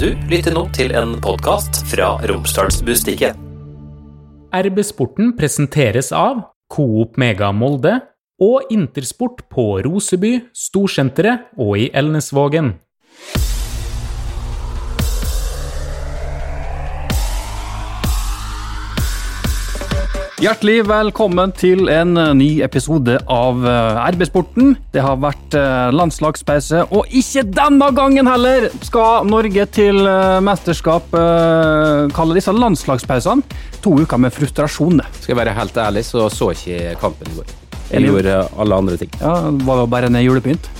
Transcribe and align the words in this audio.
Du 0.00 0.14
lytter 0.30 0.54
nå 0.56 0.62
til 0.72 0.94
en 0.96 1.10
podkast 1.20 1.82
fra 1.90 2.14
Romsdalsbustiket. 2.24 3.36
RB-sporten 4.56 5.34
presenteres 5.36 6.08
av 6.16 6.38
Coop 6.72 7.18
Mega 7.20 7.50
Molde 7.52 7.98
og 8.40 8.72
Intersport 8.72 9.42
på 9.52 9.66
Roseby, 9.84 10.38
Storsenteret 10.56 11.50
og 11.60 11.74
i 11.82 11.90
Elnesvågen. 11.92 12.78
Hjertelig 20.40 20.86
velkommen 20.88 21.50
til 21.52 21.90
en 21.92 22.16
eh, 22.16 22.30
ny 22.32 22.46
episode 22.64 23.18
av 23.28 23.58
eh, 23.68 23.98
RB-sporten. 24.14 24.70
Det 24.88 25.02
har 25.04 25.18
vært 25.20 25.52
eh, 25.52 25.90
landslagspause, 25.92 26.86
og 26.96 27.10
ikke 27.12 27.42
denne 27.44 27.90
gangen 27.92 28.24
heller 28.24 28.70
skal 28.80 29.28
Norge 29.28 29.66
til 29.68 29.98
mesterskap 30.40 31.12
kalle 32.16 32.36
disse 32.38 32.54
landslagspausene 32.56 33.60
to 33.84 33.92
uker 34.00 34.22
med 34.24 34.32
frustrasjon. 34.32 35.02
Skal 35.18 35.34
jeg 35.34 35.40
være 35.42 35.52
helt 35.58 35.76
ærlig, 35.82 36.06
så 36.08 36.30
så 36.32 36.54
ikke 36.54 36.94
kampen 37.02 37.28
i 37.28 37.36
går. 37.36 37.52
Jeg 37.90 38.06
gjorde 38.08 38.38
alle 38.64 38.78
andre 38.80 38.96
ting. 38.96 39.12
Ja, 39.20 39.34
Var 39.44 39.82
det 39.82 39.90
bare 39.92 40.08
en 40.08 40.16
julepynt? 40.22 40.70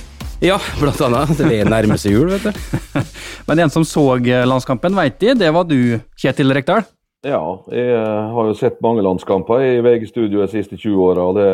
Ja, 0.40 0.56
blant 0.80 1.04
annet. 1.04 1.34
Det 1.37 1.59
er 1.59 1.68
nærmeste 1.68 2.15
jul, 2.15 2.32
vet 2.32 2.48
du. 2.48 3.04
Men 3.51 3.66
en 3.66 3.77
som 3.77 3.84
så 3.84 4.06
landskampen, 4.24 4.96
veit 4.96 5.20
de, 5.20 5.34
det 5.37 5.52
var 5.52 5.68
du, 5.68 6.01
Kjetil 6.16 6.56
Rekdal? 6.56 6.88
Ja, 7.27 7.41
jeg 7.69 7.92
eh, 7.92 8.29
har 8.33 8.47
jo 8.48 8.56
sett 8.56 8.79
mange 8.80 9.02
landskamper 9.05 9.60
i 9.60 9.80
VG-studio 9.84 10.41
de 10.41 10.48
siste 10.48 10.79
20 10.80 11.02
åra. 11.05 11.27
Det, 11.37 11.51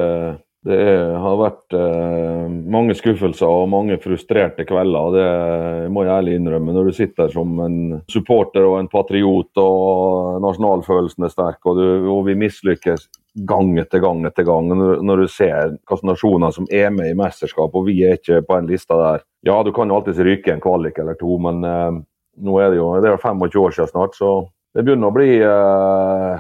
det 0.71 0.79
har 1.19 1.41
vært 1.41 1.75
eh, 1.75 2.47
mange 2.71 2.95
skuffelser 2.95 3.51
og 3.51 3.73
mange 3.73 3.99
frustrerte 3.99 4.63
kvelder. 4.69 5.17
Det 5.17 5.91
må 5.91 6.05
jeg 6.07 6.15
ærlig 6.15 6.37
innrømme. 6.39 6.71
Når 6.77 6.87
du 6.87 6.95
sitter 6.95 7.35
som 7.35 7.59
en 7.67 7.99
supporter 8.11 8.63
og 8.63 8.79
en 8.79 8.93
patriot 8.93 9.63
og 9.63 10.39
nasjonalfølelsen 10.47 11.27
er 11.27 11.35
sterk, 11.35 11.61
og, 11.67 11.83
du, 11.83 12.09
og 12.15 12.23
vi 12.31 12.39
mislykkes 12.47 13.09
gang 13.51 13.75
etter 13.83 14.07
gang 14.07 14.23
etter 14.31 14.47
gang. 14.47 14.71
Når, 14.71 15.03
når 15.03 15.25
du 15.25 15.29
ser 15.35 15.75
hvilke 15.75 16.13
nasjoner 16.15 16.55
som 16.55 16.71
er 16.71 16.95
med 16.95 17.11
i 17.11 17.19
mesterskap, 17.19 17.75
og 17.75 17.91
vi 17.91 18.05
er 18.07 18.21
ikke 18.21 18.45
på 18.47 18.61
en 18.61 18.71
lista 18.71 19.03
der. 19.03 19.27
Ja, 19.47 19.59
du 19.67 19.75
kan 19.75 19.91
jo 19.91 19.99
alltids 19.99 20.23
ryke 20.23 20.55
en 20.55 20.63
kvalik 20.63 21.03
eller 21.03 21.19
to, 21.19 21.43
men 21.43 21.67
eh, 21.67 22.05
nå 22.47 22.61
er 22.63 22.71
det 22.71 22.79
jo 22.79 22.93
det 23.03 23.11
er 23.11 23.19
25 23.19 23.65
år 23.67 23.75
siden 23.75 23.91
snart, 23.91 24.15
så 24.15 24.37
det 24.77 24.83
begynner 24.85 25.09
å 25.09 25.15
bli 25.17 25.31
uh, 25.41 26.37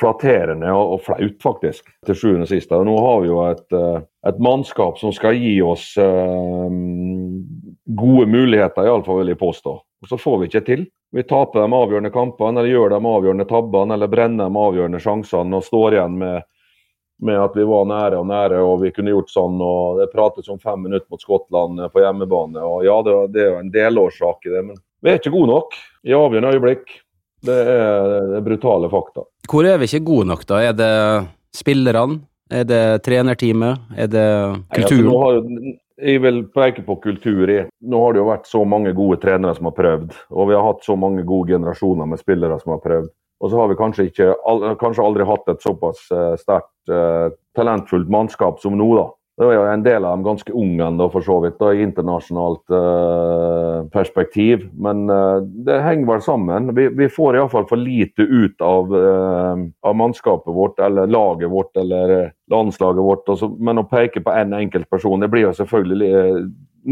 flatterende 0.00 0.70
og, 0.74 0.96
og, 0.96 1.02
flaut, 1.06 1.36
faktisk, 1.42 1.92
til 2.06 2.18
sjuende 2.18 2.46
og 2.48 2.50
sist. 2.50 2.72
Nå 2.74 2.94
har 3.04 3.20
vi 3.22 3.28
jo 3.30 3.42
et, 3.46 3.66
uh, 3.70 4.00
et, 4.26 4.40
mannskap 4.42 4.98
som 4.98 5.12
skal 5.14 5.38
gi 5.38 5.54
oss 5.62 5.92
uh, 6.00 6.66
gode 8.02 8.26
muligheter, 8.26 8.88
iallfall 8.88 9.22
vil 9.22 9.30
jeg 9.30 9.42
påstå. 9.42 9.76
Og 10.02 10.10
så 10.10 10.18
får 10.18 10.40
vi 10.40 10.50
ikke 10.50 10.64
til. 10.66 10.82
Vi 11.14 11.22
taper 11.28 11.62
de 11.62 11.76
avgjørende 11.78 12.10
kampene, 12.10 12.58
eller 12.58 12.72
gjør 12.72 12.96
de 12.96 12.98
avgjørende 13.12 13.46
tabbene, 13.46 13.94
eller 13.94 14.10
brenner 14.10 14.50
de 14.50 14.64
avgjørende 14.64 15.02
sjansene 15.04 15.60
og 15.60 15.66
står 15.68 15.98
igjen 15.98 16.18
med, 16.18 16.48
med 17.22 17.38
at 17.44 17.54
vi 17.54 17.68
var 17.68 17.86
nære 17.92 18.18
og 18.24 18.26
nære 18.32 18.58
og 18.64 18.74
vi 18.82 18.90
kunne 18.96 19.14
gjort 19.14 19.30
sånn. 19.30 19.62
og 19.62 20.02
Det 20.02 20.08
prates 20.10 20.50
om 20.50 20.58
fem 20.58 20.82
minutter 20.88 21.06
mot 21.12 21.22
Skottland 21.22 21.86
på 21.94 22.02
hjemmebane. 22.02 22.58
og 22.58 22.82
Ja, 22.88 22.98
det, 23.06 23.16
det 23.36 23.46
er 23.46 23.50
jo 23.52 23.62
en 23.62 23.70
delårsak 23.76 24.50
i 24.50 24.56
det, 24.56 24.66
men 24.72 24.82
vi 25.02 25.12
er 25.12 25.22
ikke 25.22 25.34
gode 25.34 25.52
nok 25.52 25.78
i 26.02 26.18
avgjørende 26.18 26.56
øyeblikk. 26.56 26.98
Det 27.42 27.60
er, 27.74 28.10
det 28.30 28.36
er 28.38 28.44
brutale 28.46 28.90
fakta. 28.92 29.24
Hvor 29.50 29.66
er 29.66 29.80
vi 29.80 29.88
ikke 29.90 30.04
gode 30.06 30.28
nok, 30.30 30.44
da? 30.48 30.60
Er 30.62 30.76
det 30.78 30.92
spillerne? 31.56 32.20
Er 32.52 32.66
det 32.68 32.82
trenerteamet? 33.06 33.88
Er 33.96 34.10
det 34.12 34.26
kulturen? 34.76 35.08
Nei, 35.08 35.30
altså, 35.32 35.72
jeg 36.02 36.22
vil 36.24 36.42
peke 36.54 36.84
på 36.86 36.96
kultur. 37.02 37.50
i. 37.50 37.62
Nå 37.80 38.04
har 38.04 38.14
det 38.14 38.22
jo 38.22 38.28
vært 38.28 38.46
så 38.50 38.62
mange 38.68 38.92
gode 38.96 39.20
trenere 39.22 39.54
som 39.56 39.68
har 39.70 39.76
prøvd. 39.76 40.14
Og 40.30 40.48
vi 40.50 40.56
har 40.58 40.66
hatt 40.66 40.84
så 40.84 40.96
mange 40.98 41.24
gode 41.26 41.54
generasjoner 41.54 42.08
med 42.10 42.20
spillere 42.20 42.58
som 42.60 42.74
har 42.74 42.82
prøvd. 42.84 43.10
Og 43.42 43.50
så 43.50 43.58
har 43.58 43.70
vi 43.70 43.78
kanskje, 43.78 44.06
ikke, 44.10 44.28
kanskje 44.78 45.02
aldri 45.02 45.26
hatt 45.26 45.48
et 45.50 45.64
såpass 45.64 46.04
eh, 46.14 46.34
sterkt, 46.38 46.70
uh, 46.92 47.34
talentfullt 47.58 48.10
mannskap 48.10 48.60
som 48.62 48.76
nå, 48.78 48.86
da. 49.00 49.08
Det 49.42 49.48
er 49.50 49.56
jo 49.56 49.62
en 49.66 49.82
del 49.82 50.04
av 50.06 50.12
dem 50.14 50.22
ganske 50.22 50.52
unge 50.54 50.84
ennå, 50.86 51.08
for 51.10 51.26
så 51.26 51.40
vidt, 51.42 51.56
da, 51.58 51.72
i 51.74 51.82
internasjonalt 51.82 52.70
uh, 52.70 53.78
perspektiv. 53.90 54.68
Men 54.78 55.08
uh, 55.10 55.40
det 55.66 55.80
henger 55.82 56.06
vel 56.12 56.20
sammen. 56.22 56.68
Vi, 56.76 56.84
vi 56.94 57.08
får 57.10 57.40
iallfall 57.40 57.66
for 57.66 57.80
lite 57.80 58.22
ut 58.22 58.62
av, 58.62 58.92
uh, 58.94 59.64
av, 59.82 59.96
mannskapet 59.98 60.54
vårt, 60.54 60.78
eller 60.78 61.10
laget 61.10 61.50
vårt, 61.50 61.74
eller 61.76 62.30
landslaget 62.54 63.02
vårt. 63.02 63.24
Altså, 63.34 63.48
men 63.58 63.82
å 63.82 63.88
peke 63.90 64.22
på 64.22 64.30
én 64.30 64.52
en 64.52 64.60
enkelt 64.60 64.86
person, 64.92 65.18
det 65.18 65.30
blir 65.32 65.48
jo 65.48 65.56
selvfølgelig 65.58 66.12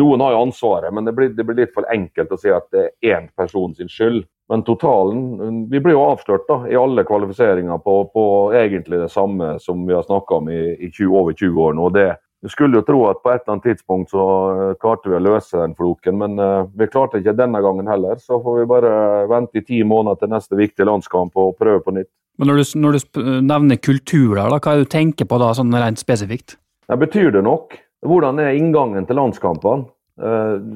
Noen 0.00 0.22
har 0.22 0.36
jo 0.36 0.42
ansvaret, 0.44 0.94
men 0.94 1.02
det 1.02 1.12
blir, 1.16 1.32
det 1.34 1.42
blir, 1.42 1.56
litt 1.58 1.72
for 1.74 1.86
enkelt 1.90 2.30
å 2.30 2.36
si 2.38 2.50
at 2.54 2.68
det 2.70 2.84
er 3.02 3.16
én 3.16 3.24
person 3.34 3.72
sin 3.74 3.90
skyld. 3.90 4.20
Men 4.50 4.62
totalen 4.62 5.64
Vi 5.70 5.80
blir 5.82 5.96
jo 5.96 6.04
avslørt 6.12 6.46
da, 6.46 6.60
i 6.70 6.78
alle 6.78 7.02
kvalifiseringer 7.06 7.82
på, 7.82 7.96
på 8.14 8.24
egentlig 8.54 9.00
det 9.02 9.10
samme 9.10 9.56
som 9.58 9.82
vi 9.86 9.94
har 9.94 10.06
snakka 10.06 10.38
om 10.38 10.50
i, 10.50 10.60
i 10.78 10.92
20, 10.92 11.10
over 11.10 11.34
20 11.34 11.58
år 11.66 11.74
nå. 11.78 11.88
Det, 11.94 12.06
du 12.42 12.48
skulle 12.48 12.78
jo 12.78 12.84
tro 12.86 13.02
at 13.10 13.20
på 13.20 13.32
et 13.32 13.42
eller 13.42 13.56
annet 13.56 13.66
tidspunkt 13.68 14.14
så 14.14 14.24
eh, 14.52 14.72
klarte 14.80 15.10
vi 15.12 15.18
å 15.18 15.22
løse 15.22 15.58
den 15.60 15.74
floken, 15.76 16.16
men 16.22 16.40
uh, 16.40 16.64
vi 16.72 16.88
klarte 16.88 17.20
ikke 17.20 17.36
denne 17.36 17.60
gangen 17.60 17.90
heller. 17.90 18.16
Så 18.22 18.40
får 18.40 18.62
vi 18.62 18.70
bare 18.70 18.92
vente 19.28 19.60
i 19.60 19.64
ti 19.66 19.82
måneder 19.84 20.22
til 20.22 20.32
neste 20.32 20.56
viktige 20.56 20.88
landskamp 20.88 21.36
og 21.36 21.58
prøve 21.60 21.84
på 21.84 21.94
nytt. 21.98 22.08
Men 22.40 22.48
Når 22.48 22.62
du, 22.62 22.64
når 22.80 22.96
du 22.96 23.22
nevner 23.44 23.76
kultur, 23.76 24.38
da, 24.38 24.48
hva 24.56 24.72
er 24.72 24.80
det 24.80 24.88
du 24.88 24.92
tenker 24.94 25.28
på 25.28 25.40
da, 25.42 25.52
sånn 25.56 25.74
rent 25.76 26.00
spesifikt? 26.00 26.56
Det 26.88 26.96
betyr 27.02 27.34
det 27.36 27.42
nok. 27.44 27.76
Hvordan 28.08 28.40
er 28.40 28.56
inngangen 28.56 29.04
til 29.04 29.20
landskampene? 29.20 29.90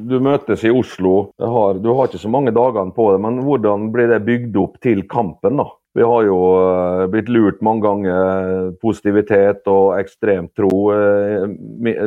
Du 0.08 0.14
møtes 0.24 0.62
i 0.64 0.72
Oslo, 0.72 1.30
har, 1.40 1.80
du 1.80 1.90
har 1.96 2.08
ikke 2.08 2.20
så 2.20 2.30
mange 2.32 2.52
dagene 2.56 2.92
på 2.96 3.10
det, 3.12 3.18
men 3.24 3.42
hvordan 3.44 3.90
blir 3.92 4.08
det 4.12 4.22
bygd 4.24 4.56
opp 4.60 4.78
til 4.84 5.02
kampen? 5.08 5.58
da? 5.60 5.66
Vi 5.94 6.02
har 6.02 6.24
jo 6.26 6.38
eh, 6.58 7.06
blitt 7.06 7.28
lurt 7.30 7.60
mange 7.62 7.86
ganger. 7.86 8.72
Positivitet 8.82 9.68
og 9.70 9.94
ekstrem 10.00 10.48
tro. 10.56 10.72
Eh, 10.90 11.46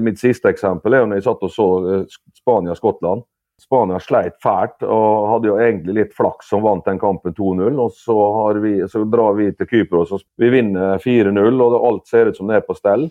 mitt 0.04 0.20
siste 0.20 0.52
eksempel 0.52 0.94
er 0.94 1.04
jo 1.04 1.10
når 1.12 1.22
jeg 1.22 1.28
satt 1.30 1.46
og 1.48 1.54
så 1.54 1.68
eh, 1.94 2.18
Spania-Skottland. 2.42 3.24
Spania 3.58 3.98
sleit 3.98 4.36
fælt 4.44 4.84
og 4.86 5.30
hadde 5.32 5.50
jo 5.50 5.56
egentlig 5.58 5.96
litt 5.98 6.12
flaks 6.14 6.52
som 6.52 6.62
vant 6.62 6.86
den 6.86 7.00
kampen 7.02 7.34
2-0. 7.34 7.80
og 7.82 7.96
så, 7.96 8.18
vi, 8.62 8.76
så, 8.92 9.02
drar 9.10 9.34
vi 9.40 9.50
til 9.56 9.70
Kypros 9.72 10.12
og 10.14 10.22
vi 10.38 10.52
vinner 10.54 11.02
4-0 11.02 11.64
og 11.66 11.78
alt 11.80 12.06
ser 12.06 12.30
ut 12.30 12.38
som 12.38 12.52
det 12.52 12.60
er 12.60 12.68
på 12.68 12.76
stell. 12.78 13.08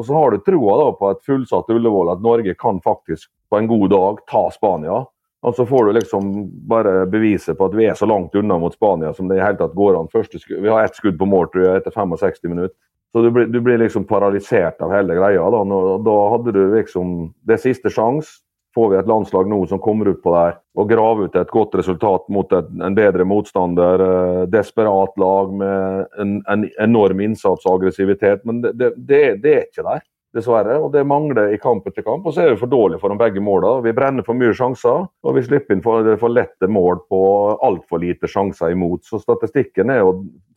Og 0.00 0.06
så 0.06 0.16
har 0.16 0.32
du 0.32 0.40
troa 0.46 0.92
på 0.96 1.10
et 1.10 1.20
fullsatt 1.26 1.68
Ullevål 1.74 2.14
at 2.14 2.24
Norge 2.24 2.54
kan 2.56 2.80
faktisk 2.80 3.28
på 3.50 3.58
en 3.58 3.68
god 3.68 3.90
dag 3.92 4.22
ta 4.30 4.46
Spania. 4.54 5.02
Og 5.42 5.56
så 5.56 5.64
får 5.66 5.84
du 5.84 5.92
liksom 5.96 6.50
bare 6.68 7.06
beviset 7.08 7.56
på 7.58 7.70
at 7.70 7.76
vi 7.76 7.86
er 7.88 7.96
så 7.96 8.06
langt 8.06 8.34
unna 8.36 8.58
mot 8.60 8.74
Spania 8.76 9.14
som 9.16 9.28
det 9.28 9.38
i 9.38 9.42
hele 9.44 9.56
tatt 9.56 9.76
går 9.76 9.96
an. 9.96 10.10
Første, 10.12 10.40
vi 10.50 10.68
har 10.68 10.84
ett 10.84 10.98
skudd 10.98 11.16
på 11.18 11.28
mål 11.28 11.48
tror 11.52 11.64
jeg, 11.64 11.80
etter 11.80 11.96
65 11.96 12.44
minutter. 12.50 12.76
Så 13.12 13.22
du 13.24 13.30
blir, 13.34 13.48
du 13.50 13.58
blir 13.60 13.80
liksom 13.80 14.04
paralysert 14.06 14.82
av 14.84 14.92
hele 14.94 15.16
greia. 15.16 15.48
Da. 15.50 15.64
Nå, 15.66 15.80
da 16.06 16.16
hadde 16.34 16.52
du 16.54 16.60
liksom 16.76 17.32
Det 17.46 17.56
er 17.56 17.64
siste 17.64 17.90
sjanse. 17.90 18.42
Får 18.74 18.92
vi 18.92 18.98
et 19.00 19.08
landslag 19.10 19.48
nå 19.50 19.64
som 19.66 19.80
kommer 19.82 20.12
ut 20.12 20.20
på 20.22 20.30
der 20.30 20.60
og 20.78 20.92
graver 20.92 21.26
ut 21.26 21.34
et 21.34 21.48
godt 21.50 21.72
resultat 21.74 22.28
mot 22.30 22.52
et, 22.54 22.68
en 22.70 22.94
bedre 22.94 23.24
motstander. 23.26 24.04
Eh, 24.04 24.42
desperat 24.52 25.16
lag 25.18 25.50
med 25.58 26.04
en, 26.22 26.36
en 26.46 26.68
enorm 26.78 27.24
innsats 27.24 27.66
og 27.66 27.80
aggressivitet. 27.80 28.44
Men 28.46 28.60
det, 28.62 28.76
det, 28.78 28.92
det, 28.94 29.24
det 29.42 29.56
er 29.56 29.66
ikke 29.66 29.88
der 29.88 30.04
dessverre. 30.36 30.78
Og 30.80 30.90
det 30.94 31.06
mangler 31.08 31.54
i 31.54 31.60
kamp 31.60 31.86
etter 31.88 32.04
kamp. 32.06 32.26
Og 32.26 32.34
så 32.34 32.44
er 32.44 32.52
vi 32.52 32.60
for 32.60 32.72
dårlige 32.72 33.02
for 33.02 33.12
de 33.12 33.20
begge 33.20 33.42
målene. 33.44 33.84
Vi 33.86 33.94
brenner 33.96 34.26
for 34.26 34.38
mye 34.38 34.54
sjanser, 34.56 35.06
og 35.06 35.36
vi 35.36 35.44
slipper 35.46 35.76
inn 35.76 35.84
for, 35.84 36.06
for 36.20 36.34
lette 36.34 36.70
mål 36.70 37.02
på 37.10 37.22
altfor 37.66 38.02
lite 38.04 38.30
sjanser 38.30 38.74
imot. 38.74 39.04
Så 39.08 39.22
statistikken 39.22 39.92
er 39.92 40.02
jo 40.04 40.14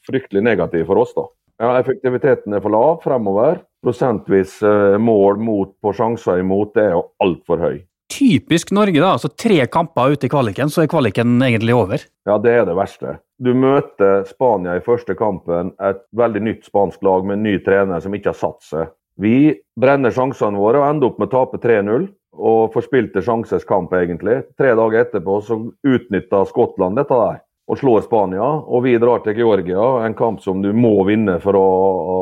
fryktelig 0.08 0.44
negativ 0.44 0.88
for 0.90 1.04
oss, 1.04 1.16
da. 1.16 1.28
Ja, 1.62 1.78
Effektiviteten 1.80 2.56
er 2.56 2.64
for 2.64 2.74
lav 2.74 3.00
fremover. 3.04 3.62
Prosentvis 3.84 4.58
eh, 4.66 4.98
mål 5.00 5.42
mot 5.44 5.74
på 5.84 5.94
sjanser 5.96 6.42
imot 6.42 6.74
det 6.76 6.88
er 6.90 6.96
jo 6.98 7.04
altfor 7.24 7.62
høy. 7.62 7.76
Typisk 8.14 8.72
Norge, 8.76 9.00
da. 9.00 9.14
altså 9.16 9.30
Tre 9.30 9.64
kamper 9.72 10.14
ute 10.14 10.28
i 10.28 10.32
kvaliken, 10.32 10.70
så 10.70 10.84
er 10.84 10.90
kvaliken 10.92 11.38
egentlig 11.42 11.74
over? 11.76 12.04
Ja, 12.28 12.38
det 12.42 12.52
er 12.60 12.68
det 12.68 12.76
verste. 12.78 13.18
Du 13.42 13.54
møter 13.58 14.22
Spania 14.30 14.76
i 14.78 14.84
første 14.86 15.16
kampen, 15.18 15.72
et 15.82 16.04
veldig 16.16 16.44
nytt 16.46 16.68
spansk 16.70 17.02
lag 17.06 17.26
med 17.26 17.40
en 17.40 17.48
ny 17.48 17.56
trener 17.66 18.04
som 18.04 18.14
ikke 18.14 18.32
har 18.32 18.40
satt 18.40 18.68
seg. 18.68 18.92
Vi 19.22 19.54
brenner 19.80 20.14
sjansene 20.14 20.60
våre 20.60 20.82
og 20.82 20.90
ender 20.90 21.12
opp 21.12 21.22
med 21.22 21.30
å 21.30 21.36
tape 21.38 21.62
3-0. 21.64 22.10
Og 22.34 22.74
forspilte 22.74 23.22
sjansers 23.22 23.66
kamp, 23.70 23.92
egentlig. 23.94 24.40
Tre 24.58 24.72
dager 24.74 25.04
etterpå 25.04 25.36
så 25.46 25.60
utnytta 25.86 26.40
Skottland 26.50 26.98
dette 26.98 27.18
der 27.20 27.44
og 27.70 27.80
slår 27.80 28.02
Spania. 28.08 28.44
Og 28.44 28.84
vi 28.88 28.98
drar 29.00 29.22
til 29.24 29.38
Georgia, 29.38 29.84
en 30.06 30.16
kamp 30.18 30.42
som 30.44 30.62
du 30.64 30.72
må 30.76 30.96
vinne 31.08 31.38
for 31.44 31.58
å, 31.58 31.68
å 32.16 32.18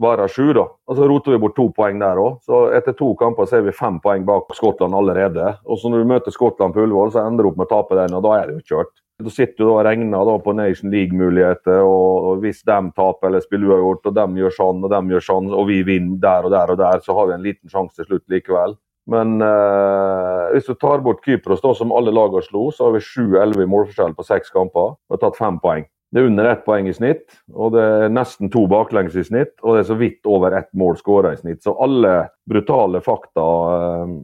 være 0.00 0.26
sju. 0.32 0.48
da. 0.56 0.66
Og 0.88 0.96
Så 0.98 1.08
roter 1.08 1.34
vi 1.34 1.42
bort 1.44 1.56
to 1.56 1.68
poeng 1.76 2.00
der 2.02 2.20
òg. 2.20 2.40
Så 2.46 2.66
etter 2.74 2.96
to 2.98 3.12
kamper 3.20 3.48
så 3.48 3.60
er 3.60 3.68
vi 3.68 3.76
fem 3.76 4.00
poeng 4.02 4.26
bak 4.26 4.50
Skottland 4.56 4.96
allerede. 4.96 5.54
Og 5.64 5.78
så 5.78 5.92
når 5.92 6.02
du 6.02 6.12
møter 6.14 6.34
Skottland 6.34 6.74
på 6.74 6.84
Ullevål, 6.84 7.14
så 7.14 7.24
ender 7.24 7.44
du 7.44 7.52
opp 7.52 7.60
med 7.60 7.68
å 7.68 7.74
tape 7.76 8.00
den, 8.00 8.16
og 8.16 8.26
da 8.26 8.36
er 8.40 8.50
det 8.50 8.58
jo 8.58 8.74
kjørt. 8.74 8.94
Da 9.22 9.30
sitter 9.30 9.62
du 9.62 9.68
og 9.70 9.84
regner 9.86 10.26
da 10.26 10.32
på 10.42 10.52
Nation 10.58 10.90
League-muligheter, 10.90 11.84
og, 11.86 12.40
hvis 12.42 12.64
de 12.66 12.78
taper 12.96 13.28
eller 13.28 13.44
spiller 13.44 13.70
uavgjort, 13.70 14.08
og 14.10 14.16
de 14.16 14.42
gjør 14.42 14.56
sånn 14.56 14.82
og 14.82 14.90
de 14.90 15.14
gjør 15.14 15.26
sånn, 15.28 15.52
og 15.54 15.68
vi 15.68 15.84
vinner 15.86 16.18
der 16.24 16.48
og 16.48 16.54
der 16.54 16.72
og 16.74 16.80
der, 16.80 17.04
så 17.04 17.14
har 17.14 17.30
vi 17.30 17.36
en 17.36 17.46
liten 17.46 17.70
sjanse 17.70 18.00
til 18.00 18.08
slutt 18.08 18.26
likevel. 18.34 18.74
Men 19.14 19.36
eh, 19.44 20.42
hvis 20.54 20.66
du 20.66 20.74
tar 20.80 21.04
bort 21.04 21.22
Kypros, 21.22 21.62
da, 21.62 21.74
som 21.76 21.92
alle 21.94 22.10
lagene 22.14 22.42
slo, 22.42 22.70
så 22.74 22.88
har 22.88 22.96
vi 22.96 23.04
7-11 23.04 23.62
i 23.62 23.68
målforskjell 23.70 24.16
på 24.16 24.26
seks 24.26 24.50
kamper 24.54 24.94
og 24.96 25.14
har 25.14 25.22
tatt 25.22 25.38
fem 25.38 25.60
poeng. 25.62 25.86
Det 26.14 26.22
er 26.22 26.28
under 26.30 26.46
ett 26.48 26.62
poeng 26.66 26.86
i 26.88 26.94
snitt, 26.94 27.24
og 27.52 27.74
det 27.74 27.82
er 27.84 28.12
nesten 28.12 28.50
to 28.50 28.64
baklengs 28.70 29.16
i 29.18 29.26
snitt. 29.26 29.56
Og 29.62 29.74
det 29.74 29.84
er 29.84 29.88
så 29.90 29.98
vidt 29.98 30.30
over 30.30 30.56
ett 30.56 30.70
mål 30.78 30.96
skåra 30.98 31.34
i 31.34 31.40
snitt. 31.40 31.62
Så 31.62 31.74
alle 31.84 32.16
brutale 32.48 33.02
fakta 33.04 33.48
eh, 33.76 34.14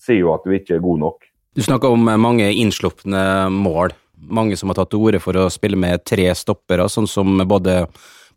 sier 0.00 0.22
jo 0.22 0.34
at 0.36 0.46
du 0.46 0.54
ikke 0.56 0.78
er 0.78 0.84
god 0.84 1.02
nok. 1.04 1.32
Du 1.58 1.64
snakker 1.64 1.90
om 1.90 2.04
mange 2.22 2.46
innslupne 2.54 3.48
mål. 3.50 3.96
Mange 4.20 4.56
som 4.58 4.70
har 4.70 4.78
tatt 4.78 4.90
til 4.92 5.02
orde 5.04 5.20
for 5.22 5.36
å 5.38 5.48
spille 5.52 5.78
med 5.78 6.04
tre 6.06 6.30
stoppere, 6.36 6.88
sånn 6.90 7.08
som 7.10 7.38
både 7.48 7.84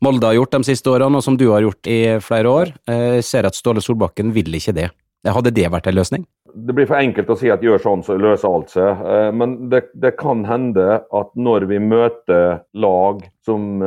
Molde 0.02 0.26
har 0.26 0.34
gjort 0.34 0.56
de 0.56 0.66
siste 0.66 0.90
årene, 0.90 1.20
og 1.20 1.22
som 1.22 1.36
du 1.38 1.46
har 1.52 1.62
gjort 1.62 1.86
i 1.86 2.18
flere 2.26 2.50
år. 2.50 2.72
Jeg 2.90 3.26
ser 3.28 3.46
at 3.46 3.54
Ståle 3.54 3.84
Solbakken 3.86 4.32
vil 4.34 4.50
ikke 4.58 4.74
det. 4.74 4.88
Hadde 5.30 5.52
det 5.54 5.68
vært 5.70 5.92
en 5.92 6.00
løsning? 6.00 6.24
Det 6.52 6.74
blir 6.74 6.88
for 6.90 6.98
enkelt 6.98 7.30
å 7.30 7.38
si 7.38 7.52
at 7.54 7.62
gjør 7.62 7.84
sånn, 7.84 8.02
så 8.04 8.18
løser 8.18 8.50
alt 8.50 8.74
seg. 8.74 9.04
Eh, 9.06 9.30
men 9.38 9.70
det, 9.70 9.84
det 9.94 10.16
kan 10.18 10.42
hende 10.50 11.04
at 11.06 11.30
når 11.38 11.68
vi 11.70 11.78
møter 11.86 12.64
lag 12.74 13.22
som 13.46 13.78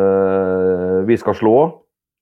vi 1.10 1.18
skal 1.18 1.36
slå, 1.38 1.56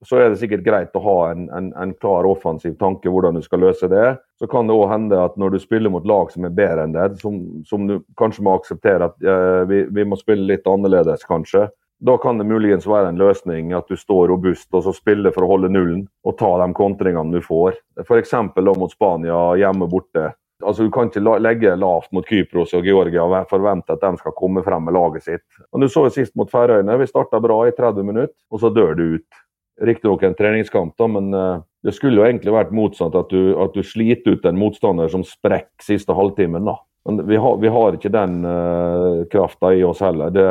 så 0.03 0.19
er 0.19 0.33
det 0.33 0.41
sikkert 0.41 0.65
greit 0.67 0.97
å 0.99 1.03
ha 1.05 1.19
en, 1.31 1.47
en, 1.55 1.71
en 1.79 1.93
klar 2.01 2.27
offensiv 2.27 2.75
tanke 2.81 3.11
hvordan 3.11 3.39
du 3.39 3.45
skal 3.45 3.63
løse 3.63 3.89
det. 3.91 4.17
Så 4.43 4.49
kan 4.51 4.67
det 4.67 4.75
òg 4.75 4.89
hende 4.91 5.21
at 5.23 5.37
når 5.39 5.55
du 5.55 5.61
spiller 5.63 5.93
mot 5.95 6.07
lag 6.09 6.33
som 6.33 6.43
er 6.49 6.55
bedre 6.57 6.83
enn 6.83 6.97
deg, 6.97 7.15
som, 7.23 7.37
som 7.63 7.87
du 7.87 8.01
kanskje 8.19 8.43
må 8.43 8.57
akseptere 8.59 9.07
at 9.07 9.23
eh, 9.23 9.61
vi, 9.71 9.85
vi 9.87 10.07
må 10.09 10.19
spille 10.19 10.49
litt 10.49 10.67
annerledes, 10.67 11.23
kanskje, 11.29 11.69
da 12.03 12.17
kan 12.19 12.39
det 12.39 12.49
muligens 12.51 12.87
være 12.91 13.13
en 13.13 13.21
løsning 13.21 13.71
at 13.79 13.87
du 13.87 13.95
står 13.95 14.33
robust 14.33 14.75
og 14.75 14.83
så 14.83 14.93
spiller 14.97 15.31
for 15.31 15.47
å 15.47 15.53
holde 15.53 15.71
nullen 15.71 16.01
og 16.27 16.35
ta 16.41 16.51
de 16.59 16.67
kontringene 16.75 17.39
du 17.39 17.45
får. 17.45 17.79
F.eks. 18.03 18.35
mot 18.59 18.91
Spania 18.91 19.39
hjemme 19.61 19.87
borte. 19.87 20.33
Altså, 20.67 20.89
Du 20.89 20.91
kan 20.91 21.07
ikke 21.07 21.39
legge 21.39 21.77
lavt 21.79 22.11
mot 22.11 22.27
Kypros 22.27 22.75
og 22.75 22.87
Georgia 22.87 23.23
og 23.23 23.47
forvente 23.51 23.95
at 23.95 24.03
de 24.03 24.19
skal 24.19 24.35
komme 24.35 24.67
frem 24.67 24.83
med 24.83 24.99
laget 24.99 25.29
sitt. 25.29 25.47
Og 25.71 25.81
Du 25.81 25.87
så 25.87 26.09
jo 26.09 26.15
sist 26.19 26.35
mot 26.35 26.51
Færøyene. 26.51 26.99
Vi 26.99 27.07
starta 27.07 27.39
bra 27.39 27.63
i 27.69 27.77
30 27.79 28.11
minutter, 28.11 28.35
og 28.51 28.59
så 28.59 28.75
dør 28.75 28.99
du 28.99 29.05
ut. 29.21 29.43
Riktignok 29.83 30.27
en 30.27 30.35
treningskamp, 30.35 30.97
da, 30.99 31.07
men 31.07 31.31
uh, 31.35 31.63
det 31.83 31.95
skulle 31.97 32.21
jo 32.21 32.27
egentlig 32.27 32.55
vært 32.55 32.73
motsatt. 32.75 33.17
At 33.19 33.33
du, 33.33 33.53
at 33.61 33.75
du 33.75 33.83
sliter 33.87 34.37
ut 34.37 34.47
en 34.47 34.59
motstander 34.59 35.11
som 35.13 35.25
sprekker 35.27 35.87
siste 35.87 36.15
halvtimen. 36.15 36.65
da. 36.69 36.79
Men 37.09 37.25
vi 37.27 37.37
har, 37.37 37.57
vi 37.59 37.71
har, 37.75 37.97
ikke 37.99 38.13
den 38.15 38.45
uh, 38.47 39.25
krafta 39.33 39.73
i 39.75 39.83
oss 39.83 40.03
heller. 40.05 40.31
Det, 40.31 40.47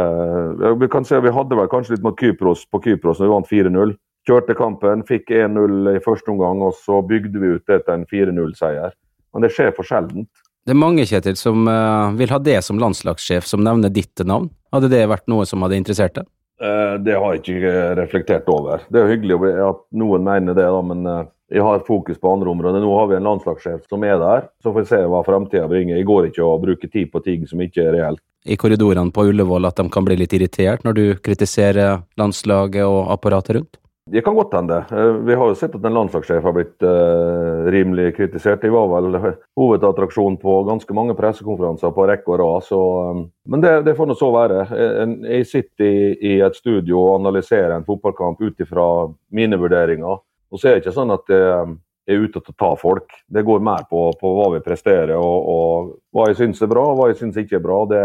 vi 0.82 0.90
kan 0.92 1.08
se 1.08 1.20
Vi 1.24 1.32
hadde 1.32 1.56
vel 1.56 1.70
kanskje 1.72 1.96
litt 1.96 2.04
mot 2.04 2.20
Kypros 2.20 2.66
på 2.68 2.82
Kypros 2.84 3.22
når 3.22 3.30
vi 3.30 3.36
vant 3.36 3.52
4-0. 3.52 3.94
Kjørte 4.28 4.54
kampen, 4.54 5.06
fikk 5.08 5.32
1-0 5.34 5.96
i 5.96 6.02
første 6.04 6.30
omgang, 6.30 6.60
og 6.62 6.76
så 6.78 7.00
bygde 7.02 7.40
vi 7.42 7.56
ut 7.56 7.72
det 7.72 7.80
til 7.88 7.96
en 7.96 8.04
4-0-seier. 8.06 8.94
Men 9.34 9.46
det 9.46 9.54
skjer 9.56 9.72
for 9.78 9.88
sjeldent. 9.88 10.30
Det 10.62 10.76
er 10.76 10.78
mange 10.78 11.08
Kjetil, 11.10 11.40
som 11.40 11.64
uh, 11.66 12.12
vil 12.20 12.30
ha 12.30 12.38
det 12.44 12.60
som 12.68 12.78
landslagssjef, 12.82 13.48
som 13.50 13.64
nevner 13.66 13.90
ditt 13.90 14.22
navn. 14.28 14.52
Hadde 14.76 14.92
det 14.92 15.08
vært 15.10 15.32
noe 15.32 15.48
som 15.50 15.64
hadde 15.66 15.80
interessert 15.80 16.20
deg? 16.20 16.28
Eh, 16.62 16.96
det 17.04 17.18
har 17.18 17.36
jeg 17.36 17.44
ikke 17.44 17.76
reflektert 18.00 18.50
over. 18.54 18.84
Det 18.90 19.02
er 19.02 19.14
hyggelig 19.16 19.40
at 19.66 19.86
noen 19.98 20.26
mener 20.28 20.58
det, 20.58 20.68
men 20.88 21.06
jeg 21.52 21.66
har 21.66 21.84
fokus 21.88 22.20
på 22.22 22.32
andre 22.32 22.52
områder. 22.54 22.84
Nå 22.84 22.92
har 22.96 23.10
vi 23.12 23.18
en 23.18 23.28
landslagssjef 23.28 23.88
som 23.90 24.04
er 24.08 24.20
der, 24.22 24.50
så 24.64 24.72
får 24.72 24.84
vi 24.84 24.92
se 24.94 25.02
hva 25.12 25.24
framtida 25.28 25.68
bringer. 25.72 25.98
Jeg 25.98 26.08
går 26.08 26.30
ikke 26.30 26.46
å 26.46 26.60
bruke 26.62 26.88
tid 26.88 27.12
på 27.12 27.24
ting 27.26 27.48
som 27.50 27.64
ikke 27.64 27.90
er 27.90 27.96
reelt. 27.98 28.24
I 28.46 28.58
korridorene 28.58 29.14
på 29.14 29.28
Ullevål 29.30 29.68
at 29.70 29.78
de 29.78 29.86
kan 29.94 30.06
bli 30.06 30.18
litt 30.18 30.34
irritert 30.34 30.86
når 30.86 30.98
du 30.98 31.04
kritiserer 31.22 32.02
landslaget 32.18 32.88
og 32.88 33.12
apparatet 33.14 33.60
rundt? 33.60 33.78
Det 34.10 34.22
kan 34.22 34.36
godt 34.36 34.54
hende. 34.54 34.86
Eh, 34.92 35.12
vi 35.14 35.36
har 35.36 35.48
jo 35.48 35.56
sett 35.56 35.76
at 35.78 35.84
en 35.86 35.94
landslagssjef 35.94 36.42
har 36.44 36.54
blitt 36.56 36.84
uh, 36.84 37.68
rimelig 37.70 38.16
kritisert. 38.16 38.64
De 38.64 38.72
var 38.74 38.88
vel 38.90 39.18
hovedattraksjon 39.60 40.40
på 40.42 40.56
ganske 40.66 40.96
mange 40.98 41.14
pressekonferanser 41.18 41.94
på 41.94 42.08
rekke 42.10 42.34
og 42.34 42.40
rad. 42.42 42.72
Um, 42.74 43.22
men 43.46 43.62
det, 43.62 43.76
det 43.86 43.94
får 44.00 44.10
nå 44.10 44.18
så 44.18 44.32
være. 44.34 44.66
Jeg 45.28 45.46
sitter 45.52 45.86
i, 45.86 46.10
i, 46.18 46.34
et 46.42 46.58
studio 46.58 46.98
og 47.04 47.20
analyserer 47.20 47.76
en 47.76 47.86
fotballkamp 47.86 48.42
ut 48.42 48.66
ifra 48.66 48.88
mine 49.38 49.62
vurderinger. 49.62 50.26
Og 50.52 50.60
så 50.60 50.72
er 50.72 50.76
det 50.76 50.84
ikke 50.84 50.98
sånn 50.98 51.14
at 51.14 51.30
jeg 51.32 51.78
er 52.10 52.26
ute 52.26 52.42
til 52.42 52.56
å 52.56 52.58
ta 52.58 52.72
folk. 52.82 53.14
Det 53.30 53.46
går 53.46 53.62
mer 53.64 53.86
på, 53.90 54.08
på 54.18 54.34
hva 54.40 54.50
vi 54.56 54.64
presterer 54.66 55.14
og, 55.14 55.46
og 55.54 55.94
hva 56.12 56.26
jeg 56.32 56.42
syns 56.42 56.66
er 56.66 56.74
bra 56.74 56.90
og 56.90 56.98
hva 56.98 57.12
jeg 57.12 57.22
syns 57.22 57.38
ikke 57.38 57.62
er 57.62 57.64
bra. 57.70 57.84
Det, 57.88 58.04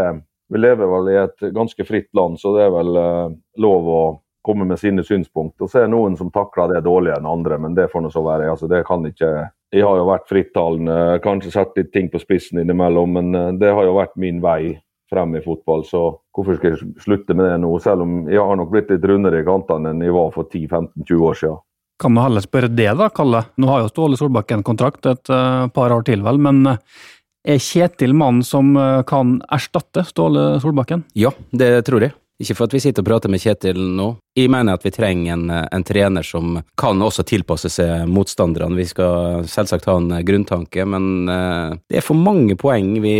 vi 0.53 0.61
lever 0.61 0.93
vel 0.93 1.11
i 1.11 1.19
et 1.25 1.49
ganske 1.57 1.89
fritt 1.89 2.07
land, 2.15 2.37
så 2.39 2.53
det 2.55 2.63
er 2.67 2.73
vel 2.77 3.01
uh, 3.01 3.35
lov 3.65 3.91
å 3.91 4.01
komme 4.47 4.65
med 4.67 4.79
sine 4.79 5.03
synspunkt. 5.03 5.59
Og 5.61 5.69
så 5.69 5.81
er 5.81 5.87
det 5.87 5.93
noen 5.93 6.15
som 6.19 6.31
takler 6.33 6.71
det 6.71 6.85
dårligere 6.87 7.19
enn 7.21 7.29
andre, 7.29 7.59
men 7.61 7.75
det 7.77 7.89
får 7.91 8.05
nå 8.05 8.11
så 8.13 8.23
være. 8.25 8.49
Altså, 8.53 8.69
det 8.71 8.85
kan 8.87 9.05
ikke 9.07 9.51
Jeg 9.75 9.83
har 9.83 9.97
jo 9.99 10.07
vært 10.07 10.29
frittalende, 10.29 11.19
kanskje 11.19 11.49
satt 11.51 11.73
litt 11.75 11.89
ting 11.91 12.05
på 12.07 12.21
spissen 12.21 12.61
innimellom, 12.61 13.17
men 13.17 13.33
uh, 13.35 13.49
det 13.51 13.73
har 13.75 13.83
jo 13.83 13.97
vært 13.97 14.13
min 14.15 14.37
vei 14.39 14.77
frem 15.11 15.33
i 15.35 15.41
fotball, 15.43 15.83
så 15.83 16.03
hvorfor 16.35 16.55
skal 16.55 16.71
jeg 16.71 16.87
slutte 17.03 17.35
med 17.35 17.49
det 17.49 17.57
nå? 17.59 17.73
Selv 17.83 18.05
om 18.05 18.13
jeg 18.31 18.39
har 18.39 18.55
nok 18.55 18.71
blitt 18.71 18.93
litt 18.93 19.03
rundere 19.03 19.41
i 19.41 19.47
kantene 19.47 19.91
enn 19.91 20.05
jeg 20.05 20.15
var 20.15 20.31
for 20.31 20.47
10-15-20 20.47 21.25
år 21.27 21.39
siden. 21.41 21.59
Kan 21.99 22.15
vi 22.15 22.23
heller 22.23 22.45
spørre 22.45 22.71
det, 22.71 22.87
da, 22.95 23.09
Kalle? 23.11 23.41
Nå 23.59 23.71
har 23.73 23.83
jo 23.83 23.91
Ståle 23.91 24.19
Solbakken 24.19 24.63
kontrakt 24.63 25.09
et 25.11 25.33
uh, 25.33 25.67
par 25.75 25.91
år 25.91 26.07
til, 26.07 26.23
vel, 26.23 26.39
men 26.47 26.63
uh, 26.63 27.03
er 27.43 27.59
Kjetil 27.63 28.15
mannen 28.15 28.47
som 28.47 28.71
kan 29.07 29.37
erstatte 29.51 30.07
Ståle 30.07 30.61
Solbakken? 30.63 31.03
Ja, 31.15 31.31
det 31.51 31.73
tror 31.91 32.07
jeg. 32.07 32.15
Ikke 32.37 32.53
for 32.53 32.67
at 32.67 32.73
vi 32.75 32.81
sitter 32.83 33.01
og 33.01 33.07
prater 33.07 33.31
med 33.33 33.41
Kjetil 33.41 33.79
nå. 33.97 34.11
Jeg 34.37 34.51
mener 34.53 34.77
at 34.77 34.83
vi 34.85 34.91
trenger 34.93 35.33
en, 35.33 35.49
en 35.49 35.85
trener 35.85 36.25
som 36.25 36.59
kan 36.77 37.01
også 37.01 37.25
tilpasse 37.25 37.71
seg 37.73 38.05
motstanderne. 38.13 38.77
Vi 38.77 38.85
skal 38.85 39.47
selvsagt 39.49 39.89
ha 39.89 39.95
en 39.97 40.13
grunntanke, 40.27 40.85
men 40.85 41.25
det 41.25 41.97
er 41.97 42.05
for 42.05 42.19
mange 42.19 42.53
poeng 42.59 42.93
vi, 43.01 43.15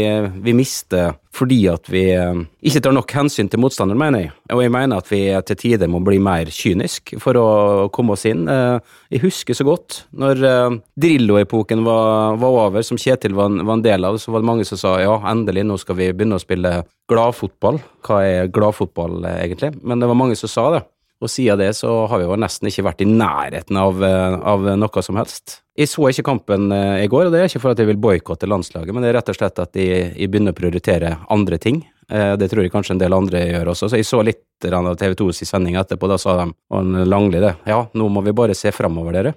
vi 0.46 0.54
mister 0.54 1.16
fordi 1.38 1.60
at 1.70 1.88
vi 1.92 2.04
eh, 2.16 2.40
ikke 2.66 2.82
tar 2.84 2.96
nok 2.96 3.14
hensyn 3.14 3.50
til 3.52 3.62
motstanderen, 3.62 4.00
mener 4.02 4.24
jeg. 4.24 4.34
Og 4.56 4.64
jeg 4.64 4.74
mener 4.74 5.02
at 5.02 5.12
vi 5.12 5.22
til 5.48 5.60
tider 5.62 5.92
må 5.92 6.02
bli 6.06 6.20
mer 6.24 6.50
kynisk 6.54 7.14
for 7.22 7.38
å 7.40 7.48
komme 7.94 8.16
oss 8.16 8.26
inn. 8.30 8.48
Eh, 8.52 8.98
jeg 9.14 9.24
husker 9.26 9.58
så 9.58 9.68
godt 9.68 10.02
når 10.18 10.44
eh, 10.50 10.78
Drillo-epoken 11.06 11.86
var, 11.86 12.38
var, 12.42 12.60
over, 12.68 12.86
som 12.86 13.00
Kjetil 13.02 13.38
var, 13.38 13.54
var, 13.62 13.78
en 13.78 13.86
del 13.86 14.10
av, 14.10 14.20
så 14.22 14.34
var 14.34 14.44
det 14.44 14.52
mange 14.52 14.68
som 14.68 14.82
sa 14.82 14.98
ja, 15.04 15.16
endelig, 15.30 15.68
nå 15.68 15.80
skal 15.82 16.00
vi 16.00 16.12
begynne 16.14 16.40
å 16.40 16.44
spille 16.44 16.80
gladfotball. 17.12 17.82
Hva 18.08 18.22
er 18.26 18.54
gladfotball, 18.54 19.22
egentlig? 19.38 19.76
Men 19.84 20.02
det 20.02 20.10
var 20.10 20.20
mange 20.20 20.38
som 20.40 20.52
sa 20.52 20.70
det. 20.78 20.86
Og 21.18 21.32
siden 21.32 21.58
det 21.58 21.72
så 21.74 21.92
har 22.10 22.22
vi 22.22 22.28
jo 22.28 22.38
nesten 22.38 22.70
ikke 22.70 22.86
vært 22.86 23.02
i 23.02 23.10
nærheten 23.10 23.80
av, 23.82 24.04
av 24.04 24.68
noe 24.78 25.04
som 25.06 25.18
helst. 25.18 25.62
Jeg 25.78 25.90
så 25.92 26.08
ikke 26.10 26.26
kampen 26.26 26.72
eh, 26.74 27.04
i 27.04 27.10
går, 27.10 27.28
og 27.28 27.34
det 27.34 27.42
er 27.42 27.52
ikke 27.52 27.62
for 27.62 27.74
at 27.74 27.82
jeg 27.82 27.90
vil 27.92 28.00
boikotte 28.02 28.50
landslaget, 28.50 28.94
men 28.94 29.06
det 29.06 29.12
er 29.12 29.20
rett 29.20 29.30
og 29.30 29.38
slett 29.38 29.62
at 29.62 29.78
jeg, 29.78 30.12
jeg 30.18 30.32
begynner 30.34 30.56
å 30.56 30.58
prioritere 30.58 31.12
andre 31.34 31.60
ting. 31.62 31.84
Eh, 32.10 32.34
det 32.40 32.48
tror 32.50 32.64
jeg 32.64 32.74
kanskje 32.74 32.96
en 32.96 33.02
del 33.02 33.14
andre 33.14 33.44
gjør 33.44 33.74
også. 33.74 33.92
Så 33.92 34.00
jeg 34.00 34.08
så 34.08 34.24
litt 34.26 34.44
av 34.72 34.94
TV 34.98 35.14
2s 35.20 35.44
sending 35.46 35.78
etterpå. 35.78 36.10
Da 36.10 36.18
sa 36.22 36.38
de, 36.40 36.48
og 36.74 36.94
Langli 37.06 37.42
det, 37.44 37.54
ja, 37.70 37.84
nå 37.94 38.08
må 38.10 38.24
vi 38.26 38.34
bare 38.38 38.56
se 38.58 38.72
framover, 38.74 39.20
dere. 39.20 39.36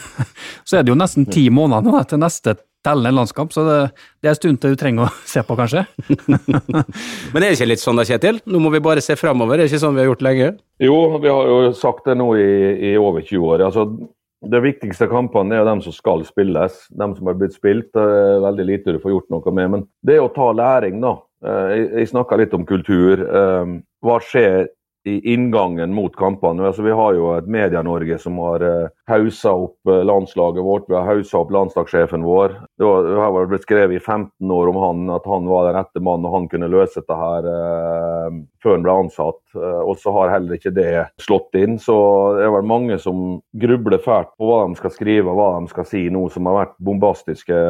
så 0.68 0.80
er 0.80 0.84
det 0.84 0.92
jo 0.92 0.98
nesten 0.98 1.28
ti 1.30 1.46
måneder 1.54 1.86
nå 1.86 2.02
til 2.10 2.20
neste 2.20 2.58
tellende 2.86 3.12
landskamp, 3.16 3.52
så 3.52 3.64
det, 3.66 3.78
det 4.20 4.30
er 4.30 4.34
en 4.34 4.38
stund 4.38 4.60
til 4.60 4.74
du 4.74 4.80
trenger 4.80 5.08
å 5.08 5.10
se 5.32 5.42
på, 5.46 5.56
kanskje. 5.58 5.84
Men 7.32 7.42
er 7.42 7.48
det 7.48 7.56
ikke 7.58 7.70
litt 7.72 7.82
sånn 7.82 8.00
da, 8.00 8.06
Kjetil? 8.08 8.40
Nå 8.48 8.62
må 8.62 8.72
vi 8.74 8.82
bare 8.84 9.04
se 9.04 9.18
framover, 9.20 9.58
er 9.58 9.66
det 9.66 9.72
ikke 9.72 9.82
sånn 9.84 9.98
vi 9.98 10.04
har 10.04 10.10
gjort 10.12 10.24
lenge? 10.26 10.54
Jo, 10.82 10.96
vi 11.20 11.30
har 11.32 11.52
jo 11.52 11.74
sagt 11.76 12.08
det 12.08 12.16
nå 12.20 12.32
i, 12.40 12.50
i 12.90 12.96
over 13.00 13.24
20 13.26 13.52
år. 13.52 13.66
Altså, 13.68 13.86
de 14.50 14.60
viktigste 14.64 15.08
kampene 15.10 15.54
er 15.54 15.60
jo 15.60 15.68
dem 15.68 15.82
som 15.84 15.92
skal 15.92 16.24
spilles. 16.24 16.84
De 16.88 17.08
som 17.16 17.28
har 17.28 17.36
blitt 17.40 17.56
spilt, 17.56 17.90
det 17.92 18.04
er 18.04 18.44
veldig 18.46 18.68
lite 18.70 18.96
du 18.96 19.00
får 19.02 19.16
gjort 19.16 19.34
noe 19.34 19.56
med. 19.56 19.72
Men 19.74 19.88
det 20.06 20.16
er 20.16 20.24
å 20.24 20.32
ta 20.32 20.48
læring, 20.56 21.02
da. 21.04 21.18
Eh, 21.44 21.74
jeg 22.00 22.12
snakka 22.14 22.38
litt 22.40 22.56
om 22.56 22.64
kultur. 22.68 23.20
Eh, 23.20 23.74
hva 24.00 24.16
skjer 24.24 24.70
i 25.08 25.32
inngangen 25.32 25.94
mot 25.94 26.16
kampene. 26.16 26.66
Altså, 26.66 26.84
vi 26.84 26.96
har 26.96 27.14
jo 27.16 27.32
et 27.36 27.48
Media-Norge 27.48 28.18
som 28.20 28.36
har 28.44 28.64
uh, 28.64 28.88
hausa 29.10 29.52
opp 29.66 29.88
uh, 29.88 30.02
landslaget 30.06 30.64
vårt. 30.64 30.88
Vi 30.88 30.96
har 30.96 31.06
hausa 31.08 31.40
opp 31.40 31.52
landslagssjefen 31.54 32.24
vår. 32.26 32.56
Det, 32.78 32.84
var, 32.84 33.08
har 33.20 33.48
blitt 33.50 33.66
skrevet 33.66 33.96
i 33.96 34.02
15 34.02 34.50
år 34.54 34.70
om 34.72 34.78
han, 34.84 35.04
at 35.14 35.26
han 35.28 35.48
var 35.50 35.68
den 35.68 35.78
rette 35.78 36.02
mannen 36.04 36.28
og 36.28 36.36
han 36.36 36.48
kunne 36.52 36.70
løse 36.70 37.00
dette 37.00 37.16
her 37.16 37.46
eh, 37.50 38.38
før 38.62 38.76
han 38.76 38.84
ble 38.86 38.96
ansatt. 39.04 39.40
Uh, 39.56 39.80
og 39.82 39.96
så 40.02 40.12
har 40.18 40.34
heller 40.34 40.58
ikke 40.58 40.74
det 40.76 40.92
slått 41.22 41.56
inn. 41.58 41.78
Så 41.82 41.96
det 42.36 42.44
er 42.46 42.54
vel 42.54 42.68
mange 42.68 43.00
som 43.02 43.40
grubler 43.64 44.02
fælt 44.04 44.34
på 44.38 44.50
hva 44.50 44.62
de 44.66 44.78
skal 44.78 44.94
skrive 44.94 45.32
og 45.32 45.40
hva 45.40 45.48
de 45.58 45.72
skal 45.72 45.88
si 45.88 46.04
nå, 46.12 46.26
som 46.34 46.50
har 46.50 46.58
vært 46.60 46.76
bombastiske 46.84 47.60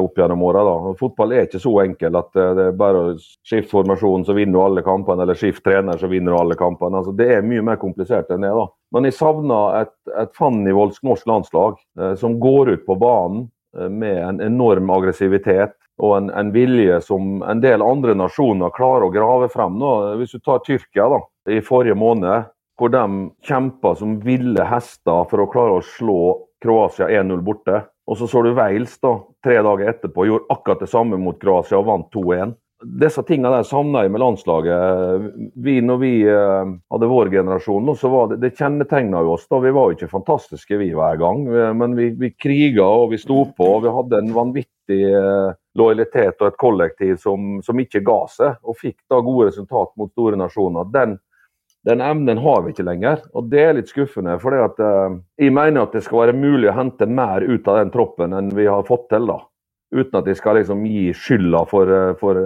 opp 0.00 0.18
gjennom 0.18 0.44
åra. 0.48 0.64
Fotball 0.98 1.36
er 1.36 1.46
ikke 1.46 1.62
så 1.62 1.74
enkel 1.84 2.16
at 2.18 2.32
det 2.34 2.70
er 2.70 2.78
bare 2.78 3.02
å 3.02 3.14
skifte 3.20 3.74
formasjon, 3.74 4.24
så 4.26 4.34
vinner 4.36 4.56
du 4.56 4.64
alle 4.64 4.86
kampene, 4.86 5.24
eller 5.24 5.38
skifte 5.38 5.66
trener, 5.66 5.98
så 5.98 6.06
vinner 6.06 6.32
du 6.32 6.38
alle 6.38 6.56
kampene. 6.58 7.00
Altså, 7.00 7.14
det 7.16 7.28
er 7.34 7.46
mye 7.46 7.64
mer 7.64 7.80
komplisert 7.80 8.30
enn 8.30 8.44
det. 8.46 8.52
da. 8.54 8.66
Men 8.96 9.10
jeg 9.10 9.18
savner 9.18 9.82
et, 9.82 9.92
et 10.16 10.32
fandenivoldsk 10.38 11.04
norsk 11.04 11.28
landslag 11.28 11.76
eh, 12.00 12.14
som 12.16 12.38
går 12.40 12.72
ut 12.72 12.86
på 12.88 12.96
banen 12.96 13.42
eh, 13.76 13.90
med 13.92 14.22
en 14.24 14.40
enorm 14.40 14.88
aggressivitet 14.94 15.76
og 16.00 16.16
en, 16.16 16.30
en, 16.32 16.52
vilje 16.52 17.00
som 17.04 17.42
en 17.44 17.60
del 17.60 17.84
andre 17.84 18.16
nasjoner 18.16 18.72
klarer 18.76 19.06
å 19.06 19.12
grave 19.12 19.48
frem. 19.52 19.76
Nå. 19.80 19.92
Hvis 20.20 20.32
du 20.36 20.40
tar 20.40 20.64
Tyrkia 20.64 21.08
da, 21.12 21.20
i 21.52 21.62
forrige 21.64 21.96
måned, 21.96 22.48
hvor 22.76 22.92
de 22.92 23.04
kjempa 23.44 23.94
som 23.96 24.18
ville 24.24 24.64
hester 24.68 25.28
for 25.30 25.44
å 25.44 25.48
klare 25.52 25.78
å 25.78 25.84
slå 25.96 26.20
Kroatia 26.62 27.08
1-0 27.20 27.40
borte. 27.44 27.82
Og 28.06 28.18
så 28.20 28.28
så 28.30 28.42
du 28.44 28.52
Wales, 28.56 28.96
da, 29.02 29.16
tre 29.44 29.58
dager 29.64 29.90
etterpå 29.90 30.28
gjorde 30.28 30.52
akkurat 30.52 30.84
det 30.84 30.90
samme 30.92 31.18
mot 31.20 31.38
Kroatia 31.40 31.80
og 31.80 31.88
vant 31.88 32.08
2-1. 32.14 32.54
Disse 32.84 33.22
tingene 33.24 33.54
der 33.54 33.64
savner 33.64 34.04
jeg 34.04 34.12
med 34.12 34.20
landslaget. 34.20 35.28
Vi, 35.64 35.78
når 35.80 36.00
vi 36.02 36.10
uh, 36.28 36.74
hadde 36.92 37.08
vår 37.08 37.30
generasjon, 37.32 37.88
så 37.96 38.10
var 38.12 38.28
det, 38.28 38.36
det 38.42 38.58
kjennetegna 38.58 39.22
jo 39.24 39.32
oss. 39.32 39.46
da 39.48 39.62
Vi 39.64 39.72
var 39.72 39.88
jo 39.88 39.96
ikke 39.96 40.10
fantastiske 40.12 40.76
vi 40.76 40.90
hver 40.92 41.16
gang, 41.22 41.46
men 41.80 41.96
vi, 41.96 42.10
vi 42.20 42.34
kriga 42.36 42.84
og 42.84 43.14
vi 43.14 43.20
sto 43.22 43.46
på. 43.56 43.70
og 43.78 43.86
Vi 43.86 43.94
hadde 43.96 44.20
en 44.20 44.34
vanvittig 44.36 45.00
uh, 45.08 45.56
lojalitet 45.80 46.36
og 46.42 46.50
et 46.50 46.60
kollektiv 46.60 47.16
som, 47.22 47.56
som, 47.64 47.80
ikke 47.80 48.04
ga 48.04 48.20
seg, 48.34 48.60
og 48.60 48.76
fikk 48.82 48.98
da 49.08 49.24
gode 49.24 49.48
resultat 49.48 49.96
mot 49.96 50.12
store 50.12 50.36
nasjoner. 50.36 50.92
Den, 50.92 51.16
den 51.88 52.04
evnen 52.04 52.44
har 52.44 52.60
vi 52.60 52.76
ikke 52.76 52.90
lenger, 52.90 53.24
og 53.32 53.48
det 53.48 53.64
er 53.64 53.76
litt 53.80 53.88
skuffende. 53.88 54.36
for 54.42 54.52
Jeg 54.52 55.48
mener 55.48 55.86
at 55.86 55.96
det 55.96 56.04
skal 56.04 56.26
være 56.26 56.36
mulig 56.36 56.68
å 56.68 56.76
hente 56.76 57.08
mer 57.08 57.40
ut 57.40 57.68
av 57.72 57.80
den 57.80 57.92
troppen 57.94 58.36
enn 58.36 58.52
vi 58.52 58.68
har 58.68 58.84
fått 58.84 59.08
til. 59.16 59.32
da 59.32 59.40
uten 59.94 60.18
at 60.18 60.26
de 60.26 60.34
skal 60.34 60.58
liksom 60.58 60.84
gi 60.86 61.12
skylda 61.14 61.62
for, 61.70 61.90
eh, 61.92 62.14
for 62.20 62.40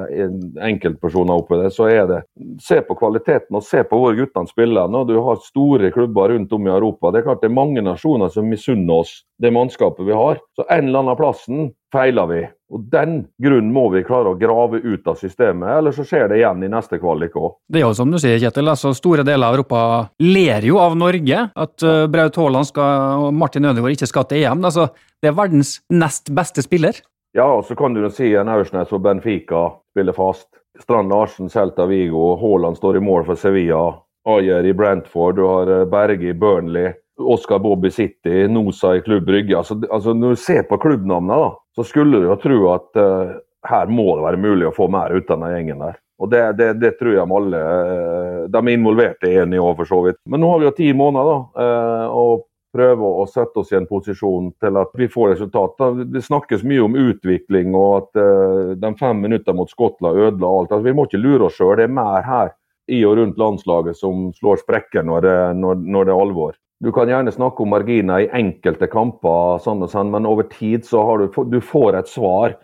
enkeltpersoner 0.61 1.41
oppi 1.41 1.61
det, 1.63 1.73
så 1.75 1.89
er 1.91 2.07
det 2.07 2.21
Se 2.61 2.81
på 2.85 2.95
kvaliteten 2.95 3.57
og 3.57 3.65
se 3.65 3.83
på 3.85 3.97
hvor 3.99 4.15
guttene 4.17 4.49
spiller. 4.49 4.89
Når 4.89 5.07
du 5.09 5.17
har 5.25 5.41
store 5.43 5.91
klubber 5.91 6.31
rundt 6.33 6.53
om 6.53 6.67
i 6.67 6.71
Europa. 6.71 7.11
Det 7.11 7.21
er 7.21 7.27
klart 7.29 7.41
det 7.43 7.51
er 7.51 7.57
mange 7.57 7.83
nasjoner 7.83 8.29
som 8.33 8.49
misunner 8.49 9.01
oss 9.01 9.25
det 9.41 9.51
mannskapet 9.51 10.07
vi 10.07 10.13
har. 10.13 10.41
Så 10.57 10.65
en 10.69 10.89
eller 10.89 10.99
annen 11.01 11.17
plassen 11.17 11.71
feiler 11.93 12.27
vi. 12.27 12.41
Og 12.71 12.85
Den 12.93 13.15
grunnen 13.43 13.73
må 13.75 13.89
vi 13.91 14.05
klare 14.07 14.31
å 14.31 14.39
grave 14.39 14.79
ut 14.79 15.09
av 15.11 15.19
systemet, 15.19 15.69
eller 15.79 15.95
så 15.95 16.05
skjer 16.07 16.29
det 16.31 16.39
igjen 16.39 16.63
i 16.63 16.71
neste 16.71 17.01
kvalik 17.03 17.35
òg. 17.39 17.57
Det 17.67 17.81
er 17.81 17.87
jo 17.89 17.95
som 17.99 18.13
du 18.13 18.19
sier, 18.23 18.39
Kjetil. 18.39 18.71
altså 18.71 18.93
Store 18.95 19.25
deler 19.27 19.49
av 19.49 19.59
Europa 19.59 19.83
ler 20.23 20.67
jo 20.69 20.79
av 20.83 20.97
Norge. 20.99 21.47
At 21.51 21.87
uh, 21.87 22.07
Braut 22.11 22.37
Haaland 22.39 22.71
og 22.77 23.31
Martin 23.35 23.67
Ødegaard 23.67 23.97
ikke 23.97 24.11
skal 24.11 24.29
til 24.31 24.45
EM. 24.45 24.65
Altså, 24.69 24.91
det 25.21 25.33
er 25.33 25.39
verdens 25.41 25.79
nest 25.91 26.31
beste 26.37 26.63
spiller. 26.67 27.01
Ja, 27.33 27.47
og 27.55 27.65
så 27.65 27.77
kan 27.79 27.95
du 27.95 28.03
si 28.11 28.33
en 28.35 28.51
Aursnes 28.51 28.91
og 28.93 29.05
Benfica 29.05 29.69
spiller 29.93 30.17
fast. 30.17 30.49
Strand 30.83 31.13
Larsen, 31.13 31.51
Celta 31.51 31.87
Vigo, 31.87 32.35
Haaland 32.41 32.79
står 32.79 32.99
i 32.99 33.03
mål 33.05 33.27
for 33.29 33.39
Sevilla. 33.39 33.85
Ayer 34.29 34.67
i 34.67 34.75
Brentford, 34.75 35.37
du 35.39 35.45
har 35.47 35.71
eh, 35.71 35.87
Berge 35.89 36.31
i 36.31 36.35
Burnley. 36.35 36.93
Oscar 37.21 37.59
Bobby 37.59 37.91
City, 37.91 38.47
Nosa 38.49 38.95
i 38.97 39.03
Klubb 39.05 39.27
Brygge. 39.27 39.57
Altså, 39.57 39.77
altså, 39.91 40.15
når 40.15 40.35
du 40.35 40.37
ser 40.41 40.63
på 40.69 40.79
klubbnavnene, 40.81 41.37
da, 41.37 41.51
så 41.77 41.85
skulle 41.85 42.19
du 42.19 42.31
jo 42.31 42.37
tro 42.41 42.61
at 42.73 42.97
uh, 42.97 43.35
her 43.69 43.91
må 43.93 44.07
det 44.17 44.25
være 44.25 44.41
mulig 44.41 44.69
å 44.71 44.73
få 44.73 44.89
mer 44.89 45.13
ut 45.13 45.29
av 45.29 45.45
den 45.45 45.53
gjengen 45.53 45.85
der. 45.85 45.99
Og 46.21 46.31
det, 46.33 46.41
det, 46.57 46.71
det, 46.81 46.95
tror 46.97 47.13
jeg 47.13 47.37
alle 47.37 47.61
uh, 47.61 48.47
de 48.53 48.73
involverte 48.73 49.29
er 49.29 49.45
enige 49.45 49.61
om, 49.61 49.77
for 49.77 49.91
så 49.91 50.01
vidt. 50.07 50.21
Men 50.25 50.41
nå 50.41 50.49
har 50.53 50.63
vi 50.63 50.69
jo 50.71 50.77
ti 50.81 50.89
måneder, 50.97 51.29
da. 51.29 51.67
Uh, 51.67 52.17
og 52.23 52.47
prøve 52.75 53.11
å 53.21 53.27
sette 53.31 53.63
oss 53.63 53.73
i 53.73 53.79
en 53.79 53.89
posisjon 53.91 54.53
til 54.63 54.79
at 54.81 54.95
vi 54.99 55.09
får 55.11 55.35
resultater. 55.35 56.05
Det 56.11 56.23
snakkes 56.25 56.65
mye 56.67 56.85
om 56.87 56.97
utvikling 56.99 57.75
og 57.75 57.91
at 57.99 58.23
uh, 58.23 58.73
de 58.79 58.93
fem 59.01 59.21
minuttene 59.25 59.59
mot 59.59 59.71
Skottland 59.71 60.19
ødela 60.19 60.51
alt. 60.51 60.73
Altså, 60.73 60.87
vi 60.87 60.97
må 60.97 61.07
ikke 61.09 61.23
lure 61.23 61.49
oss 61.49 61.59
sjøl. 61.59 61.77
Det 61.81 61.89
er 61.89 61.99
mer 62.01 62.27
her 62.27 62.55
i 62.91 63.03
og 63.07 63.19
rundt 63.19 63.39
landslaget 63.39 63.99
som 63.99 64.31
slår 64.39 64.63
sprekker 64.65 65.07
når 65.07 65.27
det, 65.27 65.37
når, 65.61 65.85
når 65.87 66.09
det 66.09 66.15
er 66.15 66.25
alvor. 66.25 66.57
Du 66.81 66.89
kan 66.97 67.11
gjerne 67.13 67.33
snakke 67.33 67.63
om 67.63 67.75
marginer 67.75 68.25
i 68.25 68.31
enkelte 68.33 68.89
kamper, 68.89 69.61
sånn 69.61 69.85
og 69.85 69.91
sånn, 69.93 70.09
men 70.15 70.27
over 70.27 70.47
tid 70.49 70.87
så 70.89 71.03
har 71.05 71.21
du, 71.21 71.43
du 71.53 71.59
får 71.61 71.99
et 71.99 72.09
svar 72.09 72.55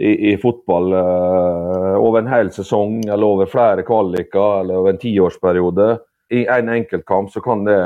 i, 0.00 0.32
i 0.32 0.36
fotball 0.40 0.90
uh, 0.96 1.94
over 2.00 2.22
en 2.22 2.32
hel 2.32 2.50
sesong 2.54 3.04
eller 3.06 3.26
over 3.26 3.50
flere 3.50 3.84
kvaliker 3.86 4.64
eller 4.64 4.80
over 4.80 4.94
en 4.94 5.00
tiårsperiode 5.00 5.90
i 6.30 6.44
en 6.46 6.68
enkeltkamp 6.70 7.32
så 7.32 7.40
kan 7.42 7.64
det 7.66 7.76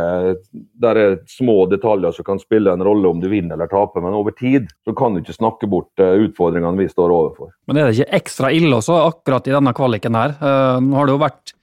Der 0.82 0.98
er 1.00 1.16
små 1.30 1.64
detaljer 1.70 2.12
som 2.12 2.26
kan 2.26 2.40
spille 2.42 2.72
en 2.72 2.84
rolle 2.84 3.08
om 3.08 3.20
du 3.22 3.28
vinner 3.32 3.56
eller 3.56 3.70
taper, 3.70 4.04
men 4.04 4.16
over 4.16 4.34
tid 4.36 4.68
så 4.84 4.92
kan 4.96 5.14
du 5.14 5.22
ikke 5.22 5.36
snakke 5.36 5.68
bort 5.70 6.02
eh, 6.02 6.18
utfordringene 6.26 6.82
vi 6.82 6.90
står 6.90 7.12
overfor. 7.14 7.54
Men 7.68 7.80
er 7.80 7.88
det 7.88 7.98
ikke 7.98 8.18
ekstra 8.20 8.52
ille 8.52 8.76
også, 8.76 8.98
akkurat 9.08 9.48
i 9.48 9.54
denne 9.54 9.72
kvaliken 9.76 10.18
her? 10.18 10.36
Eh, 10.36 10.80
nå 10.84 10.98
har 10.98 11.08
det 11.08 11.16
jo 11.16 11.22
vært 11.24 11.54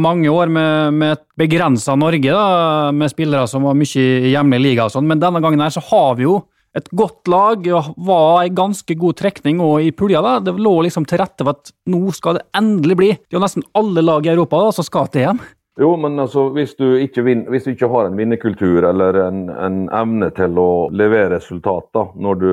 mange 0.00 0.30
år 0.30 0.52
med, 0.52 0.96
med 0.96 1.16
et 1.18 1.26
begrensa 1.38 1.96
Norge, 1.98 2.32
da, 2.32 2.88
med 2.94 3.12
spillere 3.12 3.50
som 3.50 3.66
var 3.66 3.76
mye 3.76 4.06
i 4.06 4.32
hjemlig 4.32 4.62
liga 4.62 4.86
og 4.86 4.94
sånn, 4.94 5.08
men 5.10 5.20
denne 5.20 5.42
gangen 5.42 5.60
her 5.64 5.74
så 5.74 5.82
har 5.90 6.16
vi 6.20 6.28
jo 6.28 6.40
et 6.78 6.86
godt 6.94 7.26
lag, 7.26 7.64
og 7.74 7.94
var 8.06 8.44
en 8.44 8.54
ganske 8.54 8.94
god 8.94 9.18
trekning 9.18 9.58
og 9.64 9.82
i 9.82 9.90
pulja. 9.90 10.22
da, 10.22 10.38
Det 10.38 10.54
lå 10.54 10.76
liksom 10.86 11.04
til 11.08 11.18
rette 11.18 11.42
for 11.42 11.58
at 11.58 11.72
nå 11.90 12.12
skal 12.14 12.38
det 12.38 12.46
endelig 12.54 12.96
bli. 12.96 13.08
Det 13.18 13.34
er 13.34 13.40
jo 13.40 13.46
nesten 13.46 13.66
alle 13.74 14.04
lag 14.06 14.26
i 14.26 14.30
Europa 14.30 14.62
da, 14.62 14.76
som 14.76 14.86
skal 14.86 15.10
til 15.10 15.32
EM. 15.32 15.40
Jo, 15.80 15.96
men 15.96 16.18
altså, 16.20 16.48
hvis 16.52 16.74
du 16.76 16.98
ikke, 17.00 17.22
vin, 17.24 17.46
hvis 17.48 17.64
du 17.64 17.70
ikke 17.72 17.88
har 17.88 18.10
en 18.10 18.16
vinnerkultur 18.18 18.84
eller 18.84 19.16
en, 19.22 19.38
en, 19.48 19.78
evne 19.96 20.26
til 20.36 20.58
å 20.60 20.70
levere 20.92 21.38
resultater 21.38 22.10
når 22.20 22.40
du 22.42 22.50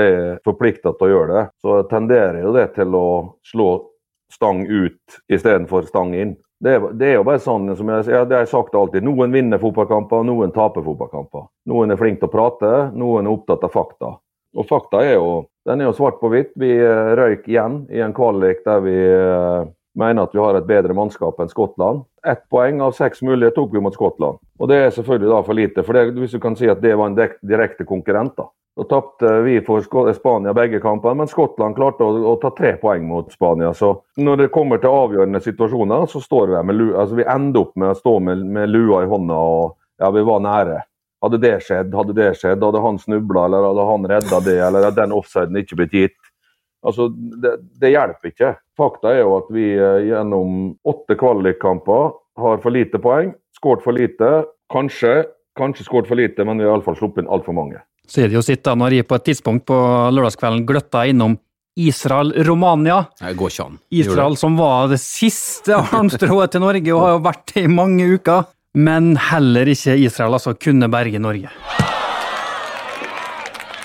er 0.00 0.16
forplikta 0.42 0.90
til 0.96 1.06
å 1.06 1.10
gjøre 1.12 1.36
det, 1.36 1.44
så 1.62 1.76
tenderer 1.86 2.40
jo 2.42 2.54
det 2.56 2.72
til 2.74 2.96
å 2.98 3.06
slå 3.46 3.68
stang 4.34 4.64
ut 4.66 5.20
istedenfor 5.30 5.86
stang 5.86 6.16
inn. 6.18 6.34
Det 6.64 6.74
er, 6.74 6.88
det 6.98 7.12
er, 7.12 7.14
jo 7.20 7.28
bare 7.28 7.44
sånn 7.44 7.70
som 7.78 7.94
jeg, 7.94 8.08
jeg, 8.10 8.26
det 8.26 8.38
har 8.40 8.42
jeg 8.42 8.50
sagt 8.56 8.74
alltid. 8.74 9.06
Noen 9.06 9.30
vinner 9.38 9.62
fotballkamper, 9.62 10.26
noen 10.26 10.50
taper 10.54 10.82
fotballkamper. 10.82 11.46
Noen 11.70 11.94
er 11.94 12.00
flink 12.00 12.18
til 12.18 12.30
å 12.30 12.34
prate, 12.34 12.74
noen 12.98 13.28
er 13.28 13.36
opptatt 13.36 13.68
av 13.68 13.74
fakta. 13.74 14.16
Og 14.58 14.66
fakta 14.66 15.04
er 15.06 15.16
jo, 15.20 15.44
den 15.70 15.78
er 15.78 15.92
jo 15.92 15.94
svart 15.94 16.18
på 16.18 16.32
hvitt. 16.32 16.50
Vi 16.58 16.74
eh, 16.74 17.14
røyk 17.18 17.46
igjen 17.50 17.84
i 17.94 18.02
en 18.02 18.14
kvalik 18.16 18.66
der 18.66 18.82
vi 18.82 18.98
eh, 18.98 19.62
mener 19.94 20.26
at 20.26 20.34
vi 20.34 20.42
har 20.42 20.58
et 20.58 20.66
bedre 20.66 20.96
mannskap 20.96 21.38
enn 21.40 21.50
Skottland. 21.50 22.04
Ett 22.26 22.44
poeng 22.50 22.80
av 22.82 22.96
seks 22.96 23.22
mulige 23.22 23.54
tok 23.54 23.74
vi 23.74 23.82
mot 23.84 23.94
Skottland. 23.94 24.40
Og 24.58 24.70
det 24.70 24.80
er 24.80 24.92
selvfølgelig 24.94 25.30
da 25.30 25.40
for 25.46 25.54
lite. 25.54 25.82
for 25.82 25.92
det, 25.92 26.10
Hvis 26.18 26.36
du 26.36 26.40
kan 26.40 26.56
si 26.56 26.68
at 26.68 26.82
det 26.82 26.96
var 26.96 27.10
en 27.10 27.18
direkte 27.42 27.84
konkurrent, 27.84 28.36
da. 28.36 28.48
Da 28.76 28.82
tapte 28.90 29.28
vi 29.42 29.60
for 29.62 29.84
Spania 30.12 30.52
begge 30.52 30.80
kampene, 30.82 31.14
men 31.14 31.28
Skottland 31.30 31.76
klarte 31.76 32.02
å, 32.02 32.14
å, 32.32 32.34
ta 32.42 32.50
tre 32.50 32.72
poeng 32.80 33.06
mot 33.06 33.30
Spania. 33.32 33.70
Så 33.74 33.92
når 34.18 34.36
det 34.36 34.48
kommer 34.54 34.82
til 34.82 34.90
avgjørende 34.90 35.40
situasjoner, 35.40 36.08
så 36.10 36.20
står 36.20 36.56
vi 36.56 36.62
med 36.66 36.76
lua. 36.80 36.96
Altså, 37.04 37.14
vi 37.20 37.28
ender 37.36 37.60
opp 37.60 37.76
med 37.78 37.92
å 37.92 38.00
stå 38.00 38.16
med, 38.18 38.42
med 38.56 38.72
lua 38.72 39.04
i 39.04 39.10
hånda 39.12 39.38
og 39.38 39.76
ja, 40.02 40.10
vi 40.10 40.26
var 40.26 40.42
nære. 40.42 40.80
Hadde 41.22 41.38
det 41.40 41.54
skjedd, 41.64 41.94
hadde 41.94 42.16
det 42.18 42.32
skjedd, 42.36 42.66
hadde 42.66 42.82
han 42.82 42.98
snubla 42.98 43.46
eller 43.46 43.68
hadde 43.70 43.84
han 43.92 44.08
redda 44.10 44.40
det, 44.44 44.58
eller 44.66 44.88
hadde 44.88 45.00
den 45.04 45.14
offsiden 45.16 45.62
ikke 45.62 45.78
blitt 45.78 45.94
gitt, 45.94 46.18
Altså, 46.84 47.08
det, 47.08 47.54
det, 47.80 47.94
hjelper 47.94 48.30
ikke. 48.30 48.50
Fakta 48.76 49.14
er 49.14 49.22
jo 49.22 49.38
at 49.38 49.48
vi 49.54 49.70
eh, 49.72 50.02
gjennom 50.10 50.74
åtte 50.84 51.16
kvalikkamper 51.20 52.12
har 52.42 52.60
for 52.60 52.74
lite 52.74 53.00
poeng. 53.00 53.32
Skåret 53.56 53.84
for 53.84 53.96
lite. 53.96 54.30
Kanskje, 54.72 55.22
kanskje 55.58 55.86
skåret 55.86 56.10
for 56.10 56.20
lite, 56.20 56.44
men 56.44 56.60
vi 56.60 56.66
har 56.66 56.74
iallfall 56.74 56.98
sluppet 56.98 57.24
inn 57.24 57.32
altfor 57.32 57.56
mange. 57.56 57.80
Så 58.04 58.24
er 58.24 58.28
det 58.28 58.36
jo 58.36 58.44
sitt 58.44 58.64
da 58.66 58.74
når 58.76 58.98
jeg 58.98 59.08
på 59.08 59.16
et 59.16 59.26
tidspunkt 59.30 59.64
på 59.70 59.76
lørdagskvelden 60.12 60.66
gløtta 60.68 61.06
innom 61.08 61.38
Israel-Romania. 61.80 63.00
Det 63.18 63.32
går 63.38 63.54
ikke 63.54 63.64
an. 63.64 63.78
Israel 63.90 64.36
som 64.38 64.58
var 64.60 64.90
det 64.92 65.00
siste 65.02 65.74
armstrået 65.74 66.52
til 66.52 66.62
Norge 66.62 66.92
og 66.94 67.02
har 67.02 67.16
jo 67.16 67.24
vært 67.24 67.54
det 67.54 67.64
i 67.64 67.72
mange 67.72 68.06
uker. 68.14 68.50
Men 68.74 69.14
heller 69.30 69.70
ikke 69.70 69.94
Israel 70.02 70.36
altså 70.36 70.54
kunne 70.58 70.90
berge 70.90 71.22
Norge. 71.22 71.50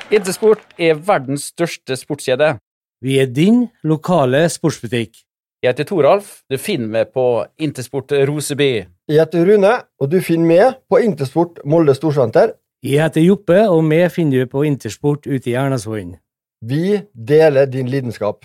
Intersport 0.10 0.64
er 0.82 0.98
verdens 1.06 1.52
største 1.52 1.94
sportskjede. 1.98 2.56
Vi 3.00 3.16
er 3.16 3.30
din 3.32 3.70
lokale 3.88 4.42
sportsbutikk. 4.52 5.22
Jeg 5.64 5.72
heter 5.72 5.86
Toralf. 5.88 6.42
Du 6.52 6.58
finner 6.60 6.90
meg 6.92 7.14
på 7.16 7.46
Intersport 7.64 8.12
Roseby. 8.28 8.84
Jeg 9.08 9.22
heter 9.22 9.46
Rune, 9.48 9.72
og 10.04 10.10
du 10.12 10.18
finner 10.20 10.48
meg 10.50 10.82
på 10.92 11.00
Intersport 11.06 11.62
Molde 11.64 11.96
Storsenter. 11.96 12.58
Jeg 12.84 13.00
heter 13.00 13.24
Joppe, 13.24 13.62
og 13.72 13.88
vi 13.88 14.02
finner 14.12 14.44
du 14.44 14.52
på 14.52 14.66
Intersport 14.68 15.30
ute 15.32 15.48
i 15.48 15.56
Ernasvollen. 15.56 16.18
Vi 16.60 17.00
deler 17.16 17.72
din 17.72 17.88
lidenskap. 17.88 18.44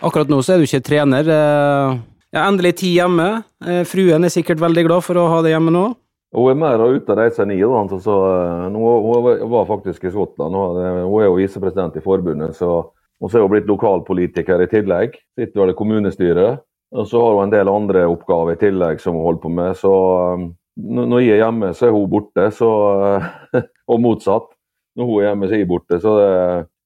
Akkurat 0.00 0.32
nå 0.32 0.40
så 0.40 0.54
er 0.54 0.62
du 0.62 0.64
ikke 0.64 0.80
trener. 0.80 1.28
Eh, 1.28 1.98
ja, 2.32 2.46
endelig 2.46 2.78
tid 2.80 3.02
hjemme. 3.02 3.28
Eh, 3.66 3.84
fruen 3.84 4.24
er 4.24 4.32
sikkert 4.32 4.64
veldig 4.64 4.88
glad 4.88 5.04
for 5.04 5.20
å 5.20 5.28
ha 5.28 5.44
deg 5.44 5.58
hjemme 5.58 5.76
nå. 5.76 5.90
Hun 6.30 6.52
er 6.52 6.58
mer 6.58 6.82
ute 6.86 7.10
og 7.10 7.18
reiser 7.18 7.42
enn 7.42 7.56
jeg. 7.56 7.66
Hun, 7.66 9.50
var 9.50 9.66
faktisk 9.66 10.04
i 10.06 10.12
Skottland. 10.14 10.54
Hun 10.54 11.18
er 11.18 11.26
jo 11.26 11.36
visepresident 11.38 11.98
i 11.98 12.04
forbundet, 12.04 12.54
så 12.58 12.84
hun 13.20 13.34
er 13.34 13.42
jo 13.42 13.50
blitt 13.50 13.68
lokalpolitiker 13.68 14.62
i 14.62 14.70
tillegg. 14.70 15.18
Sitter 15.38 15.64
vel 15.64 15.74
i 15.74 15.78
kommunestyret. 15.78 16.62
Og 16.90 17.06
så 17.06 17.20
har 17.22 17.36
hun 17.36 17.44
en 17.48 17.52
del 17.52 17.70
andre 17.70 18.06
oppgaver 18.10 18.56
i 18.56 18.60
tillegg 18.62 19.02
som 19.02 19.18
hun 19.18 19.26
holder 19.26 19.42
på 19.42 19.52
med. 19.58 19.76
Så 19.78 19.90
um, 19.90 20.48
når 20.80 21.22
jeg 21.22 21.36
er 21.36 21.44
hjemme, 21.44 21.74
så 21.74 21.88
er 21.88 21.94
hun 21.94 22.10
borte. 22.10 22.46
Så, 22.54 22.70
og 23.92 24.02
motsatt. 24.02 24.48
Når 24.98 25.10
hun 25.10 25.18
er 25.18 25.28
hjemme, 25.28 25.50
så 25.50 25.58
er 25.58 25.62
jeg 25.64 25.70
borte. 25.70 26.00
Så 26.02 26.14
det, 26.18 26.30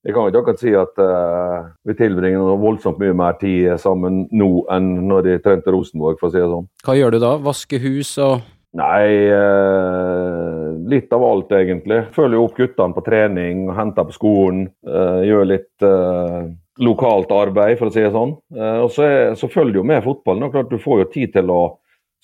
jeg 0.05 0.17
kan 0.17 0.29
ikke 0.29 0.43
akkurat 0.43 0.61
si 0.61 0.75
at 0.77 1.01
uh, 1.01 1.71
vi 1.89 1.97
tilbringer 1.97 2.41
noe 2.41 2.59
voldsomt 2.61 2.99
mye 3.01 3.15
mer 3.17 3.39
tid 3.41 3.77
sammen 3.81 4.25
nå 4.37 4.51
enn 4.73 4.91
når 5.09 5.29
de 5.29 5.39
trente 5.45 5.73
Rosenborg, 5.73 6.19
for 6.21 6.29
å 6.29 6.35
si 6.35 6.43
det 6.43 6.51
sånn. 6.51 6.69
Hva 6.85 6.97
gjør 6.99 7.15
du 7.15 7.23
da? 7.23 7.37
Vaske 7.45 7.81
hus 7.81 8.17
og 8.21 8.43
Nei, 8.75 9.26
eh, 9.31 10.73
litt 10.90 11.12
av 11.14 11.23
alt 11.23 11.52
egentlig. 11.54 12.00
Følger 12.14 12.40
opp 12.43 12.57
guttene 12.59 12.97
på 12.97 13.04
trening, 13.07 13.69
henter 13.71 14.07
på 14.09 14.14
skolen. 14.16 14.64
Eh, 14.83 15.21
gjør 15.28 15.45
litt 15.47 15.85
eh, 15.87 16.40
lokalt 16.83 17.31
arbeid, 17.31 17.76
for 17.78 17.87
å 17.87 17.95
si 17.95 18.02
det 18.02 18.11
sånn. 18.14 18.35
Eh, 18.57 18.81
og 18.83 18.90
så, 18.90 19.04
er, 19.07 19.37
så 19.38 19.47
følger 19.52 19.78
jo 19.78 19.87
med 19.87 20.02
fotballen. 20.02 20.49
Og 20.49 20.57
klart 20.57 20.73
Du 20.73 20.83
får 20.83 21.04
jo 21.04 21.12
tid 21.12 21.35
til 21.37 21.52
å 21.54 21.61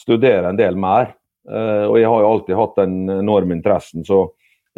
studere 0.00 0.50
en 0.50 0.58
del 0.58 0.74
mer. 0.74 1.12
Eh, 1.46 1.86
og 1.86 1.94
jeg 2.00 2.10
har 2.10 2.24
jo 2.24 2.32
alltid 2.32 2.58
hatt 2.58 2.82
den 2.82 2.98
enorme 3.20 3.58
interessen, 3.58 4.04
så 4.06 4.28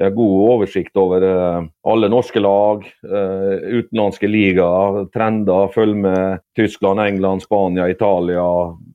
Jeg 0.01 0.07
har 0.07 0.15
god 0.17 0.37
oversikt 0.49 0.97
over 0.97 1.21
eh, 1.21 1.65
alle 1.85 2.09
norske 2.09 2.41
lag, 2.41 2.87
utenlandske 3.05 4.27
ligaer, 4.27 5.03
trender. 5.13 5.69
Følger 5.75 6.01
med 6.01 6.41
Tyskland, 6.57 7.01
England, 7.01 7.45
Spania, 7.45 7.91
Italia, 7.93 8.45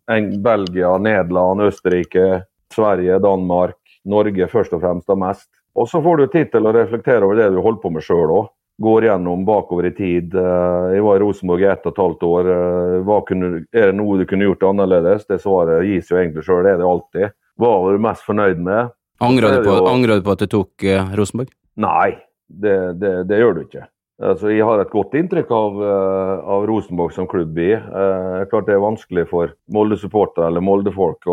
Eng 0.09 0.31
Belgia, 0.41 0.95
Nederland, 0.97 1.61
Østerrike, 1.61 2.41
Sverige, 2.77 3.17
Danmark. 3.23 3.75
Norge 4.07 4.47
først 4.47 4.71
og 4.77 4.79
fremst 4.85 5.09
og 5.11 5.17
mest. 5.19 5.49
Og 5.77 5.89
så 5.91 5.99
får 6.01 6.21
du 6.21 6.27
tid 6.31 6.51
til 6.53 6.65
å 6.69 6.71
reflektere 6.73 7.25
over 7.27 7.35
det 7.41 7.49
du 7.53 7.59
holder 7.61 7.81
på 7.83 7.91
med 7.97 8.05
sjøl 8.05 8.31
òg. 8.37 8.47
Går 8.81 9.07
gjennom 9.07 9.41
bakover 9.45 9.87
i 9.89 9.91
tid. 9.97 10.35
Eh, 10.37 10.93
Jeg 10.95 11.01
var 11.03 11.17
i 11.17 11.21
Rosenborg 11.23 11.63
i 11.65 11.67
ett 11.71 11.85
og 11.89 11.95
et 11.95 12.01
halvt 12.03 12.23
år. 12.27 12.49
Eh, 12.53 13.11
kunne, 13.27 13.49
er 13.73 13.89
det 13.91 13.95
noe 13.97 14.19
du 14.19 14.25
kunne 14.29 14.45
gjort 14.47 14.63
annerledes? 14.69 15.25
Det 15.27 15.39
svaret 15.41 15.81
gis 15.89 16.11
jo 16.13 16.19
egentlig 16.21 16.45
sjøl, 16.45 16.61
det 16.63 16.75
er 16.75 16.81
det 16.83 16.85
alltid. 16.91 17.33
Hva 17.57 17.71
var 17.81 17.97
du 17.97 18.03
mest 18.05 18.21
fornøyd 18.27 18.61
med? 18.61 18.93
Angrer 19.19 19.49
er 19.57 19.63
du 19.65 19.69
på, 19.71 19.75
jo- 19.81 19.87
angrer 19.89 20.19
du 20.21 20.25
på 20.27 20.35
at 20.37 20.43
du 20.45 20.47
tok 20.53 20.83
eh, 20.85 21.09
Rosenborg? 21.17 21.49
Nei, 21.81 22.11
det, 22.47 22.77
det, 23.01 23.13
det 23.31 23.39
gjør 23.41 23.57
du 23.57 23.61
ikke. 23.65 23.87
Altså, 24.17 24.49
jeg 24.49 24.65
har 24.65 24.81
et 24.81 24.89
godt 24.89 25.13
inntrykk 25.13 25.51
av, 25.53 25.75
eh, 25.85 26.45
av 26.49 26.63
Rosenborg 26.65 27.13
som 27.13 27.27
klubb 27.29 27.57
i. 27.61 27.73
Eh, 27.73 28.45
klart 28.49 28.65
det 28.65 28.73
er 28.73 28.81
vanskelig 28.81 29.27
for 29.29 29.53
Molde-supportere 29.69 30.47
eller 30.47 30.63
Molde-folk 30.65 31.27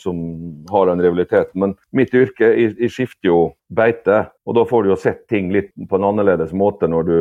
som 0.00 0.64
har 0.70 0.86
den 0.88 1.02
rivaliteten. 1.04 1.60
Men 1.60 1.74
mitt 1.92 2.14
yrke, 2.16 2.48
jeg, 2.56 2.78
jeg 2.80 2.94
skifter 2.94 3.28
jo 3.28 3.40
beite, 3.68 4.30
og 4.46 4.56
da 4.56 4.64
får 4.64 4.82
du 4.82 4.88
jo 4.88 4.96
sett 4.96 5.26
ting 5.28 5.52
litt 5.52 5.68
på 5.76 6.00
en 6.00 6.08
annerledes 6.14 6.54
måte 6.56 6.88
når 6.88 7.10
du 7.10 7.18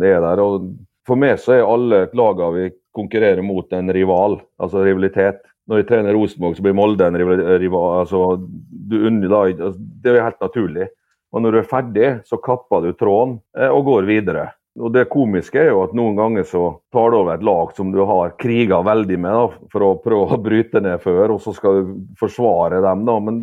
eh, 0.00 0.08
er 0.14 0.24
der. 0.24 0.40
Og 0.40 0.72
for 1.04 1.20
meg 1.20 1.36
så 1.36 1.58
er 1.58 1.68
alle 1.68 2.06
lagene 2.16 2.56
vi 2.56 2.70
konkurrerer 2.96 3.44
mot 3.44 3.68
en 3.76 3.92
rival, 3.92 4.40
altså 4.56 4.80
rivalitet. 4.86 5.44
Når 5.68 5.82
jeg 5.82 5.90
trener 5.92 6.16
Rosenborg, 6.16 6.56
så 6.56 6.64
blir 6.64 6.74
Molde 6.74 7.04
en 7.04 7.20
rival. 7.20 8.00
altså, 8.00 8.40
du 8.40 8.96
da, 9.28 9.44
altså, 9.44 9.76
det 9.76 10.10
er 10.10 10.16
jo 10.18 10.24
helt 10.24 10.40
naturlig. 10.40 10.88
Og 11.32 11.42
når 11.42 11.54
du 11.54 11.60
er 11.62 11.68
ferdig, 11.68 12.08
så 12.28 12.38
kapper 12.42 12.84
du 12.84 12.92
tråden 12.96 13.38
eh, 13.58 13.70
og 13.70 13.86
går 13.88 14.08
videre. 14.08 14.50
Og 14.80 14.92
Det 14.92 15.04
komiske 15.12 15.60
er 15.60 15.68
jo 15.68 15.82
at 15.84 15.92
noen 15.96 16.16
ganger 16.16 16.46
så 16.48 16.62
tar 16.94 17.12
du 17.12 17.18
over 17.18 17.34
et 17.34 17.44
lag 17.44 17.74
som 17.76 17.90
du 17.92 18.00
har 18.08 18.32
kriga 18.40 18.78
veldig 18.84 19.18
med 19.20 19.36
da, 19.36 19.66
for 19.72 19.84
å 19.84 19.90
prøve 20.00 20.38
å 20.38 20.40
bryte 20.40 20.80
ned 20.80 21.02
før, 21.02 21.34
og 21.34 21.42
så 21.44 21.52
skal 21.56 21.80
du 21.82 21.90
forsvare 22.20 22.80
dem. 22.84 23.04
da. 23.08 23.18
Men 23.20 23.42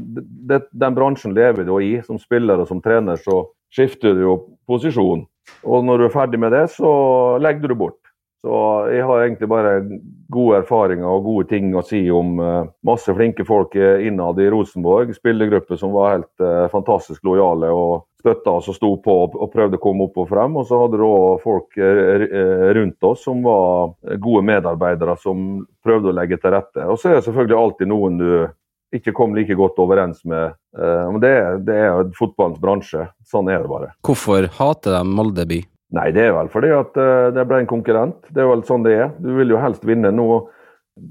det, 0.50 0.64
den 0.74 0.98
bransjen 0.98 1.38
lever 1.38 1.68
du 1.68 1.76
i. 1.86 2.00
Som 2.06 2.18
spiller 2.22 2.62
og 2.62 2.70
som 2.70 2.82
trener 2.82 3.22
så 3.22 3.44
skifter 3.74 4.18
du 4.18 4.26
jo 4.26 4.36
posisjon. 4.70 5.28
Og 5.70 5.86
når 5.86 6.02
du 6.02 6.08
er 6.08 6.16
ferdig 6.18 6.42
med 6.42 6.54
det, 6.54 6.66
så 6.74 6.90
legger 7.42 7.70
du 7.70 7.78
bort. 7.78 8.00
Så 8.42 8.56
jeg 8.94 9.04
har 9.04 9.22
egentlig 9.22 9.50
bare 9.52 9.72
gode 10.32 10.62
erfaringer 10.62 11.08
og 11.10 11.26
gode 11.26 11.50
ting 11.50 11.74
å 11.76 11.84
si 11.84 12.06
om 12.14 12.38
eh, 12.40 12.70
masse 12.88 13.12
flinke 13.16 13.44
folk 13.48 13.74
eh, 13.76 14.06
innad 14.08 14.40
i 14.40 14.48
Rosenborg. 14.52 15.12
Spillergruppe 15.18 15.76
som 15.80 15.92
var 15.92 16.14
helt 16.14 16.46
eh, 16.46 16.70
fantastisk 16.72 17.26
lojale 17.28 17.72
og 17.76 18.06
støtta 18.22 18.54
oss 18.62 18.70
og 18.72 18.78
sto 18.78 18.92
på 19.04 19.16
og, 19.28 19.44
prøvde 19.52 19.76
å 19.76 19.84
komme 19.84 20.08
opp 20.08 20.22
og 20.24 20.30
frem. 20.32 20.56
Og 20.56 20.70
så 20.70 20.80
hadde 20.80 21.00
du 21.02 21.04
òg 21.08 21.44
folk 21.44 21.78
rundt 22.76 23.08
oss 23.08 23.22
som 23.24 23.40
var 23.46 23.94
gode 24.20 24.44
medarbeidere 24.48 25.16
som 25.20 25.62
prøvde 25.84 26.12
å 26.12 26.18
legge 26.18 26.40
til 26.40 26.52
rette. 26.52 26.84
Og 26.84 27.00
så 27.00 27.14
er 27.14 27.20
det 27.20 27.26
selvfølgelig 27.30 27.60
alltid 27.60 27.92
noen 27.92 28.20
du 28.20 28.30
ikke 29.00 29.16
kom 29.16 29.38
like 29.40 29.56
godt 29.56 29.80
overens 29.80 30.20
med. 30.28 30.52
Men 30.76 31.24
det 31.24 31.32
er 31.32 31.88
jo 31.88 32.10
fotballens 32.20 32.60
bransje. 32.60 33.08
Sånn 33.24 33.48
er 33.48 33.64
det 33.64 33.72
bare. 33.72 33.94
Hvorfor 34.04 34.52
hater 34.60 35.00
de 35.00 35.04
Molde 35.16 35.48
by? 35.48 35.64
Nei, 35.96 36.12
det 36.14 36.28
er 36.28 36.36
vel 36.36 36.50
fordi 36.54 36.70
at 36.76 36.98
eh, 37.02 37.28
det 37.34 37.48
ble 37.50 37.64
en 37.64 37.70
konkurrent. 37.70 38.20
Det 38.30 38.44
er 38.44 38.50
vel 38.52 38.62
sånn 38.68 38.86
det 38.86 38.94
er. 38.94 39.08
Du 39.18 39.32
vil 39.40 39.56
jo 39.56 39.62
helst 39.62 39.86
vinne. 39.90 40.12
Nå, 40.14 40.28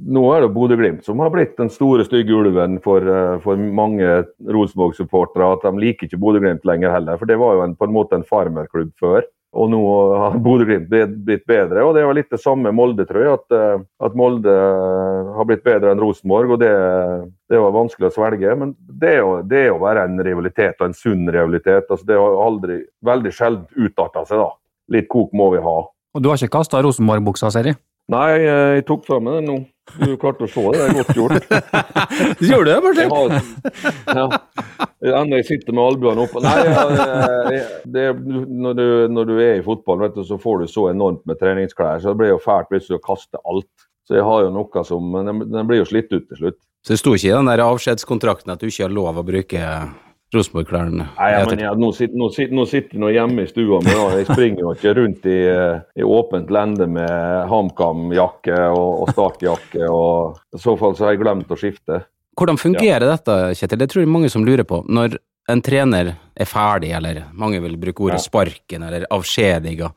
nå 0.06 0.22
er 0.34 0.44
det 0.44 0.52
Bodø-Glimt 0.54 1.06
som 1.06 1.18
har 1.24 1.32
blitt 1.34 1.56
den 1.58 1.72
store, 1.72 2.04
stygge 2.06 2.36
ulven 2.36 2.78
for, 2.84 3.02
eh, 3.02 3.38
for 3.42 3.58
mange 3.58 4.20
Rosenborg-supportere. 4.46 5.48
At 5.56 5.66
de 5.66 5.82
liker 5.82 6.06
ikke 6.06 6.20
Bodø-Glimt 6.22 6.68
lenger 6.68 6.94
heller. 6.94 7.18
For 7.18 7.26
det 7.26 7.40
var 7.42 7.58
jo 7.58 7.64
en, 7.66 7.74
på 7.74 7.88
en 7.88 7.96
måte 7.96 8.20
en 8.20 8.28
farmerklubb 8.28 8.92
før. 9.02 9.26
Og 9.58 9.70
nå 9.72 9.80
har 10.20 10.36
Bodø-Glimt 10.44 10.86
blitt- 10.92 11.46
bedre. 11.48 11.82
Og 11.82 11.96
det 11.96 12.04
var 12.06 12.14
litt 12.14 12.30
det 12.30 12.38
samme 12.38 12.70
Molde, 12.70 13.08
tror 13.08 13.24
jeg. 13.24 13.34
At, 13.40 13.56
eh, 13.58 13.82
at 14.06 14.14
Molde 14.14 14.54
har 15.40 15.48
blitt 15.48 15.66
bedre 15.66 15.90
enn 15.90 16.04
Rosenborg. 16.04 16.54
Og 16.54 16.62
det, 16.62 16.70
det 17.50 17.58
var 17.58 17.74
vanskelig 17.74 18.12
å 18.12 18.14
svelge. 18.14 18.54
Men 18.62 18.76
det 18.86 19.16
er, 19.16 19.20
jo, 19.24 19.34
det 19.42 19.64
er 19.64 19.68
jo 19.72 19.82
bare 19.82 20.06
en 20.06 20.22
rivalitet, 20.22 20.78
og 20.78 20.92
en 20.92 20.96
sunn 21.02 21.26
rivalitet. 21.26 21.90
Altså, 21.90 22.06
det 22.06 22.22
har 22.22 22.40
aldri, 22.46 22.80
veldig 23.10 23.34
sjelden 23.34 23.88
utarta 23.88 24.22
seg, 24.28 24.38
da. 24.46 24.52
Litt 24.92 25.08
kok 25.12 25.34
må 25.36 25.50
vi 25.54 25.60
ha. 25.64 25.76
Og 26.16 26.24
du 26.24 26.30
har 26.30 26.40
ikke 26.40 26.56
kasta 26.58 26.80
Rosenborg-buksa, 26.84 27.50
Seri? 27.52 27.74
Nei, 28.08 28.28
eh, 28.40 28.74
jeg 28.78 28.86
tok 28.88 29.02
fra 29.04 29.18
meg 29.20 29.42
den 29.42 29.50
nå. 29.50 29.56
Du 30.00 30.14
klarte 30.20 30.44
å 30.44 30.48
se 30.48 30.62
det, 30.64 30.78
det 30.78 30.86
er 30.86 30.96
godt 30.96 31.18
gjort. 31.18 31.50
Gjør 32.48 32.64
du 32.64 32.70
det, 32.70 32.76
Jeg 33.02 33.10
Martin? 33.12 33.52
ja. 34.08 34.24
Enda 35.20 35.38
jeg 35.38 35.46
sitter 35.48 35.76
med 35.76 35.84
albuene 35.84 36.24
oppe. 36.24 36.40
Nei, 36.44 36.54
jeg, 36.64 37.52
jeg, 37.52 37.66
det, 37.92 38.06
når, 38.48 38.78
du, 38.80 38.86
når 39.12 39.28
du 39.28 39.34
er 39.36 39.60
i 39.60 39.64
fotball, 39.64 40.00
vet 40.06 40.16
du, 40.16 40.22
så 40.28 40.40
får 40.40 40.64
du 40.64 40.72
så 40.72 40.88
enormt 40.92 41.22
med 41.28 41.40
treningsklær, 41.40 42.00
så 42.02 42.12
det 42.12 42.20
blir 42.22 42.32
jo 42.32 42.40
fælt 42.42 42.72
hvis 42.72 42.88
du 42.88 42.96
kaster 43.04 43.40
alt. 43.44 43.68
Så 44.08 44.16
jeg 44.16 44.24
har 44.24 44.46
jo 44.46 44.52
noe 44.56 44.84
som 44.88 45.04
Men 45.12 45.28
den, 45.28 45.42
den 45.52 45.68
blir 45.68 45.82
jo 45.82 45.88
slitt 45.88 46.08
ut 46.14 46.24
til 46.30 46.40
slutt. 46.40 46.58
Så 46.80 46.94
det 46.94 47.00
sto 47.02 47.12
ikke 47.12 47.28
i 47.28 47.34
den 47.36 47.50
der 47.50 47.60
avskjedskontrakten 47.60 48.54
at 48.54 48.62
du 48.62 48.70
ikke 48.70 48.86
har 48.86 48.94
lov 48.94 49.20
å 49.20 49.24
bruke 49.26 49.64
Rosenborg-klærne? 50.34 51.06
Ja, 51.16 51.44
men 51.48 51.62
ja, 51.62 51.70
nå, 51.72 51.88
nå, 51.92 52.28
nå 52.52 52.64
sitter 52.68 52.98
jeg 53.00 53.14
hjemme 53.16 53.44
i 53.46 53.48
stua 53.48 53.78
mi. 53.80 53.94
da. 53.94 54.04
Jeg 54.18 54.26
springer 54.28 54.60
jo 54.66 54.74
ikke 54.76 54.92
rundt 54.98 55.24
i, 55.30 55.38
i 55.96 56.04
åpent 56.04 56.50
lende 56.52 56.86
med 56.90 57.48
HamKam-jakke 57.48 58.58
og, 58.74 59.02
og 59.04 59.12
startjakke. 59.14 59.88
I 59.88 60.60
så 60.62 60.76
fall 60.80 60.96
så 60.98 61.06
har 61.08 61.16
jeg 61.16 61.22
glemt 61.24 61.50
å 61.54 61.58
skifte. 61.58 62.02
Hvordan 62.38 62.60
fungerer 62.60 63.08
dette, 63.08 63.38
Kjetil? 63.58 63.80
Det 63.80 63.88
tror 63.90 64.04
jeg 64.04 64.12
mange 64.14 64.30
som 64.30 64.44
lurer 64.46 64.66
på. 64.68 64.82
Når 64.86 65.16
en 65.50 65.62
trener 65.64 66.12
er 66.38 66.46
ferdig, 66.48 66.92
eller 66.94 67.24
mange 67.32 67.58
vil 67.64 67.78
bruke 67.80 68.04
ordet 68.04 68.20
Ja. 68.20 68.26
sparken, 68.28 68.84
eller 68.84 69.06
avskjediga, 69.10 69.88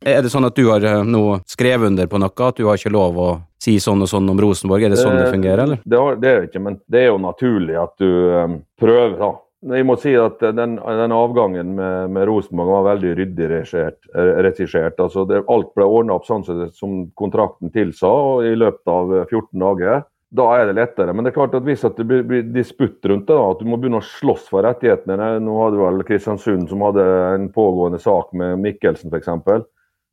er 0.00 0.22
det 0.24 0.30
sånn 0.32 0.46
at 0.46 0.54
du 0.56 0.62
har 0.70 0.80
eh, 0.86 1.02
nå 1.04 1.42
skrevet 1.50 1.90
under 1.90 2.06
på 2.08 2.16
noe, 2.22 2.30
at 2.46 2.56
du 2.56 2.64
har 2.70 2.78
ikke 2.78 2.92
lov 2.94 3.18
å 3.20 3.28
si 3.60 3.74
sånn 3.82 4.00
og 4.00 4.08
sånn 4.08 4.30
om 4.32 4.38
Rosenborg? 4.40 4.86
Er 4.86 4.94
det 4.94 5.00
sånn 5.02 5.18
det 5.18 5.26
Eh, 5.26 5.32
fungerer, 5.34 5.62
eller? 5.66 5.80
Det, 5.84 5.98
har- 5.98 6.16
det 6.16 6.30
er 6.30 6.40
det 6.40 6.48
ikke, 6.48 6.62
men 6.64 6.78
det 6.88 7.02
er 7.02 7.08
jo 7.10 7.18
naturlig 7.20 7.76
at 7.82 7.92
du 8.00 8.06
um, 8.32 8.54
prøver, 8.80 9.18
da. 9.18 9.32
Jeg 9.60 9.84
må 9.84 9.92
si 10.00 10.14
at 10.16 10.40
eh, 10.40 10.54
den, 10.56 10.78
den 10.80 11.12
avgangen 11.12 11.74
med, 11.76 12.14
med 12.14 12.24
Rosenborg 12.30 12.70
var 12.72 12.86
veldig 12.94 13.10
ryddig 13.18 13.48
regissert. 13.50 13.98
eh. 14.16 15.02
Altså 15.04 15.26
alt 15.40 15.74
ble 15.76 15.84
ordna 15.84 16.16
opp 16.16 16.24
sånn 16.28 16.46
som, 16.46 17.02
kontrakten 17.18 17.72
tilsa 17.74 18.08
og 18.08 18.46
i 18.48 18.54
løpet 18.56 18.88
av 18.88 19.12
eh, 19.18 19.26
14 19.28 19.60
dager. 19.60 20.06
Da 20.30 20.46
er 20.56 20.70
det 20.70 20.78
lettere. 20.78 21.12
Men 21.12 21.26
det 21.26 21.32
er 21.32 21.36
klart 21.36 21.56
at 21.58 21.66
hvis 21.66 21.82
det 21.98 22.06
blir 22.06 22.46
disputt 22.54 23.04
rundt 23.10 23.26
det, 23.28 23.36
da, 23.36 23.50
at 23.50 23.60
du 23.60 23.68
må 23.68 23.76
begynne 23.82 24.00
å 24.00 24.06
slåss 24.06 24.46
for 24.48 24.62
rettighetene 24.62 25.34
Nå 25.42 25.56
hadde 25.58 25.80
vel 25.82 26.04
Kristiansund 26.06 26.70
som 26.70 26.84
hadde 26.86 27.04
en 27.34 27.48
pågående 27.52 27.98
sak 28.00 28.30
med 28.38 28.62
Mikkelsen 28.62 29.10
f.eks. 29.12 29.66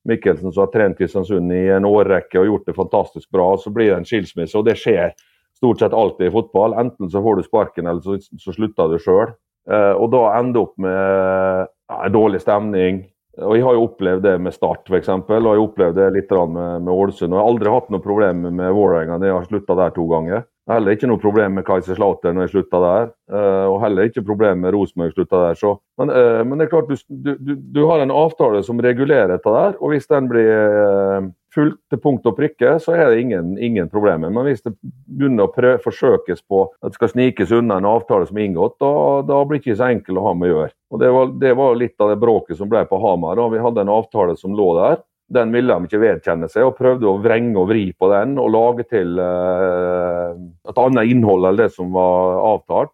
Mikkelsen 0.07 0.49
som 0.49 0.63
har 0.65 0.73
trent 0.73 0.97
Kristiansund 0.97 1.53
i 1.53 1.67
en 1.75 1.87
årrekke 1.87 2.41
og 2.41 2.49
gjort 2.49 2.67
det 2.67 2.75
fantastisk 2.75 3.29
bra. 3.31 3.51
Så 3.61 3.71
blir 3.71 3.93
det 3.93 4.01
en 4.01 4.09
skilsmisse, 4.09 4.57
og 4.57 4.65
det 4.67 4.75
skjer 4.81 5.13
stort 5.57 5.81
sett 5.81 5.93
alltid 5.93 6.29
i 6.29 6.33
fotball. 6.33 6.77
Enten 6.77 7.11
så 7.11 7.21
får 7.23 7.37
du 7.37 7.45
sparken, 7.47 7.89
eller 7.89 8.01
så, 8.05 8.17
så 8.39 8.55
slutter 8.55 8.93
du 8.93 8.97
sjøl. 9.01 9.35
Eh, 9.67 9.93
og 9.97 10.11
da 10.13 10.23
ender 10.37 10.63
opp 10.63 10.75
med 10.81 11.67
ja, 11.67 12.01
dårlig 12.13 12.41
stemning. 12.43 13.05
Og 13.37 13.53
Jeg 13.53 13.65
har 13.67 13.75
jo 13.77 13.85
opplevd 13.85 14.23
det 14.25 14.37
med 14.41 14.53
Start 14.55 14.87
f.eks., 14.89 15.09
og 15.13 15.29
jeg 15.29 15.45
har 15.45 15.59
opplevd 15.61 15.97
det 15.99 16.07
litt 16.15 16.31
med, 16.33 16.85
med 16.87 16.93
Ålesund. 16.93 17.33
Og 17.33 17.37
Jeg 17.37 17.43
har 17.43 17.49
aldri 17.51 17.73
hatt 17.73 17.91
noe 17.93 18.01
problem 18.01 18.47
med 18.49 18.71
Vålerenga 18.73 19.17
når 19.17 19.29
jeg 19.29 19.35
har 19.37 19.49
slutta 19.51 19.77
der 19.77 19.93
to 19.93 20.05
ganger. 20.09 20.47
Heller 20.67 20.97
ikke 20.97 21.07
noe 21.07 21.21
problem 21.21 21.53
med 21.55 21.63
Kaiserslautern 21.67 22.35
når 22.35 22.47
jeg 22.47 22.53
slutta 22.57 22.79
der, 22.83 23.11
eh, 23.31 23.65
og 23.69 23.77
heller 23.85 24.09
ikke 24.09 24.25
problem 24.27 24.65
med 24.65 24.73
Rosenborg 24.75 25.13
slutta 25.13 25.39
der. 25.45 25.59
Så, 25.59 25.77
men, 26.01 26.11
eh, 26.11 26.41
men 26.43 26.59
det 26.59 26.65
er 26.65 26.73
klart, 26.73 26.89
du, 26.89 27.29
du, 27.37 27.53
du 27.55 27.81
har 27.87 28.03
en 28.03 28.11
avtale 28.11 28.63
som 28.67 28.81
regulerer 28.83 29.31
dette 29.31 29.53
der, 29.53 29.77
og 29.79 29.93
hvis 29.93 30.09
den 30.11 30.27
blir 30.27 30.51
eh, 30.51 31.29
fulgt 31.57 31.79
til 31.91 32.01
punkt 32.01 32.27
og 32.29 32.35
prikke, 32.37 32.75
så 32.83 32.93
er 32.93 33.09
det 33.09 33.23
ingen, 33.23 33.55
ingen 33.57 33.89
problemer. 33.89 34.31
Men 34.33 34.45
hvis 34.45 34.63
det 34.65 34.75
begynner 34.77 35.47
å 35.47 35.53
prøve, 35.53 35.81
forsøkes 35.83 36.43
på 36.45 36.63
at 36.69 36.91
det 36.91 36.99
skal 36.99 37.11
snikes 37.11 37.53
unna 37.55 37.79
en 37.81 37.89
avtale 37.89 38.29
som 38.29 38.37
er 38.37 38.47
inngått, 38.47 38.77
da, 38.83 38.93
da 39.27 39.41
blir 39.43 39.59
det 39.59 39.65
ikke 39.65 39.79
så 39.79 39.89
enkelt 39.89 40.21
å 40.21 40.25
ha 40.29 40.33
med 40.37 40.49
å 40.49 40.53
gjøre. 40.53 40.73
Og 40.93 41.03
Det 41.03 41.11
var, 41.17 41.35
det 41.43 41.53
var 41.59 41.81
litt 41.81 42.05
av 42.05 42.13
det 42.13 42.21
bråket 42.21 42.61
som 42.61 42.71
ble 42.71 42.85
på 42.89 43.01
Hamar. 43.01 43.43
Vi 43.53 43.63
hadde 43.65 43.83
en 43.83 43.93
avtale 43.97 44.37
som 44.39 44.55
lå 44.57 44.69
der. 44.77 45.01
Den 45.33 45.51
ville 45.51 45.75
de 45.75 45.89
ikke 45.89 45.99
vedkjenne 45.99 46.47
seg, 46.47 46.63
og 46.69 46.77
prøvde 46.77 47.09
å 47.09 47.17
vrenge 47.19 47.59
og 47.59 47.67
vri 47.73 47.89
på 47.91 48.07
den 48.13 48.37
og 48.39 48.53
lage 48.53 48.87
til 48.87 49.19
eh, 49.19 50.37
et 50.71 50.79
annet 50.79 51.11
innhold 51.11 51.49
enn 51.49 51.59
det 51.59 51.67
som 51.75 51.91
var 51.95 52.39
avtalt. 52.53 52.93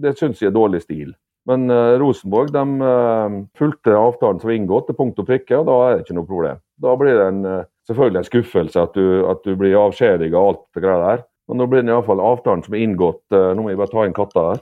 Det 0.00 0.12
syns 0.18 0.42
jeg 0.42 0.50
er 0.50 0.58
dårlig 0.58 0.82
stil. 0.84 1.14
Men 1.48 1.70
uh, 1.72 1.96
Rosenborg 2.00 2.52
de 2.52 2.64
uh, 2.84 3.38
fulgte 3.58 3.96
avtalen 3.96 4.40
som 4.40 4.50
var 4.50 4.56
inngått 4.58 4.90
til 4.90 4.98
punkt 4.98 5.20
og 5.22 5.28
prikke, 5.28 5.60
og 5.60 5.68
da 5.70 5.78
er 5.86 5.94
det 5.96 6.04
ikke 6.04 6.18
noe 6.18 6.28
problem. 6.28 6.60
Da 6.80 6.96
blir 7.00 7.16
det 7.16 7.26
en, 7.28 7.40
eh, 7.44 7.64
selvfølgelig 7.88 8.18
en 8.22 8.28
skuffelse 8.28 8.80
at 8.82 8.94
du, 8.94 9.04
at 9.30 9.44
du 9.44 9.54
blir 9.56 9.76
avskjediget 9.80 10.34
og 10.34 10.48
alt 10.48 10.64
det 10.74 10.82
greia 10.84 10.98
der. 11.06 11.22
Men 11.48 11.58
nå 11.58 11.66
blir 11.70 11.82
det 11.82 11.90
iallfall 11.90 12.20
avtalen 12.22 12.62
som 12.64 12.74
er 12.74 12.84
inngått. 12.84 13.22
eh, 13.32 13.54
Nå 13.56 13.62
må 13.64 13.70
jeg 13.72 13.78
bare 13.80 13.90
ta 13.94 14.04
inn 14.06 14.12
katta 14.14 14.44
her. 14.52 14.60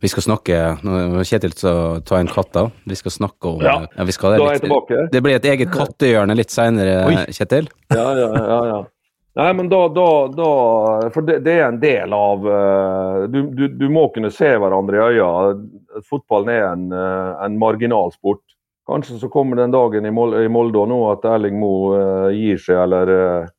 Vi 0.00 0.06
skal 0.12 0.22
snakke 0.22 0.58
Kjetil 1.26 1.54
skal 1.58 2.02
ta 2.06 2.20
inn 2.22 2.28
katta. 2.30 2.68
Vi 2.86 2.94
skal 2.94 3.10
snakke 3.10 3.50
om 3.50 3.60
Ja. 3.64 3.80
vi 4.04 4.12
skal, 4.14 4.30
det, 4.32 4.38
Da 4.38 4.44
er 4.44 4.52
jeg 4.52 4.60
litt- 4.62 4.68
tilbake. 4.70 5.10
det 5.10 5.22
blir 5.24 5.34
et 5.34 5.44
eget 5.44 5.72
kattehjørne 5.74 6.36
litt 6.36 6.50
seinere, 6.54 7.26
Kjetil. 7.34 7.66
Ja, 7.90 8.12
ja, 8.14 8.28
ja. 8.34 8.64
ja. 8.66 8.84
Nei, 9.38 9.52
men 9.54 9.68
da, 9.68 9.88
da, 9.88 10.26
da 10.34 11.10
For 11.14 11.22
det, 11.22 11.42
det 11.44 11.52
er 11.60 11.68
en 11.68 11.78
del 11.80 12.12
av 12.14 12.46
eh, 12.46 13.26
du, 13.26 13.42
du, 13.54 13.68
du 13.68 13.88
må 13.88 14.08
kunne 14.14 14.30
se 14.34 14.46
hverandre 14.58 14.94
i 14.98 15.14
øya. 15.18 15.58
fotballen 16.08 16.48
er 16.50 16.64
en, 16.72 16.92
eh, 16.92 17.44
en 17.44 17.58
marginalsport. 17.58 18.42
Kanskje 18.88 19.18
så 19.18 19.28
kommer 19.28 19.56
den 19.56 19.70
dagen 19.70 20.06
i 20.06 20.10
Molde, 20.10 20.84
nå 20.88 20.98
at 21.10 21.26
Erling 21.28 21.58
Moe 21.60 21.96
uh, 21.98 22.28
gir 22.32 22.56
seg, 22.56 22.78
eller, 22.86 23.10
uh, 23.12 23.50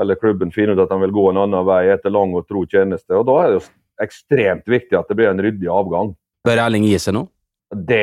eller, 0.00 0.18
klubben 0.20 0.50
finner 0.52 0.76
ut 0.76 0.82
at 0.84 0.90
han 0.92 1.00
vil 1.00 1.14
gå 1.14 1.30
en 1.30 1.38
annen 1.40 1.64
vei 1.64 1.86
etter 1.94 2.12
lang 2.12 2.34
og 2.36 2.44
tro 2.44 2.66
tjeneste. 2.68 3.16
og 3.16 3.24
Da 3.30 3.38
er 3.40 3.48
det 3.48 3.54
jo 3.56 3.62
ekstremt 4.04 4.68
viktig 4.68 4.98
at 4.98 5.08
det 5.08 5.16
blir 5.16 5.30
en 5.30 5.40
ryddig 5.40 5.70
avgang. 5.72 6.12
Bør 6.44 6.60
Erling 6.66 6.84
gi 6.84 6.98
seg 7.00 7.16
nå? 7.16 7.22
Det 7.72 8.02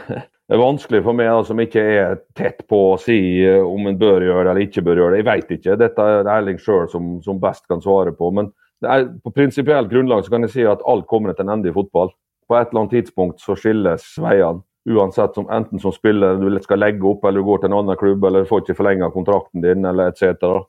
er 0.50 0.58
vanskelig 0.58 1.04
for 1.04 1.14
meg 1.14 1.30
da, 1.30 1.44
som 1.46 1.62
ikke 1.62 1.84
er 1.92 2.18
tett 2.34 2.64
på 2.66 2.80
å 2.88 2.96
si 2.98 3.20
uh, 3.46 3.60
om 3.62 3.86
en 3.86 4.00
bør 4.00 4.26
gjøre 4.26 4.48
det 4.48 4.50
eller 4.50 4.66
ikke 4.66 4.84
bør 4.88 5.02
gjøre 5.04 5.12
det. 5.14 5.20
Jeg 5.22 5.28
vet 5.28 5.52
ikke. 5.58 5.76
Dette 5.84 6.08
er 6.16 6.26
det 6.26 6.32
Erling 6.34 6.58
sjøl 6.64 6.90
som, 6.90 7.12
som, 7.22 7.38
best 7.44 7.70
kan 7.70 7.84
svare 7.84 8.16
på. 8.18 8.32
Men 8.34 8.50
er, 8.82 9.06
på 9.22 9.30
prinsipielt 9.36 9.94
grunnlag 9.94 10.26
så 10.26 10.34
kan 10.34 10.48
jeg 10.48 10.56
si 10.56 10.66
at 10.66 10.82
alt 10.90 11.06
kommer 11.06 11.38
til 11.38 11.46
en 11.46 11.54
ende 11.54 11.70
i 11.70 11.76
fotball. 11.78 12.10
På 12.50 12.58
et 12.58 12.74
eller 12.74 12.82
annet 12.82 12.98
tidspunkt 12.98 13.38
så 13.46 13.54
skilles 13.54 14.10
veiene 14.18 14.64
uansett 14.88 15.34
som, 15.34 15.50
enten 15.50 15.80
som 15.80 15.92
spiller 15.92 16.34
du 16.34 16.62
skal 16.62 16.80
legge 16.80 17.06
opp, 17.06 17.24
eller 17.24 17.40
du 17.40 17.46
går 17.46 17.58
til 17.62 17.70
en 17.70 17.78
annen 17.80 17.98
klubb, 18.00 18.24
eller 18.24 18.48
får 18.48 18.64
ikke 18.64 18.78
forlenga 18.78 19.10
kontrakten 19.14 19.64
din, 19.64 19.84
eller 19.84 20.12
etc. 20.12 20.62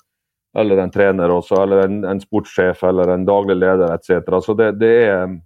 Eller 0.57 0.81
en 0.83 0.91
trener 0.91 1.31
også, 1.31 1.61
eller 1.63 1.85
en, 1.85 2.01
en 2.05 2.19
sportssjef, 2.19 2.83
eller 2.83 3.13
en 3.13 3.25
daglig 3.25 3.55
leder 3.61 3.93
etc. 3.95 4.41
Så 4.43 4.57
det, 4.59 4.73
det, 4.81 4.91
er, 5.07 5.37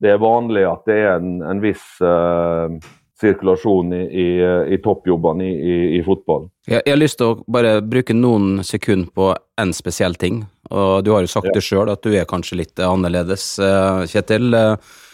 det, 0.00 0.14
er, 0.14 0.22
vanlig 0.22 0.64
at 0.68 0.88
det 0.88 0.96
er 1.02 1.18
en, 1.18 1.42
en 1.44 1.60
viss 1.60 1.84
uh, 2.00 2.72
sirkulasjon 3.20 3.92
i, 3.92 4.00
i, 4.22 4.28
i 4.72 4.80
toppjobbene 4.80 5.44
i, 5.44 5.52
i, 5.52 5.76
i 5.98 6.00
fotball. 6.06 6.48
Jeg, 6.64 6.80
jeg, 6.86 6.94
har 6.94 7.02
lyst 7.02 7.20
til 7.20 7.34
å 7.34 7.52
bare 7.52 7.76
bruke 7.84 8.16
noen 8.16 8.64
sekunder 8.64 9.12
på 9.12 9.28
en 9.60 9.76
spesiell 9.76 10.16
ting. 10.16 10.40
og 10.72 11.04
Du 11.04 11.12
har 11.12 11.20
jo 11.20 11.34
sagt 11.36 11.52
ja. 11.52 11.58
det 11.58 11.66
sjøl, 11.66 11.92
at 11.92 12.00
du 12.00 12.16
er 12.16 12.24
kanskje 12.24 12.62
litt 12.62 12.80
annerledes, 12.80 13.52
eh, 13.60 14.08
Kjetil. 14.08 14.56
Uh, 14.56 14.76
Eh, 14.76 15.09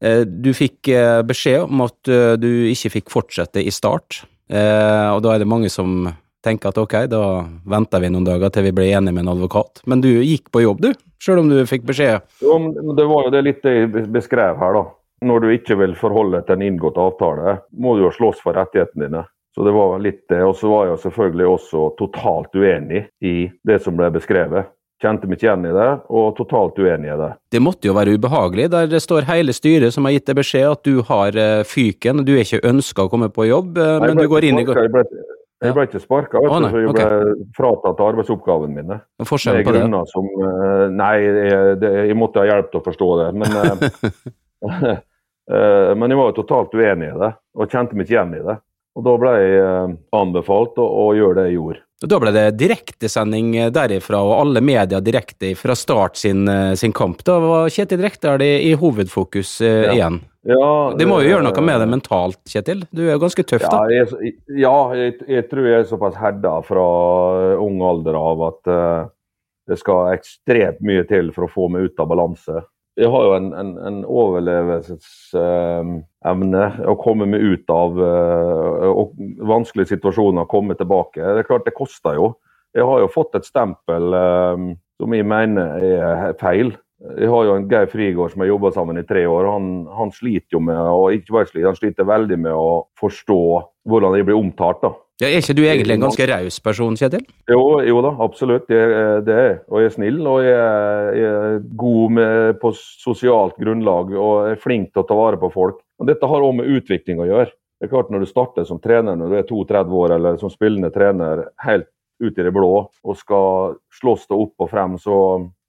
du 0.00 0.52
fikk 0.54 0.88
eh, 0.94 1.20
beskjed 1.26 1.66
om 1.66 1.84
at 1.86 2.10
eh, 2.12 2.36
du 2.38 2.48
ikke 2.70 2.92
fikk 2.98 3.12
fortsette 3.12 3.62
i 3.64 3.72
start, 3.74 4.22
og 4.48 5.18
da 5.20 5.34
er 5.34 5.42
det 5.42 5.48
mange 5.50 5.68
som 5.68 6.06
tenker 6.40 6.70
at 6.70 6.78
ok, 6.80 6.94
da 7.12 7.22
venter 7.68 8.00
vi 8.00 8.08
noen 8.08 8.24
dager 8.24 8.48
til 8.54 8.64
vi 8.64 8.72
blir 8.78 8.94
enige 8.96 9.12
med 9.12 9.26
en 9.26 9.34
advokat. 9.34 9.82
Men 9.84 10.00
du 10.00 10.08
gikk 10.08 10.48
på 10.54 10.62
jobb, 10.62 10.80
du, 10.80 10.92
selv 11.20 11.42
om 11.42 11.50
du 11.50 11.58
fikk 11.68 11.84
beskjed? 11.90 12.24
Jo, 12.40 12.56
det 12.96 13.04
var 13.10 13.26
jo 13.26 13.34
det 13.34 13.42
litt 13.44 13.68
jeg 13.68 14.06
beskrev 14.14 14.56
her, 14.56 14.78
da. 14.78 14.86
Når 15.28 15.42
du 15.42 15.50
ikke 15.52 15.76
vil 15.80 15.96
forholde 15.98 16.40
til 16.46 16.56
en 16.56 16.64
inngått 16.68 16.96
avtale, 17.02 17.58
må 17.74 17.96
du 17.98 18.06
jo 18.06 18.14
slåss 18.14 18.40
for 18.44 18.56
rettighetene 18.56 19.08
dine. 19.08 19.24
Så 19.54 19.64
det 19.66 19.72
var 19.74 19.98
litt 19.98 20.22
det. 20.30 20.38
Og 20.46 20.54
så 20.56 20.68
var 20.70 20.86
jeg 20.86 21.00
selvfølgelig 21.02 21.46
også 21.50 21.84
totalt 21.98 22.54
uenig 22.54 23.08
i 23.26 23.48
det 23.66 23.80
som 23.82 23.96
ble 23.98 24.12
beskrevet. 24.14 24.70
Kjente 24.98 25.28
meg 25.30 25.38
ikke 25.38 25.46
igjen 25.46 25.66
i 25.68 25.74
det, 25.76 25.90
og 26.10 26.32
totalt 26.34 26.78
uenig 26.82 27.12
i 27.12 27.18
det. 27.20 27.28
Det 27.54 27.60
måtte 27.62 27.86
jo 27.86 27.94
være 27.94 28.16
ubehagelig, 28.18 28.64
der 28.72 28.88
det 28.90 28.98
står 29.04 29.28
hele 29.28 29.54
styret 29.54 29.94
som 29.94 30.08
har 30.08 30.16
gitt 30.16 30.26
deg 30.26 30.40
beskjed 30.40 30.66
at 30.72 30.82
du 30.82 31.04
har 31.06 31.38
fyken, 31.62 31.98
fyken, 31.98 32.24
du 32.26 32.34
er 32.36 32.44
ikke 32.44 32.62
ønska 32.66 33.06
å 33.06 33.10
komme 33.12 33.28
på 33.32 33.48
jobb, 33.48 33.78
uh, 33.78 33.98
men 34.02 34.18
du 34.18 34.28
går 34.30 34.48
inn 34.48 34.60
i 34.62 34.64
Jeg 34.66 34.92
ble, 34.92 35.04
jeg 35.64 35.74
ble 35.74 35.86
ikke 35.88 36.00
sparka, 36.02 36.38
så 36.38 36.60
jeg 36.66 36.72
ble 36.72 36.90
okay. 36.92 37.32
fratatt 37.56 38.00
arbeidsoppgavene 38.04 38.74
mine. 38.74 39.00
Forskjellen 39.26 39.66
på 39.66 39.74
det? 39.74 39.82
Som, 40.12 40.28
nei, 40.94 41.14
jeg, 41.24 41.78
det, 41.82 41.92
jeg, 42.06 42.18
måtte 42.18 42.44
ha 42.44 42.46
hjelp 42.52 42.70
til 42.70 42.78
å 42.78 42.84
forstå 42.86 43.08
det. 43.22 43.28
Men, 43.42 43.50
men 45.98 46.14
jeg 46.14 46.20
var 46.20 46.30
jo 46.30 46.36
totalt 46.38 46.78
uenig 46.78 47.10
i 47.10 47.18
det, 47.24 47.32
og 47.58 47.74
kjente 47.74 47.98
meg 47.98 48.06
ikke 48.06 48.14
igjen 48.14 48.38
i 48.38 48.44
det. 48.46 48.56
Og 48.98 49.06
da 49.06 49.16
ble 49.18 49.34
jeg 49.34 49.98
anbefalt 50.18 50.78
å, 50.82 50.86
å 50.86 51.10
gjøre 51.18 51.40
det 51.40 51.48
jeg 51.48 51.58
gjorde. 51.58 51.82
Da 51.98 52.18
ble 52.22 52.30
det 52.30 52.44
direktesending 52.60 53.56
derifra, 53.74 54.20
og 54.22 54.36
alle 54.36 54.60
media 54.62 55.00
direkte 55.02 55.50
fra 55.58 55.74
start 55.74 56.20
sin, 56.20 56.46
eh, 56.48 56.74
sin 56.78 56.92
kamp. 56.94 57.24
Da 57.26 57.40
var 57.42 57.72
Kjetil 57.74 58.04
Rekdal 58.04 58.42
i, 58.44 58.52
i 58.70 58.74
hovedfokus 58.78 59.56
eh, 59.66 59.88
ja. 59.88 59.96
igjen. 59.96 60.20
Ja, 60.46 60.94
det 60.94 61.08
må 61.10 61.18
jo 61.20 61.32
gjøre 61.32 61.48
noe 61.48 61.64
med 61.66 61.82
det 61.82 61.88
mentalt, 61.90 62.38
Kjetil? 62.46 62.84
Du 62.94 63.02
er 63.02 63.16
jo 63.16 63.24
ganske 63.24 63.42
tøff, 63.42 63.66
da? 63.66 63.82
Ja, 63.90 64.04
jeg, 64.06 64.36
ja, 64.62 64.76
jeg, 64.94 65.16
jeg 65.26 65.48
tror 65.50 65.66
jeg 65.66 65.82
er 65.82 65.90
såpass 65.90 66.16
herda 66.20 66.54
fra 66.64 66.86
ung 67.58 67.82
alder 67.84 68.16
av 68.16 68.44
at 68.46 68.70
uh, 68.70 69.10
det 69.68 69.76
skal 69.82 70.14
ekstremt 70.14 70.78
mye 70.86 71.02
til 71.10 71.34
for 71.34 71.48
å 71.48 71.52
få 71.52 71.66
meg 71.74 71.90
ut 71.90 72.00
av 72.00 72.08
balanse 72.14 72.62
jeg 72.98 73.06
har 73.12 73.26
jo 73.28 73.34
en, 73.36 73.52
en, 73.54 73.68
en 73.88 73.98
overlevelsesevne. 74.04 76.62
Uh, 76.66 76.78
å 76.90 76.94
komme 76.98 77.26
meg 77.30 77.40
ut 77.44 77.70
av 77.70 77.94
uh, 77.94 79.06
vanskelige 79.46 79.88
situasjoner, 79.94 80.50
komme 80.50 80.74
tilbake. 80.78 81.22
Det 81.22 81.38
er 81.44 81.46
klart 81.46 81.66
det 81.68 81.78
koster 81.78 82.14
jo. 82.18 82.26
Jeg 82.76 82.84
har 82.88 82.98
jo 83.00 83.14
fått 83.14 83.34
et 83.38 83.48
stempel 83.48 84.04
uh, 84.14 84.56
som 84.98 85.14
jeg 85.14 85.30
mener 85.30 85.66
er 85.78 86.34
feil. 86.40 86.68
Jeg 87.14 87.28
har 87.30 87.42
jo 87.46 87.54
en 87.54 87.68
Geir 87.70 87.86
Frigård 87.92 88.30
som 88.32 88.40
har 88.42 88.50
jobba 88.50 88.68
sammen 88.74 88.98
i 88.98 89.06
tre 89.06 89.22
år. 89.30 89.44
Han, 89.46 89.66
han 89.94 90.10
sliter 90.14 90.56
jo 90.56 90.60
med 90.66 90.80
og 90.82 91.12
ikke 91.14 91.34
bare 91.36 91.46
sliter, 91.46 91.70
han 91.70 91.78
sliter 91.78 92.04
veldig 92.08 92.38
med 92.48 92.54
å 92.58 92.90
forstå 92.98 93.42
hvordan 93.88 94.16
jeg 94.18 94.26
blir 94.26 94.40
omtalt. 94.40 94.80
da. 94.82 94.90
Ja, 95.18 95.26
Er 95.26 95.40
ikke 95.42 95.56
du 95.58 95.64
egentlig 95.66 95.96
en 95.96 96.04
ganske 96.04 96.26
raus 96.30 96.60
person, 96.62 96.94
Kjetil? 96.94 97.24
Jo, 97.50 97.62
jo 97.82 98.02
da, 98.04 98.12
absolutt. 98.22 98.68
Jeg, 98.70 99.22
det 99.26 99.34
er 99.34 99.46
jeg. 99.48 99.56
Og 99.66 99.80
jeg 99.82 99.90
er 99.90 99.94
snill, 99.96 100.20
og 100.30 100.44
jeg 100.46 100.54
er, 100.54 101.08
jeg 101.18 101.32
er 101.38 101.56
god 101.80 102.14
med, 102.14 102.58
på 102.62 102.70
sosialt 102.78 103.58
grunnlag 103.58 104.12
og 104.14 104.52
er 104.52 104.62
flink 104.62 104.92
til 104.92 105.02
å 105.02 105.08
ta 105.08 105.16
vare 105.18 105.40
på 105.40 105.50
folk. 105.50 105.80
Og 105.98 106.06
Dette 106.06 106.30
har 106.30 106.46
òg 106.46 106.60
med 106.60 106.70
utvikling 106.70 107.18
å 107.24 107.26
gjøre. 107.26 107.50
Det 107.78 107.88
er 107.88 107.92
klart 107.92 108.14
Når 108.14 108.22
du 108.22 108.30
starter 108.30 108.66
som 108.66 108.78
trener 108.82 109.18
når 109.18 109.30
du 109.30 109.36
er 109.38 109.48
32 109.50 109.98
år, 110.04 110.14
eller 110.14 110.38
som 110.38 110.54
spillende 110.54 110.92
trener 110.94 111.48
helt 111.66 111.90
ut 112.22 112.38
i 112.38 112.46
det 112.46 112.54
blå 112.54 112.72
og 112.86 113.18
skal 113.18 113.76
slåss 113.98 114.26
deg 114.30 114.38
opp 114.38 114.66
og 114.66 114.70
frem, 114.70 114.96
så 115.02 115.18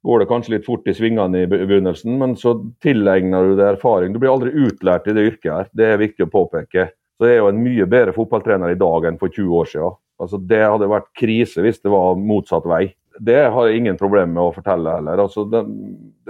går 0.06 0.22
det 0.22 0.30
kanskje 0.30 0.54
litt 0.56 0.66
fort 0.66 0.86
i 0.90 0.94
svingene 0.96 1.42
i 1.42 1.50
begynnelsen, 1.50 2.16
men 2.22 2.38
så 2.38 2.54
tilegner 2.82 3.50
du 3.50 3.58
deg 3.58 3.74
erfaring. 3.74 4.14
Du 4.14 4.22
blir 4.22 4.32
aldri 4.32 4.54
utlært 4.54 5.10
i 5.10 5.14
det 5.14 5.26
yrket 5.28 5.52
her, 5.52 5.70
det 5.76 5.90
er 5.90 6.02
viktig 6.02 6.26
å 6.26 6.32
påpeke 6.32 6.88
så 7.20 7.26
er 7.28 7.36
jo 7.36 7.50
en 7.50 7.60
mye 7.60 7.84
bedre 7.84 8.14
fotballtrener 8.16 8.72
i 8.72 8.78
dag 8.80 9.04
enn 9.04 9.18
for 9.20 9.28
20 9.28 9.58
år 9.60 9.66
siden. 9.68 9.96
Altså, 10.20 10.40
det 10.40 10.60
hadde 10.64 10.88
vært 10.88 11.10
krise 11.20 11.60
hvis 11.64 11.82
det 11.84 11.92
var 11.92 12.16
motsatt 12.16 12.64
vei. 12.68 12.86
Det 13.20 13.42
har 13.52 13.66
jeg 13.68 13.82
ingen 13.82 13.98
problemer 14.00 14.32
med 14.32 14.46
å 14.46 14.54
fortelle 14.54 14.94
heller. 14.96 15.20
Altså, 15.20 15.44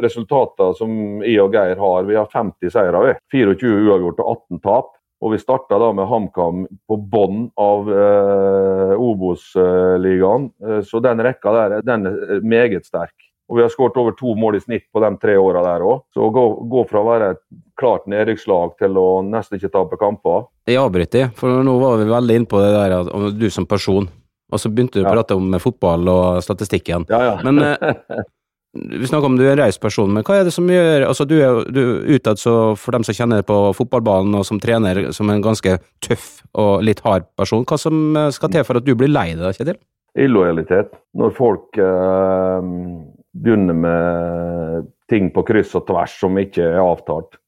Resultatene 0.03 0.74
som 0.74 1.22
jeg 1.22 1.38
og 1.44 1.55
Geir 1.55 1.79
har, 1.79 2.09
vi 2.09 2.18
har 2.18 2.26
50 2.33 2.74
seire, 2.74 3.14
24 3.31 3.85
uavgjort 3.87 4.24
og 4.24 4.33
18 4.35 4.62
tap. 4.64 4.90
Og 5.20 5.35
vi 5.35 5.38
starta 5.38 5.76
da 5.79 5.90
med 5.92 6.09
HamKam 6.09 6.64
på 6.88 6.96
bånn 7.12 7.50
av 7.61 7.90
eh, 7.92 8.94
Obos-ligaen. 8.96 10.48
Eh, 10.64 10.79
så 10.88 11.03
den 11.05 11.20
rekka 11.22 11.53
der 11.55 11.74
den 11.85 12.09
er 12.09 12.40
meget 12.40 12.88
sterk. 12.88 13.29
Og 13.50 13.58
vi 13.58 13.64
har 13.64 13.72
skåret 13.72 13.98
over 13.98 14.14
to 14.14 14.36
mål 14.38 14.60
i 14.60 14.62
snitt 14.62 14.86
på 14.94 15.02
de 15.02 15.10
tre 15.18 15.34
åra 15.40 15.64
der 15.66 15.82
òg. 15.82 16.04
Så 16.14 16.22
å 16.22 16.30
gå, 16.34 16.44
gå, 16.70 16.84
fra 16.86 17.02
å 17.02 17.08
være 17.08 17.30
et 17.34 17.42
klart 17.80 18.06
nedrykkslag 18.10 18.76
til 18.78 18.98
å 19.00 19.06
nesten 19.26 19.58
ikke 19.58 19.72
tape 19.74 19.98
kamper 19.98 20.46
Jeg 20.70 20.78
avbryter, 20.78 21.32
for 21.34 21.64
nå 21.66 21.74
var 21.80 21.98
vi 21.98 22.06
veldig 22.12 22.36
inne 22.38 22.50
på 22.50 22.62
det 22.62 22.70
der 22.76 23.10
om 23.10 23.26
du 23.34 23.48
som 23.50 23.66
person. 23.66 24.06
Og 24.50 24.62
så 24.62 24.70
begynte 24.70 25.00
du 25.00 25.06
å 25.06 25.10
prate 25.10 25.38
om 25.38 25.58
fotball 25.62 26.10
og 26.10 26.44
statistikken. 26.46 27.06
Ja, 27.10 27.20
ja. 27.26 27.34
Men 27.46 27.58
eh, 27.64 28.22
vi 29.00 29.10
snakker 29.10 29.30
om 29.30 29.38
du 29.38 29.44
er 29.48 29.56
en 29.56 29.62
raus 29.64 29.78
person, 29.82 30.10
men 30.14 30.26
hva 30.26 30.38
er 30.38 30.46
det 30.46 30.54
som 30.54 30.70
gjør 30.70 31.08
altså 31.08 31.26
Du 31.26 31.36
er 31.38 31.60
jo 31.74 31.86
utad, 32.14 32.38
så 32.38 32.56
for 32.78 32.94
dem 32.94 33.06
som 33.06 33.16
kjenner 33.16 33.42
på 33.46 33.58
fotballbanen 33.78 34.38
og 34.38 34.46
som 34.46 34.62
trener 34.62 35.08
som 35.16 35.30
en 35.30 35.42
ganske 35.42 35.78
tøff 36.06 36.36
og 36.58 36.84
litt 36.86 37.02
hard 37.06 37.26
person, 37.38 37.66
hva 37.66 37.78
som 37.82 38.10
eh, 38.14 38.34
skal 38.34 38.54
til 38.54 38.66
for 38.66 38.78
at 38.78 38.86
du 38.86 38.94
blir 38.94 39.10
lei 39.10 39.32
deg, 39.34 39.58
Kjetil? 39.58 39.80
Illojalitet. 40.18 40.94
Når 41.18 41.34
folk 41.36 41.78
eh, 41.78 42.70
begynner 43.42 43.76
med 43.76 44.88
ting 45.11 45.31
på 45.35 45.44
kryss 45.46 45.74
og 45.79 45.87
tvers 45.88 46.16
som 46.20 46.38
ikke 46.38 46.64
er 46.64 46.81
avtalt, 46.83 47.38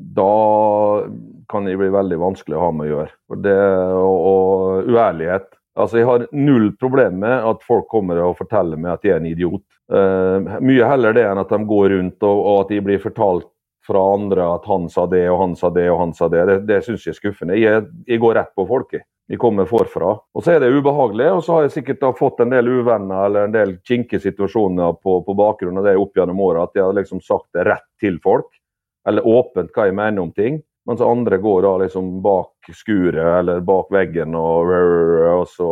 da 0.00 1.04
kan 1.50 1.66
det 1.66 1.76
bli 1.76 1.90
veldig 1.92 2.18
vanskelig 2.20 2.56
å 2.56 2.62
ha 2.64 2.70
med 2.72 2.88
å 2.88 2.92
gjøre. 2.94 3.14
Det, 3.44 3.56
og, 4.00 4.18
og, 4.30 4.88
uærlighet. 4.88 5.50
Altså, 5.76 6.00
Jeg 6.00 6.08
har 6.08 6.26
null 6.32 6.70
problem 6.80 7.20
med 7.24 7.46
at 7.50 7.62
folk 7.66 7.88
kommer 7.90 8.20
og 8.24 8.38
forteller 8.38 8.80
meg 8.80 8.94
at 8.94 9.06
jeg 9.06 9.16
er 9.16 9.22
en 9.22 9.28
idiot. 9.28 9.64
Eh, 9.92 10.50
mye 10.62 10.88
heller 10.88 11.16
det 11.16 11.26
enn 11.26 11.42
at 11.42 11.52
de 11.52 11.60
går 11.68 11.90
rundt 11.96 12.26
og, 12.26 12.40
og 12.40 12.60
at 12.64 12.72
de 12.72 12.80
blir 12.86 13.02
fortalt 13.02 13.48
fra 13.86 14.02
andre 14.14 14.44
at 14.54 14.66
han 14.70 14.86
sa 14.92 15.06
det 15.10 15.24
og 15.32 15.40
han 15.40 15.54
sa 15.58 15.70
det 15.74 15.88
og 15.90 15.98
han 16.04 16.12
sa 16.16 16.28
det. 16.32 16.46
Det, 16.48 16.58
det 16.68 16.82
syns 16.86 17.06
jeg 17.06 17.16
er 17.16 17.20
skuffende. 17.20 17.58
Jeg, 17.58 17.88
jeg 18.08 18.22
går 18.22 18.38
rett 18.38 18.54
på 18.56 18.68
folket 18.70 19.04
vi 19.30 19.36
kommer 19.38 19.66
forfra. 19.70 20.16
Og 20.34 20.42
så 20.42 20.56
er 20.56 20.64
det 20.64 20.72
ubehagelig, 20.74 21.28
og 21.30 21.44
så 21.46 21.52
har 21.54 21.66
jeg 21.68 21.76
sikkert 21.76 22.02
fått 22.18 22.40
en 22.42 22.50
del 22.50 22.66
uvenner 22.66 23.28
eller 23.28 23.46
en 23.46 23.52
del 23.54 23.76
kinkige 23.86 24.18
situasjoner 24.24 24.96
på, 24.98 25.20
på 25.22 25.36
bakgrunn 25.38 25.78
av 25.78 25.86
det 25.86 25.92
opp 26.00 26.18
gjennom 26.18 26.40
året, 26.42 26.64
at 26.64 26.80
jeg 26.80 26.82
har 26.82 26.96
liksom 26.96 27.20
sagt 27.22 27.46
det 27.54 27.68
rett 27.68 27.86
til 28.02 28.18
folk, 28.24 28.48
eller 29.06 29.28
åpent 29.30 29.70
hva 29.70 29.86
jeg 29.86 29.94
mener 29.94 30.24
om 30.24 30.32
ting. 30.34 30.58
Mens 30.90 31.04
andre 31.06 31.38
går 31.38 31.62
da 31.62 31.76
liksom 31.84 32.08
bak 32.24 32.72
skuret 32.74 33.20
eller 33.20 33.60
bak 33.62 33.92
veggen 33.94 34.34
og, 34.34 34.72
og 35.36 35.44
så 35.52 35.70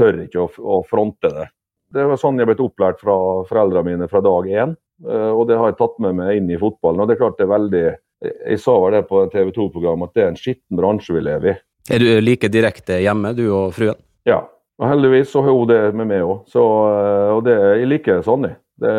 tør 0.00 0.24
ikke 0.24 0.42
å, 0.42 0.48
å 0.58 0.80
fronte 0.90 1.30
det. 1.30 1.46
Det 1.94 2.08
var 2.10 2.18
sånn 2.18 2.40
jeg 2.40 2.48
har 2.48 2.50
blitt 2.50 2.64
opplært 2.64 2.98
fra 3.04 3.16
foreldrene 3.46 3.92
mine 3.92 4.10
fra 4.10 4.24
dag 4.24 4.50
én. 4.50 4.74
Eh, 5.06 5.30
og 5.30 5.46
det 5.46 5.60
har 5.60 5.70
jeg 5.70 5.78
tatt 5.78 6.02
med 6.02 6.18
meg 6.18 6.40
inn 6.40 6.50
i 6.50 6.58
fotballen. 6.58 7.04
Og 7.04 7.06
det 7.06 7.14
er 7.14 7.22
klart 7.22 7.38
det 7.38 7.46
er 7.46 7.54
veldig 7.54 7.84
Jeg 8.24 8.58
sa 8.64 8.74
vel 8.80 8.96
det 8.96 9.06
på 9.12 9.22
TV 9.30 9.54
2-programmet 9.54 10.10
at 10.10 10.18
det 10.18 10.22
er 10.24 10.30
en 10.32 10.40
skitten 10.40 10.80
bransje 10.80 11.14
vi 11.14 11.22
lever 11.22 11.52
i. 11.52 11.56
Er 11.90 12.02
du 12.02 12.20
like 12.20 12.48
direkte 12.50 12.98
hjemme, 12.98 13.30
du 13.36 13.44
og 13.54 13.74
fruen? 13.76 13.98
Ja, 14.26 14.40
og 14.80 14.88
heldigvis 14.90 15.30
så 15.30 15.42
har 15.46 15.54
hun 15.54 15.68
det 15.70 15.80
med 15.94 16.08
meg 16.10 16.24
òg. 16.26 16.46
Eh, 16.50 17.32
og 17.36 17.42
det, 17.46 17.56
jeg 17.80 17.90
liker 17.90 18.24
sånn. 18.26 18.48
Det, 18.76 18.94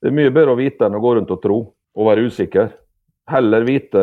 det 0.00 0.10
er 0.10 0.14
mye 0.14 0.32
bedre 0.34 0.54
å 0.54 0.60
vite 0.60 0.86
enn 0.86 0.98
å 0.98 1.02
gå 1.02 1.16
rundt 1.18 1.32
og 1.34 1.42
tro 1.42 1.58
og 1.96 2.10
være 2.10 2.28
usikker. 2.28 2.74
heller 3.26 3.64
vite 3.66 4.02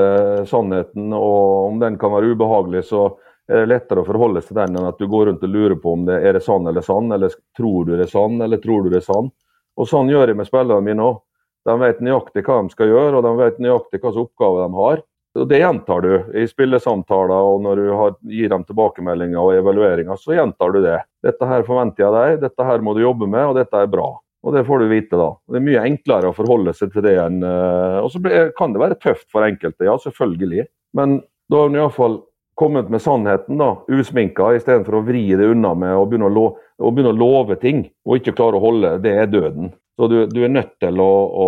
sannheten, 0.50 1.14
og 1.16 1.70
om 1.70 1.78
den 1.80 1.96
kan 1.98 2.12
være 2.12 2.34
ubehagelig, 2.34 2.84
så 2.90 3.06
er 3.48 3.62
det 3.62 3.70
lettere 3.72 4.02
å 4.04 4.08
forholde 4.08 4.42
seg 4.42 4.52
til 4.52 4.60
den 4.60 4.76
enn 4.80 4.88
at 4.90 5.00
du 5.00 5.08
går 5.08 5.30
rundt 5.30 5.44
og 5.44 5.54
lurer 5.54 5.78
på 5.80 5.94
om 5.96 6.04
det 6.08 6.18
er 6.28 6.36
det 6.36 6.44
sann 6.44 6.68
eller 6.68 6.84
sann, 6.84 7.12
eller 7.12 7.32
tror 7.56 7.86
du 7.88 7.94
det 7.96 8.08
er 8.08 8.12
sann, 8.12 8.42
eller 8.44 8.60
tror 8.60 8.84
du 8.84 8.92
det 8.92 9.00
er 9.00 9.08
sann. 9.08 9.32
Og 9.80 9.88
sånn 9.88 10.12
gjør 10.12 10.34
jeg 10.34 10.40
med 10.40 10.50
spillerne 10.50 10.84
mine 10.84 11.08
òg. 11.08 11.22
De 11.64 11.76
vet 11.80 12.04
nøyaktig 12.04 12.44
hva 12.44 12.60
de 12.60 12.76
skal 12.76 12.92
gjøre, 12.92 13.16
og 13.16 13.24
de 13.24 13.34
vet 13.40 13.64
nøyaktig 13.64 14.02
hva 14.04 14.12
oppgaver 14.26 14.66
de 14.66 14.80
har. 14.82 15.04
Og 15.34 15.48
Det 15.50 15.60
gjentar 15.64 16.04
du 16.06 16.12
i 16.38 16.44
spillesamtaler 16.46 17.48
og 17.48 17.64
når 17.66 17.80
du 17.80 17.88
har, 17.98 18.12
gir 18.30 18.52
dem 18.52 18.66
tilbakemeldinger 18.68 19.40
og 19.42 19.56
evalueringer. 19.58 20.20
så 20.20 20.36
gjentar 20.38 20.76
du 20.76 20.84
det. 20.84 21.00
Dette 21.26 21.48
her 21.50 21.66
forventer 21.66 22.06
jeg 22.06 22.14
deg, 22.14 22.42
dette 22.44 22.68
her 22.68 22.84
må 22.86 22.94
du 22.94 23.02
jobbe 23.02 23.26
med, 23.26 23.48
og 23.50 23.58
dette 23.58 23.82
er 23.82 23.90
bra. 23.90 24.12
Og 24.44 24.54
Det 24.54 24.66
får 24.68 24.80
du 24.80 24.92
vite 24.92 25.18
da. 25.18 25.30
Det 25.50 25.58
er 25.58 25.66
mye 25.66 25.86
enklere 25.88 26.30
å 26.30 26.36
forholde 26.36 26.74
seg 26.76 26.92
til 26.94 27.06
det 27.06 27.16
enn 27.16 27.40
uh, 27.48 28.04
Og 28.04 28.12
så 28.12 28.20
kan 28.58 28.76
det 28.76 28.82
være 28.82 29.00
tøft 29.00 29.30
for 29.32 29.46
enkelte, 29.48 29.88
ja 29.88 29.96
selvfølgelig. 29.98 30.68
Men 30.94 31.22
da 31.50 31.64
har 31.64 31.72
en 31.72 31.80
iallfall 31.80 32.20
kommet 32.60 32.92
med 32.94 33.02
sannheten, 33.02 33.58
da, 33.58 33.72
usminka, 33.90 34.52
istedenfor 34.54 35.00
å 35.00 35.06
vri 35.08 35.24
det 35.40 35.48
unna 35.50 35.74
med 35.74 35.96
å 35.98 36.04
begynne 36.06 36.28
å, 36.30 36.34
lo, 36.34 36.44
å 36.78 36.92
begynne 36.94 37.16
å, 37.16 37.18
love 37.18 37.58
ting 37.58 37.88
og 38.06 38.20
ikke 38.20 38.36
klare 38.38 38.60
å 38.60 38.64
holde. 38.68 39.00
Det 39.02 39.16
er 39.18 39.32
døden. 39.32 39.72
Så 39.98 40.10
du, 40.12 40.20
du 40.30 40.44
er 40.44 40.54
nødt 40.54 40.76
til 40.82 41.02
å, 41.02 41.10
å, 41.46 41.48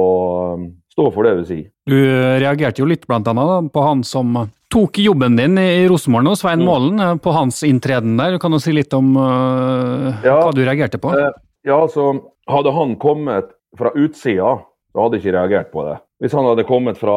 stå 0.96 1.10
for 1.12 1.28
det 1.28 1.34
du 1.42 1.48
sier. 1.48 1.66
Du 1.86 1.98
reagerte 2.42 2.82
jo 2.82 2.88
litt 2.88 3.04
blant 3.08 3.28
annet 3.28 3.72
på 3.74 3.84
han 3.84 4.04
som 4.08 4.46
tok 4.72 5.00
jobben 5.00 5.36
din 5.38 5.60
i 5.60 5.88
Rosenborg 5.92 6.26
nå, 6.26 6.36
Svein 6.40 6.64
mm. 6.64 6.68
Målen, 6.68 7.02
eh, 7.04 7.18
på 7.22 7.34
hans 7.36 7.62
inntreden 7.68 8.16
der. 8.20 8.40
Kan 8.42 8.56
du 8.56 8.60
si 8.64 8.74
litt 8.76 8.94
om 8.96 9.14
uh, 9.20 10.24
ja, 10.26 10.40
hva 10.40 10.56
du 10.56 10.64
reagerte 10.64 11.00
på? 11.02 11.14
Eh, 11.16 11.36
ja, 11.68 11.82
altså, 11.82 12.14
Hadde 12.46 12.70
han 12.76 12.92
kommet 13.02 13.48
fra 13.74 13.90
utsida, 13.98 14.52
så 14.94 15.02
hadde 15.02 15.18
jeg 15.18 15.24
ikke 15.24 15.34
reagert 15.34 15.72
på 15.74 15.86
det. 15.88 15.96
Hvis 16.22 16.36
han 16.38 16.46
hadde 16.46 16.68
kommet 16.70 17.00
fra 17.02 17.16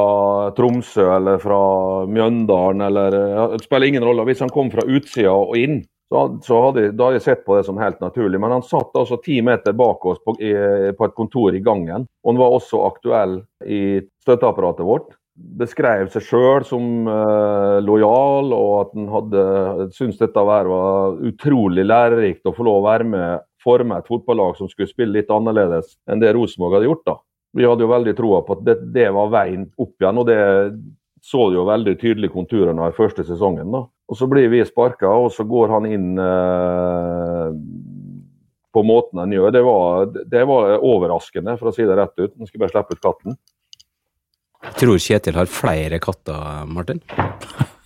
Tromsø 0.57 1.05
eller 1.19 1.37
fra 1.43 1.59
Mjøndalen 2.09 2.81
eller 2.87 3.17
Det 3.53 3.61
spiller 3.67 3.91
ingen 3.91 4.07
rolle. 4.09 4.25
Hvis 4.25 4.41
han 4.41 4.51
kom 4.51 4.73
fra 4.73 4.87
utsida 4.89 5.35
og 5.37 5.53
inn, 5.61 5.83
så, 6.09 6.59
hadde, 6.65 6.87
da 6.97 7.09
hadde 7.09 7.19
jeg 7.19 7.27
sett 7.27 7.45
på 7.45 7.59
det 7.59 7.67
som 7.67 7.79
helt 7.81 8.01
naturlig. 8.01 8.41
Men 8.41 8.55
han 8.57 8.65
satt 8.65 8.97
altså 8.97 9.19
ti 9.25 9.41
meter 9.45 9.77
bak 9.77 10.05
oss 10.09 10.21
på, 10.25 10.35
i, 10.41 10.53
på, 10.97 11.05
et 11.09 11.17
kontor 11.17 11.57
i 11.57 11.63
gangen. 11.65 12.07
Og 12.25 12.33
han 12.33 12.41
var 12.41 12.57
også 12.57 12.81
aktuell 12.89 13.41
i 13.69 14.01
støtteapparatet 14.25 14.89
vårt. 14.89 15.13
Beskrev 15.59 16.09
seg 16.11 16.25
sjøl 16.27 16.65
som 16.67 17.07
uh, 17.07 17.79
lojal, 17.85 18.51
og 18.57 18.73
at 18.81 18.97
han 18.97 19.11
hadde 19.13 19.45
syntes 19.95 20.19
dette 20.23 20.43
var 20.49 20.67
utrolig 21.29 21.85
lærerikt 21.87 22.49
å 22.49 22.55
få 22.57 22.67
lov 22.67 22.81
å 22.81 22.89
være 22.89 23.07
med 23.13 23.45
forme 23.63 23.99
et 23.99 24.09
fotballag 24.09 24.57
som 24.59 24.71
skulle 24.71 24.91
spille 24.91 25.19
litt 25.19 25.31
annerledes 25.35 25.97
enn 26.11 26.23
det 26.23 26.33
Rosenborg 26.35 26.79
hadde 26.79 26.89
gjort. 26.89 27.05
da. 27.07 27.17
Vi 27.59 27.67
hadde 27.67 27.85
jo 27.85 27.93
veldig 27.93 28.15
troa 28.17 28.41
på 28.47 28.59
at 28.59 28.65
det, 28.67 28.77
det, 28.95 29.09
var 29.15 29.31
veien 29.33 29.69
opp 29.77 29.95
igjen, 30.01 30.21
og 30.21 30.27
det 30.29 30.41
så 31.29 31.49
jo 31.53 31.67
veldig 31.69 31.95
tydelig 32.01 32.33
konturene 32.33 32.87
av 32.87 32.97
første 32.97 33.25
sesongen. 33.27 33.71
da. 33.75 33.85
Og 34.09 34.17
Så 34.17 34.27
blir 34.31 34.49
vi 34.49 34.65
sparka, 34.65 35.09
og 35.09 35.33
så 35.35 35.45
går 35.45 35.69
han 35.75 35.87
inn 35.87 36.09
eh, 36.23 37.49
på 38.73 38.83
måten 38.87 39.21
han 39.21 39.33
gjør. 39.33 39.53
Det 39.53 39.63
var, 39.67 40.11
det 40.33 40.45
var, 40.49 40.75
overraskende, 40.81 41.59
for 41.61 41.71
å 41.71 41.75
si 41.77 41.85
det 41.85 41.97
rett 41.99 42.15
ut. 42.17 42.35
Nå 42.35 42.49
skal 42.49 42.57
jeg 42.57 42.65
bare 42.65 42.75
slippe 42.75 42.97
ut 42.97 43.05
katten. 43.05 43.39
Jeg 44.65 44.77
Tror 44.81 45.01
Kjetil 45.03 45.39
har 45.39 45.51
flere 45.53 46.01
katter, 46.03 46.65
Martin? 46.73 47.03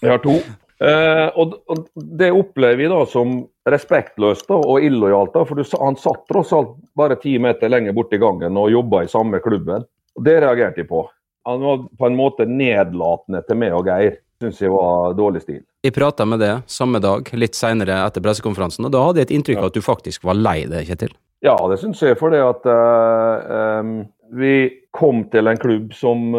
Jeg 0.00 0.14
har 0.14 0.22
to. 0.22 0.38
Eh, 0.82 1.28
og, 1.38 1.58
og, 1.70 1.88
Det 1.94 2.30
opplever 2.34 2.80
vi 2.80 2.90
da 2.90 3.02
som 3.06 3.34
respektløst 3.68 4.48
da, 4.50 4.58
og 4.58 4.82
illojalt. 4.82 5.34
da, 5.34 5.44
for 5.46 5.58
du, 5.58 5.64
Han 5.78 5.98
satt 6.00 6.24
tross 6.30 6.52
alt 6.56 6.74
bare 6.98 7.18
ti 7.22 7.36
meter 7.38 7.70
lenger 7.70 7.94
borti 7.96 8.18
gangen 8.22 8.58
og 8.58 8.72
jobba 8.72 9.04
i 9.04 9.10
samme 9.12 9.42
klubben. 9.44 9.86
og 10.16 10.24
Det 10.26 10.40
reagerte 10.42 10.82
de 10.82 10.88
på. 10.88 11.06
Han 11.46 11.62
var 11.66 11.86
på 11.98 12.06
en 12.06 12.18
måte 12.18 12.46
nedlatende 12.46 13.42
til 13.46 13.58
meg 13.58 13.74
og 13.74 13.90
Geir. 13.90 14.18
Syns 14.42 14.58
jeg 14.58 14.72
var 14.72 15.12
dårlig 15.14 15.44
stil. 15.44 15.60
Jeg 15.86 15.94
prata 15.94 16.26
med 16.26 16.40
det 16.42 16.54
samme 16.70 16.98
dag, 17.02 17.28
litt 17.38 17.54
seinere 17.54 18.00
etter 18.02 18.24
pressekonferansen, 18.24 18.88
og 18.88 18.94
da 18.94 19.02
hadde 19.06 19.22
jeg 19.22 19.28
et 19.28 19.36
inntrykk 19.36 19.60
av 19.60 19.68
at 19.70 19.76
du 19.76 19.84
faktisk 19.84 20.26
var 20.26 20.38
lei 20.38 20.62
det, 20.70 20.82
Kjetil? 20.88 21.12
Ja, 21.42 21.54
det 21.70 21.78
syns 21.82 22.02
jeg. 22.02 22.18
For 22.18 22.34
det 22.34 22.42
at 22.42 22.66
uh, 22.70 23.78
um, 23.82 23.94
vi 24.34 24.56
kom 24.94 25.24
til 25.30 25.50
en 25.50 25.60
klubb 25.62 25.94
som 25.98 26.34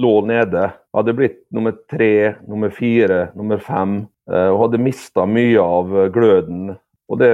lå 0.00 0.12
nede. 0.26 0.68
Hadde 0.96 1.14
blitt 1.18 1.42
nummer 1.54 1.74
tre, 1.90 2.36
nummer 2.48 2.74
fire, 2.74 3.28
nummer 3.38 3.62
fem. 3.62 4.04
Uh, 4.30 4.50
og 4.52 4.66
hadde 4.66 4.82
mista 4.82 5.26
mye 5.26 5.62
av 5.62 5.96
gløden. 6.14 6.74
Og 7.10 7.18
det, 7.18 7.30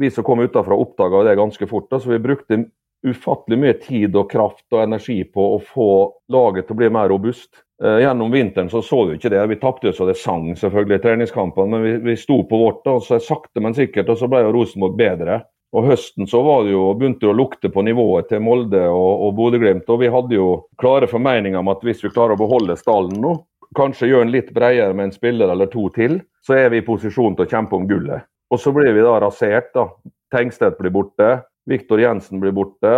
Vi 0.00 0.08
som 0.12 0.24
kom 0.24 0.40
utenfra, 0.40 0.76
oppdaga 0.76 1.24
det 1.28 1.36
ganske 1.40 1.68
fort. 1.68 1.90
Da, 1.92 2.00
så 2.00 2.14
vi 2.14 2.22
brukte 2.24 2.64
ufattelig 3.02 3.58
mye 3.58 3.76
tid 3.82 4.16
og 4.16 4.30
kraft 4.30 4.64
og 4.72 4.84
energi 4.84 5.20
på 5.26 5.48
å 5.56 5.60
få 5.60 5.90
laget 6.32 6.68
til 6.68 6.76
å 6.76 6.80
bli 6.80 6.90
mer 6.96 7.10
robust. 7.12 7.50
Eh, 7.84 7.98
gjennom 7.98 8.30
vinteren 8.30 8.70
så 8.70 8.82
så 8.82 9.04
vi 9.08 9.16
ikke 9.18 9.30
det. 9.32 9.46
Vi 9.50 9.58
tapte 9.58 9.92
så 9.92 10.06
det 10.06 10.14
sang 10.20 10.52
selvfølgelig 10.58 11.00
i 11.00 11.02
treningskampene, 11.02 11.70
men 11.72 11.82
vi, 11.82 11.94
vi 12.12 12.16
sto 12.16 12.42
på 12.46 12.60
vårt. 12.60 12.86
og 12.86 13.02
så 13.02 13.18
Sakte, 13.18 13.60
men 13.60 13.74
sikkert, 13.74 14.12
og 14.12 14.20
så 14.20 14.28
ble 14.30 14.44
jo 14.44 14.52
Rosenborg 14.54 14.94
bedre. 14.98 15.40
Og 15.72 15.86
Høsten 15.88 16.28
så 16.28 16.42
var 16.44 16.66
det 16.66 16.74
jo, 16.74 16.90
begynte 16.94 17.24
det 17.24 17.30
å 17.32 17.36
lukte 17.36 17.70
på 17.72 17.82
nivået 17.82 18.28
til 18.28 18.42
Molde 18.44 18.84
og, 18.92 19.24
og 19.26 19.32
Bodø-Glimt. 19.38 19.88
Og 19.88 20.02
vi 20.02 20.10
hadde 20.12 20.36
jo 20.36 20.48
klare 20.78 21.08
formeninger 21.08 21.58
om 21.58 21.72
at 21.72 21.80
hvis 21.82 22.04
vi 22.04 22.12
klarer 22.12 22.36
å 22.36 22.42
beholde 22.42 22.76
stallen 22.76 23.16
nå, 23.22 23.38
kanskje 23.74 24.10
gjøre 24.10 24.26
den 24.26 24.34
litt 24.34 24.50
bredere 24.52 24.92
med 24.92 25.08
en 25.08 25.16
spiller 25.16 25.48
eller 25.48 25.70
to 25.72 25.86
til, 25.96 26.18
så 26.44 26.58
er 26.60 26.68
vi 26.74 26.82
i 26.82 26.86
posisjon 26.86 27.38
til 27.38 27.46
å 27.46 27.50
kjempe 27.50 27.78
om 27.78 27.88
gullet. 27.88 28.28
Og 28.52 28.60
så 28.60 28.70
blir 28.76 28.92
vi 28.92 29.02
da 29.02 29.16
rasert. 29.24 29.72
da. 29.72 29.88
Tengstedt 30.34 30.76
blir 30.78 30.92
borte. 30.92 31.32
Viktor 31.66 32.04
Jensen 32.04 32.40
blir 32.42 32.52
borte. 32.52 32.94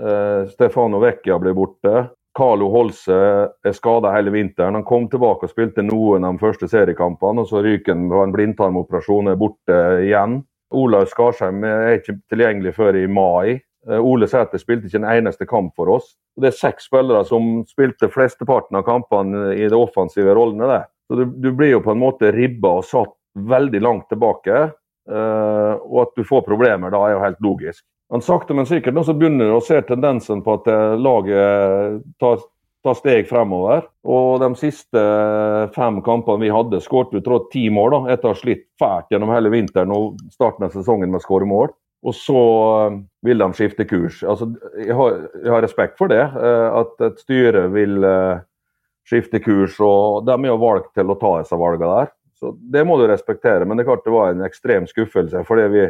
eh, 0.00 0.48
Stefano 0.48 0.98
Vecchia 1.00 1.38
blir 1.38 1.54
borte. 1.54 2.08
Carlo 2.36 2.68
Holse 2.72 3.16
er 3.64 3.74
skada 3.76 4.10
hele 4.12 4.32
vinteren. 4.34 4.76
Han 4.76 4.84
kom 4.84 5.06
tilbake 5.08 5.48
og 5.48 5.52
spilte 5.52 5.84
noen 5.84 6.26
av 6.26 6.36
de 6.36 6.44
første 6.44 6.68
seriekampene, 6.68 7.42
og 7.42 7.48
så 7.48 7.62
ryker 7.64 7.94
han 7.94 8.10
på 8.10 8.20
en 8.24 8.34
blindtarmoperasjon 8.34 9.32
er 9.32 9.38
borte 9.40 9.78
igjen. 10.04 10.42
Olaug 10.76 11.08
Skarsheim 11.08 11.64
er 11.64 11.96
ikke 12.00 12.18
tilgjengelig 12.32 12.74
før 12.76 12.98
i 12.98 13.06
mai. 13.08 13.56
Uh, 13.88 14.00
Ole 14.02 14.28
Sæter 14.28 14.60
spilte 14.60 14.90
ikke 14.90 15.00
en 15.04 15.10
eneste 15.14 15.46
kamp 15.48 15.76
for 15.78 15.94
oss. 15.96 16.12
Det 16.36 16.50
er 16.50 16.58
seks 16.58 16.90
spillere 16.90 17.22
som 17.24 17.62
spilte 17.70 18.10
flesteparten 18.12 18.76
av 18.76 18.84
kampene 18.88 19.52
i 19.54 19.68
de 19.70 19.78
offensive 19.78 20.34
rollene. 20.36 20.68
Der. 20.68 20.88
Så 21.06 21.20
du, 21.20 21.24
du 21.30 21.52
blir 21.56 21.76
jo 21.76 21.84
på 21.84 21.94
en 21.94 22.02
måte 22.02 22.34
ribba 22.34 22.74
og 22.80 22.88
satt 22.88 23.14
veldig 23.48 23.80
langt 23.84 24.10
tilbake. 24.12 24.66
Uh, 25.06 25.78
og 25.86 26.00
at 26.02 26.16
du 26.18 26.26
får 26.26 26.42
problemer 26.44 26.90
da, 26.92 27.04
er 27.06 27.14
jo 27.14 27.22
helt 27.22 27.44
logisk. 27.46 27.84
Men 28.12 28.22
sakte, 28.22 28.54
men 28.54 28.68
sikkert 28.68 28.94
nå 28.94 29.02
så 29.06 29.14
begynner 29.18 29.50
du 29.50 29.56
å 29.56 29.64
se 29.64 29.80
tendensen 29.86 30.42
på 30.46 30.60
at 30.60 30.68
eh, 30.70 30.94
laget 31.02 32.04
tar, 32.22 32.44
tar, 32.86 32.98
steg 33.00 33.26
fremover. 33.30 33.88
Og 34.06 34.38
de 34.42 34.52
siste 34.60 35.02
fem 35.74 35.98
kampene 36.06 36.44
vi 36.44 36.52
hadde, 36.54 36.82
skåret 36.84 37.14
vi 37.16 37.24
tror 37.26 37.48
ti 37.52 37.66
mål 37.72 37.96
da, 37.96 38.00
etter 38.14 38.30
å 38.30 38.36
ha 38.36 38.38
slitt 38.38 38.68
fælt 38.80 39.10
gjennom 39.10 39.34
hele 39.34 39.50
vinteren 39.54 39.94
og 39.94 40.22
starten 40.34 40.68
av 40.68 40.76
sesongen 40.76 41.10
med 41.10 41.18
å 41.22 41.26
skåre 41.26 41.50
mål. 41.50 41.74
Og 42.06 42.14
så 42.14 42.42
eh, 42.86 43.00
vil 43.26 43.42
de 43.42 43.50
skifte 43.58 43.88
kurs. 43.90 44.22
Altså, 44.22 44.52
jeg, 44.78 44.94
har, 44.94 45.18
jeg 45.42 45.54
har 45.56 45.66
respekt 45.66 45.98
for 45.98 46.12
det, 46.12 46.22
at 46.22 47.08
et 47.08 47.24
styre 47.24 47.66
vil 47.74 48.06
skifte 49.06 49.40
kurs. 49.42 49.80
og 49.82 50.26
De 50.26 50.34
er 50.36 50.50
jo 50.50 50.60
valgt 50.62 50.92
til 50.94 51.10
å 51.10 51.18
ta 51.18 51.38
disse 51.40 51.58
valgene 51.58 51.90
der. 51.90 52.14
Så 52.36 52.52
Det 52.72 52.84
må 52.86 52.98
du 53.00 53.06
respektere, 53.08 53.64
men 53.64 53.76
det 53.78 53.82
er 53.82 53.90
klart 53.90 54.04
det 54.04 54.14
var 54.14 54.30
en 54.30 54.44
ekstrem 54.46 54.86
skuffelse. 54.86 55.42
fordi 55.48 55.68
vi, 55.72 55.86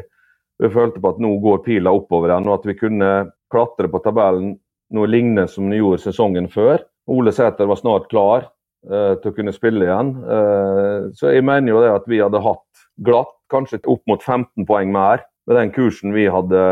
vi 0.62 0.72
følte 0.72 1.02
på 1.02 1.12
at 1.12 1.22
nå 1.22 1.34
går 1.42 1.64
pila 1.66 1.92
oppover 1.96 2.32
igjen, 2.32 2.48
og 2.48 2.60
at 2.60 2.68
vi 2.68 2.76
kunne 2.78 3.10
klatre 3.52 3.90
på 3.92 4.00
tabellen 4.04 4.54
noe 4.96 5.10
lignende 5.10 5.46
som 5.50 5.68
vi 5.70 5.80
gjorde 5.80 6.04
sesongen 6.04 6.48
før. 6.52 6.84
Ole 7.10 7.32
Sæter 7.34 7.68
var 7.68 7.78
snart 7.80 8.08
klar 8.10 8.46
eh, 8.88 9.14
til 9.20 9.32
å 9.32 9.36
kunne 9.36 9.54
spille 9.54 9.86
igjen. 9.86 10.12
Eh, 10.22 11.08
så 11.18 11.34
jeg 11.34 11.44
mener 11.46 11.74
jo 11.74 11.82
det 11.82 11.92
at 11.94 12.08
vi 12.10 12.22
hadde 12.22 12.42
hatt 12.42 12.86
glatt, 13.06 13.34
kanskje 13.52 13.82
opp 13.86 14.02
mot 14.10 14.22
15 14.22 14.66
poeng 14.66 14.90
mer, 14.94 15.26
med 15.46 15.60
den 15.60 15.70
kursen 15.74 16.14
vi 16.16 16.24
hadde, 16.32 16.62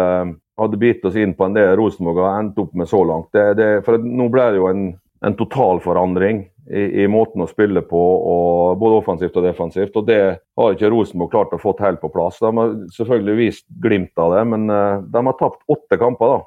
hadde 0.59 0.81
bitt 0.81 1.05
oss 1.07 1.19
inn 1.21 1.37
på 1.37 1.47
enn 1.47 1.55
det 1.55 1.69
Rosenborg 1.79 2.25
har 2.25 2.41
endt 2.41 2.59
opp 2.59 2.73
med 2.75 2.91
så 2.91 3.05
langt. 3.07 3.29
Det, 3.37 3.45
det, 3.61 3.69
for 3.87 4.01
nå 4.03 4.27
ble 4.33 4.49
det 4.55 4.63
jo 4.63 4.71
en, 4.71 4.89
en 5.27 5.37
totalforandring 5.39 6.43
i, 6.71 7.03
i, 7.03 7.09
måten 7.11 7.45
å 7.45 7.49
spille 7.49 7.83
på, 7.85 8.01
og, 8.01 8.79
både 8.81 9.01
offensivt 9.03 9.37
og 9.37 9.45
defensivt. 9.47 9.97
og 9.97 10.07
Det 10.09 10.21
har 10.41 10.75
ikke 10.75 10.91
Rosenborg 10.93 11.33
klart 11.35 11.55
å 11.57 11.61
få 11.61 11.75
helt 11.83 12.01
på 12.01 12.11
plass. 12.15 12.41
De 12.41 12.51
har 12.57 12.75
selvfølgelig 12.97 13.37
vist 13.41 13.67
glimt 13.85 14.17
av 14.21 14.37
det, 14.37 14.45
men 14.55 14.67
uh, 14.73 15.05
de 15.05 15.25
har 15.29 15.39
tapt 15.41 15.61
åtte 15.71 16.01
kamper. 16.01 16.37
da. 16.37 16.41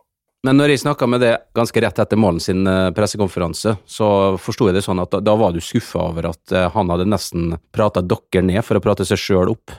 Men 0.48 0.60
når 0.62 0.74
jeg 0.74 0.84
snakka 0.86 1.10
med 1.10 1.24
det 1.26 1.34
ganske 1.58 1.82
rett 1.84 2.02
etter 2.02 2.20
Målen 2.20 2.42
sin 2.42 2.66
uh, 2.70 2.90
pressekonferanse, 2.98 3.78
så 3.86 4.10
forsto 4.42 4.70
jeg 4.70 4.80
det 4.80 4.86
sånn 4.86 5.02
at 5.04 5.14
da, 5.14 5.22
da 5.22 5.38
var 5.38 5.54
du 5.54 5.62
skuffa 5.62 6.10
over 6.10 6.32
at 6.32 6.56
uh, 6.56 6.68
han 6.74 6.94
hadde 6.94 7.10
nesten 7.10 7.56
prata 7.76 8.02
dere 8.02 8.46
ned 8.46 8.64
for 8.66 8.80
å 8.80 8.84
prate 8.84 9.06
seg 9.06 9.22
sjøl 9.22 9.54
opp? 9.54 9.76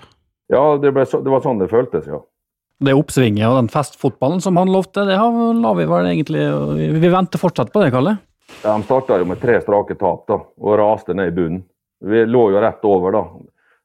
Ja, 0.52 0.78
det, 0.80 0.94
så, 1.10 1.20
det, 1.20 1.32
var 1.32 1.42
sånn 1.44 1.60
det 1.60 1.70
føltes, 1.72 2.06
ja. 2.08 2.22
Det 2.78 2.94
oppsvinget 2.94 3.42
og 3.48 3.56
den 3.58 3.72
festfotballen 3.72 4.38
som 4.40 4.56
han 4.56 4.70
lovte, 4.70 5.02
det 5.08 5.18
har, 5.18 5.34
la 5.58 5.72
vi 5.74 5.86
vel 5.90 6.06
egentlig 6.12 6.44
Vi 6.94 7.10
venter 7.10 7.40
fortsatt 7.42 7.72
på 7.74 7.82
det, 7.82 7.90
Kalle? 7.90 8.14
De 8.62 8.82
starta 8.82 9.18
jo 9.18 9.28
med 9.28 9.40
tre 9.40 9.60
strake 9.62 9.94
tap 9.98 10.26
da, 10.28 10.40
og 10.40 10.78
raste 10.78 11.14
ned 11.14 11.30
i 11.30 11.36
bunnen. 11.36 11.62
Vi 12.00 12.24
lå 12.26 12.50
jo 12.52 12.60
rett 12.62 12.84
over, 12.86 13.14
da. 13.14 13.22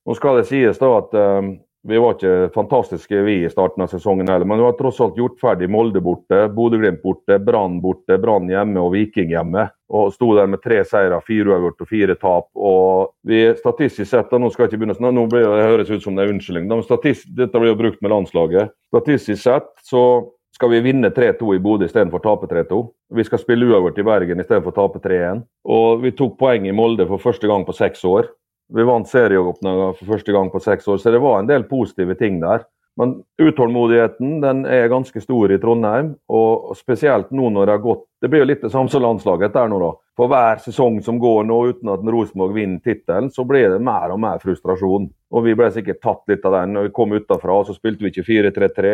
Nå 0.06 0.16
skal 0.18 0.42
det 0.42 0.50
sies 0.50 0.82
da 0.82 0.90
at 1.00 1.14
uh, 1.16 1.54
Vi 1.84 2.00
var 2.00 2.14
ikke 2.16 2.52
fantastiske 2.56 3.22
vi 3.26 3.42
i 3.44 3.50
starten 3.52 3.84
av 3.84 3.90
sesongen 3.92 4.30
heller, 4.32 4.48
men 4.48 4.62
vi 4.62 4.64
har 4.64 4.76
tross 4.78 5.02
alt 5.04 5.18
gjort 5.20 5.36
ferdig 5.42 5.68
Molde 5.68 6.00
borte, 6.00 6.46
Bodø-Glimt 6.56 7.02
borte, 7.04 7.36
Brann 7.44 7.82
borte, 7.84 8.16
Brann 8.24 8.48
hjemme 8.48 8.80
og 8.80 8.94
Viking 8.94 9.34
hjemme. 9.34 9.66
Og 9.92 10.14
sto 10.16 10.30
der 10.38 10.48
med 10.48 10.64
tre 10.64 10.78
seire, 10.88 11.20
fire 11.28 11.52
uavgjort 11.52 11.84
og 11.84 11.90
fire 11.90 12.16
tap. 12.22 12.48
Og 12.56 13.12
vi 13.28 13.42
statistisk 13.58 14.08
sett, 14.14 14.30
da, 14.32 14.40
nå 14.40 14.48
skal 14.54 14.64
jeg 14.64 14.72
ikke 14.72 14.80
begynne 14.80 14.96
sånn, 14.96 15.12
nå 15.12 15.26
blir 15.28 15.44
det, 15.44 15.58
det 15.60 15.68
høres 15.74 15.92
ut 15.92 16.08
som 16.08 16.16
det 16.16 16.24
er 16.24 16.32
unnskyldning, 16.32 16.72
men 16.72 16.88
statist, 16.88 17.28
dette 17.36 17.60
blir 17.60 17.74
jo 17.74 17.82
brukt 17.84 18.00
med 18.00 18.16
landslaget. 18.16 18.72
Statistisk 18.96 19.44
sett 19.44 19.68
så 19.84 20.06
skal 20.54 20.70
vi 20.70 20.82
vinne 20.86 21.10
3-2 21.10 21.56
i 21.56 21.62
Bodø 21.64 21.88
istedenfor 21.90 22.22
å 22.22 22.26
tape 22.28 22.50
3-2. 22.52 22.80
Vi 23.18 23.26
skal 23.26 23.42
spille 23.42 23.68
uavgjort 23.72 24.00
i 24.00 24.06
Bergen 24.06 24.44
istedenfor 24.44 24.74
å 24.74 24.78
tape 24.78 25.02
3-1. 25.02 25.42
Og 25.66 26.04
vi 26.04 26.14
tok 26.14 26.38
poeng 26.40 26.68
i 26.70 26.76
Molde 26.76 27.08
for 27.10 27.22
første 27.22 27.50
gang 27.50 27.66
på 27.66 27.76
seks 27.78 28.06
år. 28.06 28.30
Vi 28.74 28.86
vant 28.88 29.10
serieåpninga 29.10 29.90
for 29.98 30.14
første 30.14 30.34
gang 30.34 30.52
på 30.54 30.62
seks 30.64 30.88
år, 30.90 31.02
så 31.02 31.12
det 31.14 31.22
var 31.22 31.42
en 31.42 31.50
del 31.50 31.66
positive 31.70 32.16
ting 32.20 32.40
der. 32.42 32.64
Men 33.00 33.16
utålmodigheten 33.42 34.42
den 34.42 34.66
er 34.70 34.92
ganske 34.92 35.22
stor 35.22 35.52
i 35.52 35.58
Trondheim, 35.58 36.14
og 36.30 36.76
spesielt 36.78 37.32
nå 37.34 37.50
når 37.50 37.66
det 37.66 37.78
har 37.78 37.82
gått 37.82 38.04
Det 38.22 38.30
blir 38.32 38.44
jo 38.44 38.48
litt 38.48 38.62
det 38.64 38.70
samme 38.72 38.88
som 38.88 39.02
landslaget 39.04 39.52
der 39.52 39.68
nå, 39.68 39.80
da. 39.82 39.90
For 40.16 40.30
hver 40.32 40.62
sesong 40.64 41.02
som 41.04 41.18
går 41.20 41.48
nå 41.50 41.58
uten 41.74 41.90
at 41.92 42.06
Rosenborg 42.06 42.54
vinner 42.56 42.80
tittelen, 42.80 43.32
så 43.34 43.44
blir 43.44 43.66
det 43.74 43.82
mer 43.84 44.14
og 44.14 44.22
mer 44.24 44.38
frustrasjon. 44.40 45.10
Og 45.34 45.44
vi 45.44 45.56
ble 45.60 45.68
sikkert 45.76 46.00
tatt 46.06 46.32
litt 46.32 46.46
av 46.48 46.56
den 46.56 46.78
når 46.78 46.88
vi 46.88 46.94
kom 46.96 47.16
utafra. 47.18 47.58
Så 47.68 47.76
spilte 47.76 48.06
vi 48.06 48.14
ikke 48.14 48.24
4-3-3, 48.30 48.94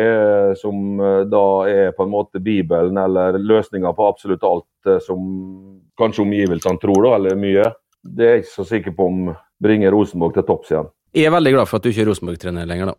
som 0.58 0.98
eh, 0.98 1.20
da 1.30 1.44
er 1.70 1.94
på 1.94 2.06
en 2.06 2.10
måte 2.10 2.42
Bibelen 2.42 2.98
eller 2.98 3.38
løsninga 3.38 3.92
på 3.94 4.08
absolutt 4.08 4.48
alt 4.48 4.90
eh, 4.90 4.98
som 5.04 5.28
kanskje 6.00 6.24
omgivelsene 6.24 6.82
tror, 6.82 7.04
da, 7.04 7.14
eller 7.20 7.38
mye. 7.38 7.68
Det 8.00 8.26
er 8.26 8.34
jeg 8.38 8.46
ikke 8.46 8.56
så 8.56 8.66
sikker 8.72 8.96
på 8.96 9.10
om 9.12 9.30
bringer 9.62 9.94
Rosenborg 9.94 10.34
til 10.34 10.48
topps 10.48 10.72
igjen. 10.72 10.90
Jeg 11.14 11.28
er 11.28 11.36
veldig 11.36 11.54
glad 11.58 11.70
for 11.70 11.78
at 11.78 11.86
du 11.86 11.92
ikke 11.92 12.06
er 12.06 12.10
Rosenborg-trener 12.10 12.66
lenger, 12.70 12.94
da. 12.94 12.98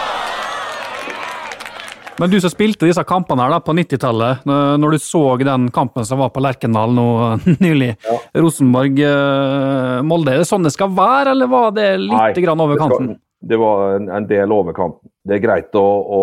Men 2.21 2.29
du 2.29 2.37
som 2.41 2.51
spilte 2.53 2.85
disse 2.85 3.01
kampene 3.09 3.41
her 3.41 3.55
da 3.55 3.57
på 3.65 3.73
90-tallet, 3.73 4.43
når 4.45 4.93
du 4.93 5.01
så 5.01 5.23
den 5.41 5.71
kampen 5.73 6.05
som 6.05 6.21
var 6.21 6.29
på 6.29 6.43
Lerkendal 6.45 6.93
nå 6.93 7.07
nylig, 7.65 7.95
Ja. 8.05 8.17
Rosenborg-Molde, 8.37 10.35
er 10.35 10.43
det 10.43 10.49
sånn 10.49 10.67
det 10.67 10.73
skal 10.75 10.93
være, 10.93 11.33
eller 11.33 11.49
var 11.49 11.73
det 11.73 11.87
litt 12.03 12.13
Nei, 12.13 12.45
grann 12.45 12.61
over 12.61 12.77
kanten? 12.77 13.15
Det 13.41 13.57
var 13.57 13.95
en, 13.97 14.07
en 14.13 14.29
del 14.29 14.53
over 14.53 14.77
kanten. 14.77 15.09
Det 15.25 15.39
er 15.39 15.41
greit 15.41 15.73
å, 15.77 15.81
å 15.81 16.21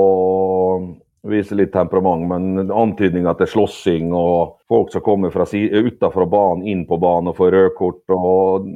vise 1.29 1.59
litt 1.59 1.75
temperament, 1.75 2.29
men 2.31 2.71
antydninger 2.71 3.35
til 3.41 3.51
slåssing 3.57 4.15
og 4.15 4.61
folk 4.71 4.95
som 4.95 5.03
kommer 5.03 5.35
fra 5.35 5.49
si, 5.51 5.67
utenfor 5.67 6.31
banen, 6.31 6.63
inn 6.71 6.87
på 6.87 7.01
banen 7.03 7.33
og 7.33 7.39
får 7.41 7.55
rødkort. 7.57 8.05
og 8.15 8.71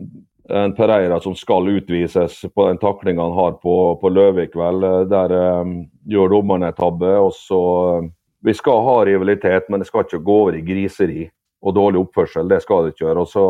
en 0.53 0.75
Pereira 0.75 1.21
som 1.23 1.35
skal 1.39 1.69
utvises 1.71 2.43
på 2.55 2.67
den 2.67 2.83
taklinga 2.83 3.23
han 3.23 3.39
har 3.39 3.53
på, 3.63 3.77
på 4.01 4.11
Løvik, 4.11 4.57
vel. 4.59 4.83
Der 5.09 5.33
um, 5.63 5.77
gjør 6.09 6.33
dommerne 6.37 6.71
en 6.73 6.79
tabbe. 6.79 7.13
og 7.19 7.33
så 7.37 7.61
um, 7.99 8.13
Vi 8.45 8.55
skal 8.59 8.83
ha 8.87 8.97
rivalitet, 9.07 9.69
men 9.71 9.81
det 9.81 9.87
skal 9.87 10.05
ikke 10.07 10.23
gå 10.25 10.39
over 10.47 10.57
i 10.59 10.65
griseri 10.67 11.29
og 11.63 11.75
dårlig 11.77 12.01
oppførsel. 12.03 12.49
Det 12.51 12.63
skal 12.65 12.85
det 12.85 12.95
ikke 12.95 13.07
gjøre. 13.07 13.21
og 13.23 13.29
så 13.31 13.45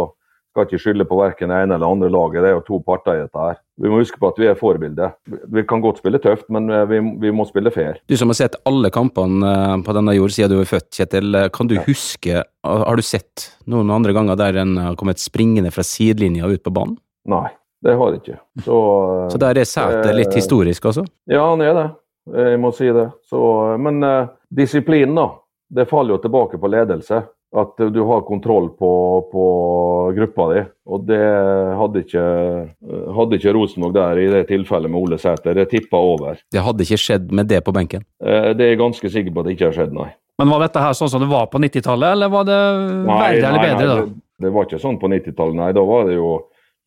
skal 0.52 0.66
ikke 0.66 0.78
skylde 0.82 1.04
på 1.08 1.16
verken 1.16 1.48
det 1.48 1.62
ene 1.64 1.74
eller 1.78 1.88
andre 1.88 2.10
laget. 2.12 2.42
Det 2.44 2.48
er 2.50 2.56
jo 2.58 2.64
to 2.66 2.78
parter 2.84 3.14
i 3.16 3.22
dette 3.22 3.40
her. 3.40 3.54
Vi 3.80 3.88
må 3.88 4.02
huske 4.02 4.18
på 4.20 4.28
at 4.28 4.36
vi 4.36 4.50
er 4.50 4.58
forbilde. 4.58 5.06
Vi 5.48 5.62
kan 5.64 5.80
godt 5.80 6.02
spille 6.02 6.20
tøft, 6.20 6.44
men 6.52 6.68
eh, 6.68 6.82
vi, 6.90 6.98
vi 7.22 7.30
må 7.32 7.46
spille 7.48 7.72
fair. 7.72 7.96
Du 8.06 8.12
som 8.20 8.28
har 8.28 8.36
sett 8.36 8.58
alle 8.68 8.90
kampene 8.92 9.48
eh, 9.48 9.78
på 9.86 9.94
denne 9.96 10.12
jord 10.12 10.34
siden 10.36 10.52
du 10.52 10.58
var 10.58 10.68
født, 10.68 10.90
Kjetil. 10.92 11.32
eh, 11.40 11.48
Kan 11.56 11.72
du 11.72 11.78
huske 11.86 12.42
Har 12.44 13.00
du 13.00 13.02
sett 13.02 13.48
noen 13.64 13.88
andre 13.96 14.12
ganger 14.12 14.36
der 14.36 14.60
en 14.60 14.76
har 14.76 14.94
kommet 15.00 15.24
springende 15.24 15.72
fra 15.72 15.82
sidelinja 15.88 16.44
ut 16.52 16.60
på 16.68 16.74
banen? 16.76 16.98
Nei, 17.32 17.46
det 17.82 17.96
har 17.96 18.12
jeg 18.12 18.20
ikke. 18.20 18.38
Så, 18.68 18.76
eh, 19.24 19.28
Så 19.32 19.40
der 19.40 19.56
er 19.64 19.64
Sæter 19.72 20.12
litt 20.20 20.36
eh, 20.36 20.40
historisk, 20.42 20.84
altså? 20.92 21.06
Ja, 21.32 21.48
han 21.48 21.64
er 21.64 21.72
det. 21.80 21.88
Jeg 22.30 22.58
må 22.62 22.70
si 22.76 22.86
det. 22.94 23.08
Så, 23.26 23.38
men 23.82 24.02
eh, 24.06 24.28
disiplinen, 24.54 25.16
da. 25.18 25.28
Det 25.72 25.88
faller 25.90 26.14
jo 26.18 26.22
tilbake 26.22 26.58
på 26.60 26.68
ledelse. 26.70 27.22
At 27.52 27.80
eh, 27.82 27.90
du 27.92 28.00
har 28.08 28.22
kontroll 28.28 28.70
på, 28.78 28.90
på 29.32 29.44
gruppa 30.16 30.46
di. 30.54 30.62
Og 30.86 31.04
det 31.08 31.20
hadde 31.80 32.02
ikke, 32.04 32.22
eh, 32.22 33.10
hadde 33.18 33.38
ikke 33.40 33.54
Rosenborg 33.56 33.96
der 33.96 34.20
i 34.22 34.28
det 34.36 34.44
tilfellet 34.52 34.92
med 34.92 35.02
Ole 35.02 35.18
Sæter. 35.20 35.56
Det 35.58 35.66
tippa 35.72 35.98
over. 35.98 36.38
Det 36.52 36.62
hadde 36.62 36.86
ikke 36.86 37.00
skjedd 37.02 37.32
med 37.34 37.50
det 37.50 37.62
på 37.66 37.74
benken. 37.74 38.06
Eh, 38.24 38.52
Det 38.54 38.66
er 38.68 38.74
jeg 38.76 38.82
ganske 38.84 39.10
sikker 39.16 39.34
på 39.34 39.42
at 39.42 39.50
det 39.50 39.56
ikke 39.58 39.70
har 39.72 39.78
skjedd, 39.80 39.92
nei. 39.98 40.10
Men 40.40 40.48
var 40.48 40.64
dette 40.64 40.80
her 40.80 40.94
sånn 40.96 41.10
som 41.12 41.20
det 41.20 41.28
var 41.30 41.50
på 41.52 41.60
90-tallet, 41.60 42.14
eller 42.16 42.30
var 42.32 42.46
det 42.48 42.56
Nei, 43.04 43.18
verre 43.18 43.36
eller 43.36 43.58
nei, 43.58 43.66
bedre 43.68 43.82
nei, 43.82 43.90
da? 43.90 43.98
Det, 44.06 44.46
det 44.46 44.50
var 44.54 44.64
ikke 44.66 44.80
sånn 44.80 44.96
på 45.02 45.10
90-tallet, 45.12 45.58
nei. 45.58 45.68
Da 45.76 45.84
var 45.86 46.08
det 46.08 46.16
jo 46.16 46.30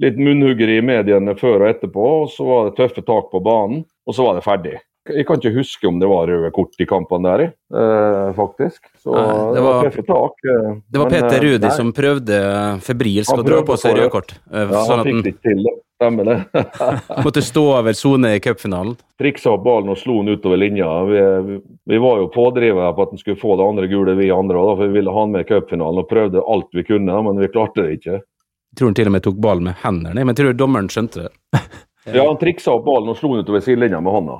litt 0.03 0.17
munnhuggeri 0.19 0.79
i 0.81 0.83
mediene 0.83 1.35
før 1.39 1.61
og 1.61 1.69
etterpå. 1.69 2.07
og 2.23 2.31
Så 2.33 2.47
var 2.47 2.65
det 2.69 2.75
tøffe 2.79 3.03
tak 3.05 3.29
på 3.31 3.39
banen, 3.45 3.85
og 4.07 4.17
så 4.17 4.25
var 4.25 4.39
det 4.39 4.43
ferdig. 4.47 4.79
Jeg 5.05 5.25
kan 5.29 5.37
ikke 5.37 5.51
huske 5.53 5.85
om 5.87 5.99
det 6.01 6.07
var 6.09 6.25
røde 6.25 6.49
kort 6.55 6.73
i 6.81 6.85
kampene 6.89 7.29
der, 7.29 7.41
eh, 7.77 8.29
faktisk. 8.33 8.87
Så 9.03 9.13
Nei, 9.13 9.25
det, 9.25 9.53
det 9.53 9.61
var 9.61 9.73
var- 9.75 9.83
tøffe 9.85 10.05
tak. 10.07 10.39
eh, 10.49 10.69
Det 10.89 10.97
var 11.01 11.09
men, 11.09 11.13
Peter 11.13 11.35
eh, 11.35 11.41
Rudi 11.45 11.67
nei, 11.67 11.75
som 11.77 11.91
prøvde 11.93 12.39
febrilsk 12.81 13.29
å 13.37 13.43
dra 13.45 13.59
på 13.67 13.77
seg 13.77 13.97
røde 13.99 14.09
kort. 14.09 14.33
eh, 14.51 14.65
Ja, 14.65 14.81
sånn 14.87 14.97
han 14.97 15.05
fikk 15.05 15.23
det 15.27 15.33
ikke 15.35 15.41
til. 15.49 15.63
det. 15.67 15.75
Stemmer 15.95 16.25
det. 16.25 16.37
måtte 17.23 17.41
stå 17.45 17.63
over 17.77 17.93
sone 17.95 18.33
i 18.35 18.39
cupfinalen. 18.43 18.97
Triksa 19.21 19.53
opp 19.53 19.63
ballen 19.63 19.93
og 19.93 19.97
slo 20.01 20.17
den 20.23 20.35
utover 20.35 20.57
linja. 20.59 20.89
Vi, 21.07 21.61
vi 21.93 21.97
var 22.03 22.17
jo 22.19 22.25
pådrivere 22.33 22.89
på 22.97 23.05
at 23.05 23.13
han 23.13 23.21
skulle 23.21 23.39
få 23.39 23.55
det 23.61 23.63
andre 23.69 23.87
gule, 23.87 24.15
vi 24.17 24.31
andre 24.33 24.57
òg, 24.59 24.73
for 24.79 24.87
vi 24.89 24.97
ville 24.97 25.13
ha 25.13 25.21
han 25.21 25.31
med 25.37 25.45
i 25.45 25.49
cupfinalen 25.53 26.01
og 26.01 26.09
prøvde 26.09 26.41
alt 26.43 26.67
vi 26.73 26.83
kunne, 26.83 27.21
men 27.29 27.39
vi 27.39 27.47
klarte 27.53 27.85
det 27.85 27.99
ikke. 28.01 28.17
Jeg 28.25 28.75
tror 28.81 28.89
han 28.91 28.97
til 28.97 29.07
og 29.07 29.15
med 29.15 29.23
tok 29.23 29.37
ballen 29.39 29.69
med 29.69 29.77
hendene, 29.85 30.25
men 30.25 30.33
jeg 30.35 30.41
tror 30.41 30.57
dommeren 30.65 30.89
skjønte 30.91 31.29
det. 31.29 31.31
Ja, 32.05 32.21
Han 32.27 32.37
triksa 32.37 32.69
opp 32.75 32.83
ballen 32.85 33.09
og 33.09 33.15
slo 33.17 33.31
den 33.33 33.41
utover 33.45 33.63
sidelinja 33.65 33.97
med 34.03 34.13
hånda. 34.13 34.35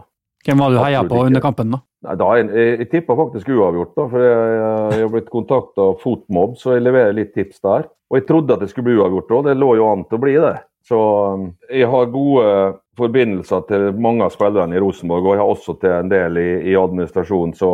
Hvem 0.46 0.62
var 0.62 0.72
det 0.72 0.78
du 0.78 0.84
heia 0.84 1.02
på 1.10 1.24
under 1.26 1.42
kampen, 1.42 1.74
da? 1.74 1.82
Nei, 2.06 2.16
da, 2.22 2.30
jeg, 2.38 2.50
jeg, 2.54 2.88
tippa 2.92 3.16
faktisk 3.18 3.50
uavgjort, 3.50 3.96
da, 3.98 4.06
for 4.12 4.22
jeg, 4.22 4.56
jeg 4.94 5.02
har 5.02 5.12
blitt 5.16 5.32
kontakta 5.34 5.88
av 5.90 6.00
Fotmobb, 6.04 6.54
så 6.62 6.76
jeg 6.76 6.86
leverer 6.86 7.18
litt 7.18 7.34
tips 7.34 7.64
der. 7.66 7.88
Og 8.12 8.20
jeg 8.20 8.28
trodde 8.30 8.54
at 8.54 8.62
det 8.62 8.70
skulle 8.70 8.92
bli 8.92 9.00
uavgjort 9.00 9.34
òg, 9.34 9.48
det 9.48 9.58
lå 9.58 9.72
jo 9.80 9.90
an 9.90 10.06
til 10.06 10.20
å 10.20 10.22
bli 10.22 10.36
det. 10.44 10.56
Så 10.86 11.00
um, 11.34 11.48
jeg 11.74 11.90
har 11.90 12.12
gode 12.14 12.50
forbindelser 13.00 13.66
til 13.72 13.88
mange 13.98 14.28
av 14.28 14.36
spillerne 14.36 14.78
i 14.78 14.84
Rosenborg, 14.84 15.26
og 15.26 15.34
jeg 15.34 15.42
har 15.42 15.54
også 15.56 15.78
til 15.82 15.96
en 15.96 16.12
del 16.14 16.38
i, 16.38 16.50
i 16.70 16.78
administrasjonen, 16.78 17.56
så 17.58 17.72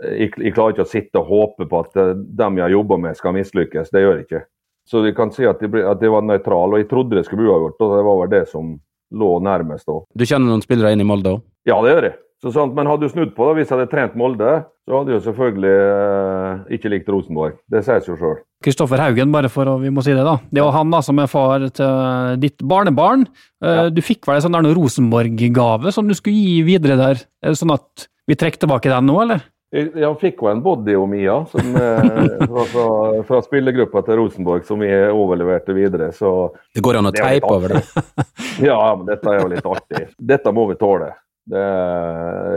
jeg, 0.00 0.32
jeg 0.40 0.54
klarer 0.56 0.72
ikke 0.72 0.86
å 0.86 0.90
sitte 0.94 1.20
og 1.20 1.28
håpe 1.28 1.68
på 1.68 1.82
at 1.84 1.98
eh, 2.00 2.14
dem 2.16 2.56
jeg 2.62 2.72
jobber 2.72 3.00
med 3.02 3.18
skal 3.18 3.36
mislykkes. 3.36 3.92
Det 3.92 4.00
gjør 4.00 4.14
jeg 4.16 4.24
ikke. 4.24 4.44
Så 4.88 5.02
vi 5.04 5.12
kan 5.14 5.32
si 5.34 5.44
at 5.44 5.60
jeg, 5.60 5.84
at 5.84 6.00
jeg 6.00 6.12
var 6.14 6.24
nøytral, 6.24 6.72
og 6.72 6.80
jeg 6.80 6.88
trodde 6.88 7.18
det 7.18 7.26
skulle 7.26 7.44
bli 7.44 7.50
uavgjort, 7.52 7.84
og 7.84 7.92
det 7.92 8.06
var 8.08 8.20
vel 8.22 8.32
det 8.32 8.42
som 8.48 8.72
lå 9.20 9.30
nærmest 9.44 9.90
da. 9.90 10.00
Du 10.16 10.24
kjenner 10.24 10.48
noen 10.48 10.64
spillere 10.64 10.94
inn 10.96 11.04
i 11.04 11.06
Molde 11.06 11.36
òg? 11.36 11.44
Ja, 11.68 11.76
det 11.84 11.94
gjør 11.94 12.06
jeg. 12.10 12.16
Så 12.40 12.54
sant, 12.54 12.72
Men 12.72 12.88
hadde 12.88 13.04
du 13.04 13.12
snudd 13.12 13.34
på 13.36 13.46
det, 13.50 13.58
hvis 13.58 13.68
jeg 13.68 13.76
hadde 13.76 13.90
trent 13.92 14.14
Molde, 14.16 14.52
så 14.88 15.00
hadde 15.02 15.12
jeg 15.12 15.24
selvfølgelig 15.26 15.72
eh, 15.76 16.62
ikke 16.76 16.92
likt 16.94 17.10
Rosenborg. 17.12 17.58
Det 17.68 17.82
sier 17.84 18.00
seg 18.00 18.14
jo 18.14 18.16
sjøl. 18.16 18.38
Kristoffer 18.64 19.00
Haugen, 19.00 19.28
bare 19.32 19.50
for 19.52 19.68
å 19.68 19.74
vi 19.80 19.92
må 19.92 20.00
si 20.04 20.14
det, 20.16 20.24
da. 20.24 20.38
Det 20.48 20.60
er 20.60 20.64
jo 20.64 20.72
han 20.72 20.92
da 20.92 21.02
som 21.04 21.20
er 21.20 21.28
far 21.28 21.66
til 21.68 22.40
ditt 22.40 22.64
barnebarn. 22.64 23.26
Eh, 23.60 23.76
Ja. 23.76 23.84
Du 23.92 24.00
fikk 24.04 24.24
vel 24.28 24.40
en 24.40 24.46
sånn 24.48 24.72
Rosenborg-gave 24.72 25.92
som 25.92 26.08
du 26.08 26.16
skulle 26.16 26.40
gi 26.40 26.62
videre 26.64 26.96
der. 26.96 27.22
Er 27.44 27.56
sånn 27.60 27.76
at 27.76 28.08
vi 28.28 28.36
trekker 28.40 28.64
tilbake 28.64 28.88
den 28.88 29.08
nå, 29.12 29.20
eller? 29.20 29.44
Jeg, 29.70 29.92
jeg 30.00 30.16
fikk 30.18 30.40
jo 30.42 30.48
en 30.50 30.64
body 30.64 30.96
om 30.98 31.12
Mia 31.12 31.36
som, 31.52 31.76
eh, 31.76 32.44
fra, 32.50 32.64
fra, 32.72 32.88
fra 33.28 33.44
spillergruppa 33.44 34.00
til 34.08 34.16
Rosenborg 34.18 34.64
som 34.66 34.80
vi 34.80 34.88
overleverte 35.12 35.76
videre. 35.76 36.08
Så 36.16 36.54
Det 36.74 36.82
går 36.82 36.98
an 37.04 37.12
å 37.12 37.14
teipe 37.14 37.52
over 37.52 37.76
det. 37.76 37.84
ja, 38.70 38.80
men 38.96 39.06
dette 39.12 39.28
er 39.28 39.42
jo 39.44 39.50
litt 39.52 39.68
artig. 39.76 40.08
Dette 40.16 40.56
må 40.56 40.64
vi 40.72 40.80
tåle. 40.80 41.12
Det, 41.50 41.66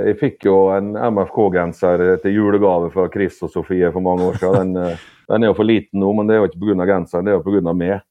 jeg 0.05 0.17
fikk 0.19 0.45
jo 0.45 0.57
en 0.75 0.93
MFK-genser 0.93 2.03
til 2.21 2.35
julegave 2.35 2.91
fra 2.93 3.07
Chris 3.13 3.39
og 3.45 3.49
Sofie 3.53 3.89
for 3.93 4.05
mange 4.05 4.27
år 4.29 4.39
siden. 4.41 4.73
Den, 4.75 4.91
eh, 4.93 5.05
den 5.31 5.45
er 5.45 5.49
jo 5.49 5.57
for 5.57 5.69
liten 5.69 6.03
nå, 6.03 6.11
men 6.13 6.29
det 6.29 6.35
er 6.35 6.43
jo 6.43 6.49
ikke 6.51 6.61
pga. 6.61 6.89
genseren, 6.91 7.25
det 7.25 7.33
er 7.33 7.39
jo 7.39 7.45
pga. 7.47 7.73
meg. 7.73 8.01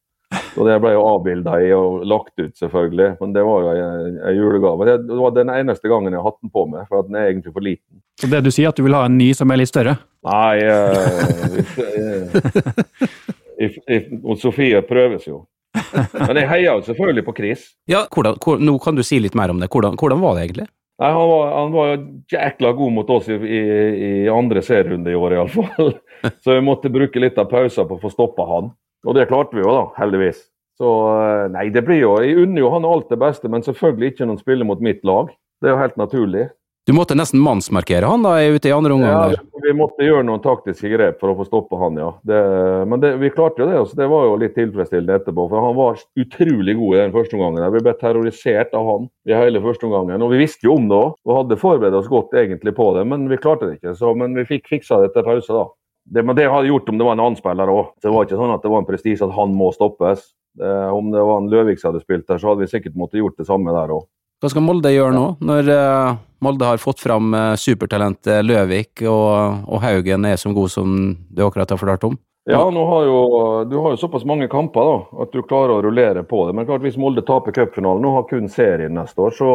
Og 0.57 0.67
det 0.69 0.79
ble 0.81 0.93
jo 0.95 1.05
avbilda 1.05 1.59
i 1.61 1.69
og 1.77 2.07
lagt 2.09 2.33
ut, 2.41 2.55
selvfølgelig. 2.57 3.09
Men 3.21 3.35
det 3.37 3.45
var 3.47 3.67
jo 3.67 3.75
en, 3.77 4.19
julegave. 4.37 4.89
Det, 4.89 5.19
var 5.21 5.35
den 5.37 5.53
eneste 5.53 5.93
gangen 5.93 6.13
jeg 6.13 6.21
har 6.21 6.31
hatt 6.31 6.41
den 6.41 6.53
på 6.53 6.67
meg, 6.71 6.89
for 6.89 7.07
den 7.07 7.19
er 7.21 7.29
egentlig 7.31 7.53
for 7.53 7.65
liten. 7.65 8.03
Så 8.21 8.31
det 8.33 8.43
du 8.45 8.51
sier, 8.51 8.73
at 8.73 8.81
du 8.81 8.85
vil 8.87 8.97
ha 8.97 9.05
en 9.09 9.19
ny 9.19 9.33
som 9.37 9.53
er 9.53 9.61
litt 9.61 9.73
større? 9.73 9.97
Nei 10.23 10.59
eh, 10.63 11.57
if, 11.63 11.79
eh, 11.83 13.79
if, 13.97 14.13
og 14.23 14.39
Sofie 14.41 14.83
prøves 14.89 15.27
jo. 15.29 15.43
Men 16.29 16.39
jeg 16.41 16.49
heier 16.51 16.69
jo 16.69 16.85
selvfølgelig 16.87 17.25
på 17.27 17.35
Chris. 17.39 17.67
Ja, 17.91 18.05
hvordan, 18.13 18.39
hvor, 18.45 18.61
Nå 18.61 18.77
kan 18.83 18.99
du 18.99 19.03
si 19.07 19.19
litt 19.23 19.37
mer 19.39 19.53
om 19.53 19.61
det. 19.63 19.71
Hvordan, 19.73 19.97
hvordan 20.01 20.23
var 20.23 20.37
det 20.37 20.47
egentlig? 20.47 20.69
Nei, 21.03 21.11
han 21.11 21.29
var, 21.31 21.49
han 21.57 21.73
var 21.75 21.93
jækla 22.31 22.73
god 22.79 22.93
mot 22.95 23.11
oss 23.11 23.29
i, 23.33 23.35
i, 23.35 23.61
i 24.05 24.11
andre 24.31 24.63
serierunde 24.63 25.11
i 25.11 25.19
år, 25.19 25.35
iallfall. 25.39 25.95
Så 26.45 26.55
vi 26.55 26.65
måtte 26.65 26.93
bruke 26.93 27.23
litt 27.23 27.41
av 27.41 27.49
pauser 27.51 27.89
på 27.89 27.97
å 27.99 28.03
få 28.03 28.13
stoppa 28.13 28.47
han. 28.47 28.71
Og 29.09 29.17
det 29.19 29.27
klarte 29.31 29.57
vi 29.57 29.65
jo, 29.65 29.73
da, 29.75 29.87
heldigvis. 29.99 30.45
Så 30.79 30.91
eh, 31.11 31.47
nei, 31.53 31.67
det 31.75 31.83
blir 31.85 32.01
jo 32.01 32.13
Jeg 32.23 32.39
unner 32.45 32.63
jo 32.63 32.71
han 32.73 32.87
alt 32.89 33.11
det 33.13 33.19
beste, 33.21 33.51
men 33.51 33.65
selvfølgelig 33.67 34.13
ikke 34.13 34.25
når 34.25 34.37
han 34.37 34.43
spiller 34.45 34.69
mot 34.69 34.85
mitt 34.85 35.03
lag. 35.09 35.33
Det 35.63 35.71
er 35.71 35.75
jo 35.75 35.83
helt 35.83 35.99
naturlig. 36.01 36.47
Du 36.87 36.91
måtte 36.93 37.15
nesten 37.15 37.39
mannsmarkere 37.39 38.09
han 38.11 38.25
da 38.27 38.41
ute 38.43 38.67
i 38.69 38.73
andre 38.75 38.97
omgang? 38.97 39.35
Ja, 39.37 39.43
vi 39.63 39.73
måtte 39.79 40.03
gjøre 40.03 40.25
noen 40.27 40.41
taktiske 40.43 40.89
grep 40.91 41.21
for 41.21 41.31
å 41.31 41.37
få 41.39 41.45
stoppa 41.47 41.79
han, 41.79 41.99
ja. 42.01 42.09
Det, 42.27 42.39
men 42.91 43.03
det, 43.05 43.13
vi 43.21 43.31
klarte 43.31 43.63
jo 43.63 43.69
det, 43.71 43.77
så 43.87 43.99
det 44.01 44.09
var 44.11 44.25
jo 44.27 44.33
litt 44.41 44.57
tilfredsstillende 44.57 45.21
etterpå. 45.21 45.45
For 45.53 45.63
han 45.63 45.77
var 45.79 46.01
utrolig 46.19 46.75
god 46.81 46.97
i 46.97 47.01
den 47.05 47.15
første 47.15 47.39
omgangen. 47.39 47.69
Vi 47.77 47.85
ble 47.87 47.95
terrorisert 48.01 48.75
av 48.75 48.89
han 48.89 49.07
i 49.31 49.37
hele 49.39 49.63
første 49.63 49.87
omgangen. 49.87 50.27
Og 50.27 50.35
vi 50.35 50.41
visste 50.43 50.67
jo 50.67 50.75
om 50.75 50.89
det 50.91 50.99
òg, 50.99 51.15
og 51.23 51.39
hadde 51.39 51.61
forberedt 51.61 51.99
oss 52.01 52.11
godt 52.11 52.35
egentlig 52.43 52.75
på 52.75 52.89
det, 52.99 53.07
men 53.13 53.29
vi 53.31 53.39
klarte 53.39 53.69
det 53.69 53.79
ikke. 53.79 53.95
Så, 54.01 54.11
men 54.19 54.35
vi 54.41 54.49
fikk 54.51 54.67
fiksa 54.73 54.99
det 54.99 55.13
etter 55.13 55.29
pause, 55.29 55.55
da. 55.55 55.69
Det, 56.03 56.25
men 56.27 56.35
det 56.35 56.49
hadde 56.51 56.67
gjort 56.67 56.91
om 56.91 56.99
det 56.99 57.07
var 57.07 57.15
en 57.15 57.23
annen 57.29 57.39
spiller 57.39 57.71
òg. 57.71 57.93
Det 58.03 58.11
var 58.11 58.27
ikke 58.27 58.41
sånn 58.41 58.57
at 58.57 58.67
det 58.67 58.75
var 58.75 58.83
en 58.83 58.91
prestisje 58.91 59.29
at 59.29 59.37
han 59.39 59.55
må 59.55 59.71
stoppes. 59.77 60.33
Det, 60.59 60.73
om 60.91 61.15
det 61.15 61.23
var 61.31 61.39
en 61.39 61.47
Løvik 61.53 61.79
som 61.79 61.93
hadde 61.93 62.03
spilt 62.03 62.27
der, 62.27 62.43
så 62.43 62.51
hadde 62.51 62.67
vi 62.67 62.73
sikkert 62.75 62.99
måttet 62.99 63.23
gjort 63.23 63.39
det 63.39 63.47
samme 63.47 63.71
der 63.71 63.95
òg. 63.95 64.09
Hva 64.43 64.49
skal 64.51 64.65
Molde 64.67 64.91
gjøre 64.91 65.15
nå, 65.15 65.27
når 65.47 65.69
eh, 65.71 66.15
Molde 66.43 66.67
har 66.67 66.81
fått 66.83 66.99
fram 67.05 67.31
eh, 67.31 67.53
supertalentet 67.55 68.43
Løvik, 68.43 69.05
og, 69.07 69.63
og 69.71 69.83
Haugen 69.85 70.27
er 70.27 70.41
som 70.41 70.57
god 70.57 70.73
som 70.73 70.97
du 71.31 71.43
akkurat 71.47 71.71
har 71.71 71.79
fortalt 71.79 72.09
om? 72.11 72.17
Ja, 72.51 72.59
har 72.59 73.05
jo, 73.07 73.19
du 73.71 73.77
har 73.79 73.93
jo 73.93 73.97
såpass 73.97 74.25
mange 74.27 74.49
kamper 74.51 74.89
da, 74.89 74.95
at 75.23 75.31
du 75.31 75.45
klarer 75.47 75.77
å 75.77 75.83
rullere 75.85 76.25
på 76.27 76.41
det. 76.49 76.57
Men 76.59 76.67
klart 76.67 76.83
hvis 76.83 76.97
Molde 76.99 77.23
taper 77.23 77.55
cupfinalen 77.55 78.09
og 78.09 78.17
har 78.17 78.25
kun 78.33 78.49
serien 78.51 78.97
neste 78.99 79.23
år, 79.23 79.37
så 79.37 79.51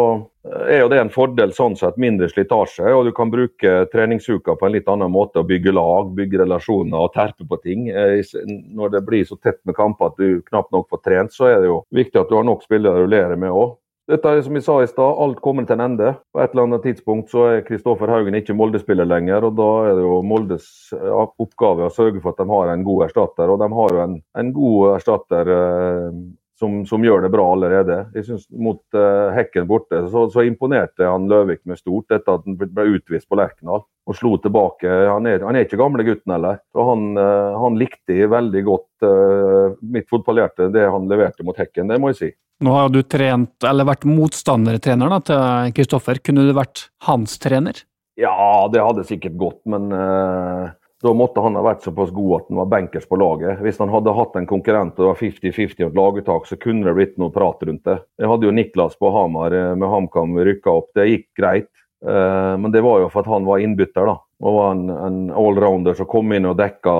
er 0.69 0.85
jo 0.85 0.87
det 0.93 1.01
en 1.01 1.11
fordel 1.11 1.51
sånn 1.51 1.75
sett. 1.75 1.97
Mindre 1.99 2.29
slitasje, 2.31 2.87
og 2.87 3.09
du 3.09 3.11
kan 3.17 3.33
bruke 3.33 3.73
treningsuka 3.91 4.55
på 4.55 4.69
en 4.69 4.77
litt 4.77 4.87
annen 4.87 5.11
måte. 5.11 5.43
og 5.43 5.49
Bygge 5.51 5.73
lag, 5.75 6.13
bygge 6.15 6.39
relasjoner 6.45 7.09
og 7.09 7.11
terpe 7.17 7.43
på 7.43 7.59
ting. 7.59 7.89
Eh, 7.91 8.23
Når 8.47 8.95
det 8.95 9.03
blir 9.09 9.27
så 9.27 9.35
tett 9.35 9.59
med 9.67 9.75
kamper 9.75 10.13
at 10.13 10.23
du 10.23 10.39
knapt 10.47 10.71
nok 10.71 10.87
får 10.87 11.03
trent, 11.03 11.35
så 11.35 11.51
er 11.51 11.59
det 11.59 11.73
jo 11.73 11.81
viktig 11.91 12.23
at 12.23 12.31
du 12.31 12.39
har 12.39 12.47
nok 12.47 12.63
spillere 12.63 12.95
å 12.95 13.03
rullere 13.03 13.35
med 13.35 13.51
òg. 13.51 13.75
Dette 14.07 14.31
er 14.31 14.39
som 14.39 14.55
jeg 14.55 14.63
sa 14.63 14.77
i 14.79 14.87
stad, 14.87 15.17
alt 15.19 15.41
kommer 15.43 15.65
til 15.67 15.75
en 15.75 15.83
ende. 15.83 16.13
På 16.31 16.39
et 16.39 16.53
eller 16.53 16.69
annet 16.69 16.85
tidspunkt 16.87 17.33
så 17.33 17.41
er 17.49 17.65
Kristoffer 17.67 18.07
Haugen 18.07 18.37
ikke 18.39 18.55
Molde-spiller 18.55 19.07
lenger, 19.07 19.43
og 19.43 19.57
da 19.59 19.67
er 19.89 19.97
det 19.97 20.05
jo 20.05 20.21
Moldes 20.23 20.69
oppgave 20.95 21.89
å 21.89 21.91
sørge 21.91 22.21
for 22.23 22.31
at 22.31 22.39
de 22.39 22.47
har 22.47 22.71
en 22.71 22.85
god 22.87 23.09
erstatter. 23.09 23.51
Og 23.51 23.59
de 23.59 23.67
har 23.73 23.95
jo 23.97 24.03
en, 24.05 24.15
en 24.39 24.53
god 24.55 24.93
erstatter 24.93 25.51
eh, 25.57 26.21
som, 26.59 26.79
som, 26.89 27.03
gjør 27.05 27.25
det 27.25 27.31
bra 27.33 27.45
allerede. 27.53 27.99
Jeg 28.15 28.27
synes 28.27 28.47
Mot 28.49 28.81
uh, 28.97 29.29
Hekken 29.35 29.67
borte 29.69 30.01
så, 30.11 30.25
så, 30.33 30.43
imponerte 30.47 31.05
han 31.05 31.27
Løvik 31.29 31.61
med 31.69 31.79
stort 31.79 32.11
etter 32.13 32.39
at 32.39 32.47
han 32.47 32.57
ble 32.57 32.87
utvist 32.97 33.29
på 33.29 33.37
Lerkendal 33.37 33.83
og 34.07 34.15
slo 34.15 34.37
tilbake. 34.41 34.87
Han 34.87 35.27
er, 35.29 35.43
han 35.43 35.57
er 35.57 35.67
ikke 35.67 35.79
gamle 35.79 36.05
gutten 36.07 36.33
heller. 36.33 36.61
Så 36.73 36.85
han, 36.89 37.09
uh, 37.19 37.57
han 37.61 37.77
likte 37.79 38.29
veldig 38.31 38.63
godt 38.67 39.05
uh, 39.05 39.77
mitt 39.83 40.09
fotballhjerte, 40.09 40.71
det 40.73 40.87
han 40.87 41.09
leverte 41.11 41.45
mot 41.45 41.57
Hekken, 41.59 41.91
det 41.91 41.99
må 42.01 42.13
jeg 42.13 42.21
si. 42.21 42.31
Nå 42.63 42.73
har 42.73 42.89
du 42.89 43.03
trent, 43.05 43.53
eller 43.69 43.85
vært 43.85 44.07
motstandertrener 44.09 45.11
da, 45.13 45.19
til 45.27 45.75
Kristoffer. 45.77 46.17
Kunne 46.25 46.47
du 46.47 46.55
vært 46.57 46.87
hans 47.05 47.37
trener? 47.43 47.83
Ja, 48.17 48.65
det 48.73 48.81
hadde 48.81 49.05
sikkert 49.05 49.35
gått, 49.37 49.59
men 49.69 49.91
uh, 49.93 50.71
da 51.03 51.13
måtte 51.13 51.41
han 51.45 51.57
ha 51.57 51.61
vært 51.61 51.83
såpass 51.85 52.09
god 52.13 52.31
at 52.39 52.45
han 52.49 52.59
var 52.61 52.69
bankers 52.71 53.05
på 53.05 53.19
laget. 53.21 53.59
Hvis 53.61 53.77
han 53.81 53.91
hadde 53.93 54.15
hatt 54.17 54.37
en 54.39 54.47
konkurrent 54.49 54.95
og 54.97 55.03
det 55.03 55.09
var 55.11 55.19
50-50 55.19 55.83
og 55.83 55.89
et 55.91 55.99
laguttak, 55.99 56.47
så 56.49 56.57
kunne 56.57 56.87
det 56.87 56.95
blitt 56.97 57.19
noe 57.21 57.33
prat 57.33 57.61
rundt 57.69 57.85
det. 57.85 57.99
Jeg 58.17 58.31
hadde 58.31 58.49
jo 58.49 58.53
Niklas 58.55 58.97
på 58.97 59.11
Hamar 59.13 59.53
eh, 59.53 59.73
med 59.77 59.91
HamKam 59.91 60.33
rykka 60.47 60.73
opp. 60.73 60.89
Det 60.97 61.05
gikk 61.11 61.27
greit. 61.37 61.69
Uh, 62.05 62.53
men 62.61 62.69
det 62.69 62.83
var 62.85 62.99
jo 63.01 63.07
for 63.09 63.25
at 63.25 63.31
han 63.31 63.45
var 63.47 63.61
innbytter, 63.61 64.05
da. 64.05 64.19
Og 64.45 64.53
var 64.53 64.75
en, 64.75 64.89
en 64.93 65.15
allrounder 65.33 65.95
som 65.97 66.05
kom 66.09 66.29
inn 66.33 66.45
og 66.45 66.59
dekka 66.59 66.93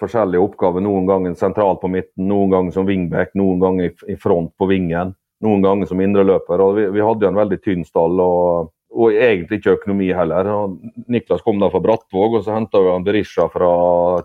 forskjellige 0.00 0.40
oppgaver. 0.40 0.84
Noen 0.84 1.08
ganger 1.08 1.34
sentralt 1.36 1.82
på 1.82 1.90
midten, 1.92 2.28
noen 2.30 2.52
ganger 2.52 2.76
som 2.76 2.88
wingback, 2.88 3.34
noen 3.36 3.60
ganger 3.60 3.90
i, 4.08 4.16
front 4.20 4.54
på 4.56 4.68
vingen. 4.70 5.12
Noen 5.44 5.64
ganger 5.64 5.90
som 5.90 6.00
indreløper. 6.00 6.64
Vi, 6.76 6.86
vi 6.96 7.04
hadde 7.04 7.26
jo 7.26 7.32
en 7.32 7.42
veldig 7.42 7.60
tynn 7.64 7.84
stall. 7.84 8.20
og 8.24 8.72
og 8.94 9.16
egentlig 9.18 9.58
ikke 9.58 9.74
økonomi 9.74 10.08
heller. 10.14 10.48
Niklas 11.10 11.42
kom 11.44 11.58
da 11.62 11.68
fra 11.72 11.82
Brattvåg, 11.82 12.38
og 12.38 12.44
så 12.44 12.54
henta 12.54 12.80
vi 12.82 12.94
Berisha 13.06 13.48
fra 13.52 13.70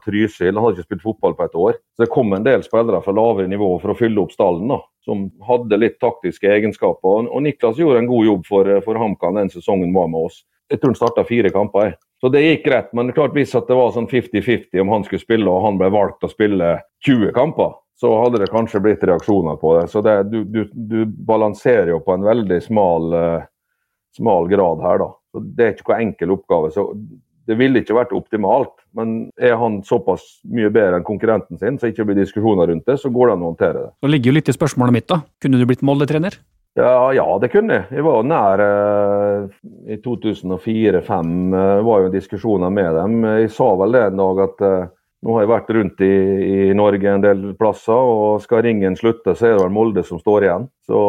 Trysil. 0.04 0.54
Han 0.54 0.62
hadde 0.64 0.78
ikke 0.78 0.90
spilt 0.92 1.06
fotball 1.08 1.36
på 1.38 1.48
et 1.48 1.58
år. 1.58 1.80
Så 1.96 2.06
det 2.06 2.12
kom 2.14 2.34
en 2.36 2.46
del 2.46 2.64
spillere 2.66 3.02
fra 3.06 3.16
lavere 3.16 3.50
nivå 3.52 3.72
for 3.82 3.94
å 3.94 3.98
fylle 3.98 4.22
opp 4.22 4.36
stallen, 4.36 4.70
da, 4.72 4.80
som 5.06 5.28
hadde 5.48 5.82
litt 5.82 5.98
taktiske 6.04 6.52
egenskaper. 6.54 7.28
Og 7.28 7.44
Niklas 7.46 7.82
gjorde 7.82 8.04
en 8.04 8.12
god 8.12 8.30
jobb 8.30 8.46
for, 8.50 8.72
for 8.86 9.02
HamKam 9.02 9.42
den 9.42 9.52
sesongen 9.54 9.96
var 9.96 10.12
med 10.14 10.30
oss. 10.30 10.44
Jeg 10.70 10.82
tror 10.82 10.94
han 10.94 11.02
starta 11.02 11.26
fire 11.26 11.50
kamper. 11.54 11.98
Så 12.22 12.30
det 12.30 12.44
gikk 12.44 12.66
greit, 12.68 12.90
men 12.94 13.08
det 13.08 13.16
klart 13.16 13.36
hvis 13.38 13.56
det 13.56 13.76
var 13.78 13.94
sånn 13.96 14.10
50-50 14.12 14.82
om 14.84 14.90
han 14.92 15.06
skulle 15.08 15.24
spille 15.24 15.50
og 15.50 15.64
han 15.64 15.78
ble 15.80 15.88
valgt 15.94 16.26
å 16.28 16.32
spille 16.32 16.74
20 17.08 17.32
kamper, 17.34 17.78
så 18.00 18.12
hadde 18.22 18.42
det 18.44 18.52
kanskje 18.52 18.82
blitt 18.84 19.04
reaksjoner 19.08 19.56
på 19.60 19.74
det. 19.78 19.88
Så 19.92 20.02
det, 20.04 20.16
du, 20.32 20.44
du, 20.44 20.62
du, 20.72 21.00
balanserer 21.28 21.94
jo 21.94 22.02
på 22.04 22.16
en 22.16 22.28
veldig 22.28 22.60
smal 22.64 23.16
uh, 23.16 23.48
smal 24.18 24.50
grad 24.52 24.84
her, 24.86 25.02
da. 25.04 25.10
Så 25.34 25.44
Det 25.56 25.66
er 25.66 25.74
ikke 25.76 25.92
noen 25.92 26.08
enkel 26.08 26.32
oppgave. 26.38 26.72
så 26.74 26.86
Det 27.50 27.58
ville 27.58 27.82
ikke 27.82 27.98
vært 27.98 28.14
optimalt, 28.14 28.76
men 28.94 29.32
er 29.42 29.56
han 29.58 29.82
såpass 29.82 30.22
mye 30.46 30.70
bedre 30.70 31.00
enn 31.00 31.04
konkurrenten 31.08 31.58
sin, 31.58 31.80
så 31.80 31.90
ikke 31.90 32.06
blir 32.06 32.20
diskusjoner 32.22 32.70
rundt 32.70 32.86
det, 32.86 33.00
så 33.02 33.10
går 33.10 33.28
det 33.28 33.34
an 33.34 33.42
å 33.42 33.50
håndtere 33.50 33.80
det. 33.80 33.92
Det 34.02 34.12
ligger 34.12 34.30
jo 34.30 34.36
litt 34.38 34.50
i 34.50 34.54
spørsmålet 34.54 34.94
mitt, 34.94 35.08
da. 35.10 35.22
Kunne 35.42 35.58
du 35.58 35.66
blitt 35.66 35.82
Molde-trener? 35.82 36.38
Ja, 36.78 37.10
ja, 37.14 37.26
det 37.42 37.50
kunne 37.52 37.74
jeg. 37.74 37.88
Jeg 37.98 38.06
var 38.06 38.24
nær 38.24 38.62
eh, 38.64 39.58
i 39.90 39.98
2004-2005. 40.06 41.34
Eh, 41.58 41.82
var 41.88 42.06
jo 42.06 42.14
diskusjoner 42.14 42.70
med 42.70 42.94
dem. 42.96 43.18
Jeg 43.42 43.52
sa 43.56 43.72
vel 43.82 43.98
det 43.98 44.04
en 44.06 44.22
dag 44.22 44.42
at 44.46 44.64
eh, 44.68 44.92
nå 45.20 45.34
har 45.36 45.44
jeg 45.44 45.52
vært 45.52 45.72
rundt 45.76 46.02
i, 46.06 46.14
i, 46.48 46.58
Norge 46.78 47.12
en 47.12 47.24
del 47.24 47.42
plasser, 47.60 47.92
og 47.92 48.40
skal 48.44 48.64
ringen 48.64 48.96
slutte, 48.96 49.34
så 49.36 49.50
er 49.50 49.56
det 49.58 49.64
vel 49.66 49.74
Molde 49.76 50.04
som 50.08 50.20
står 50.22 50.46
igjen. 50.46 50.68
Så, 50.88 51.00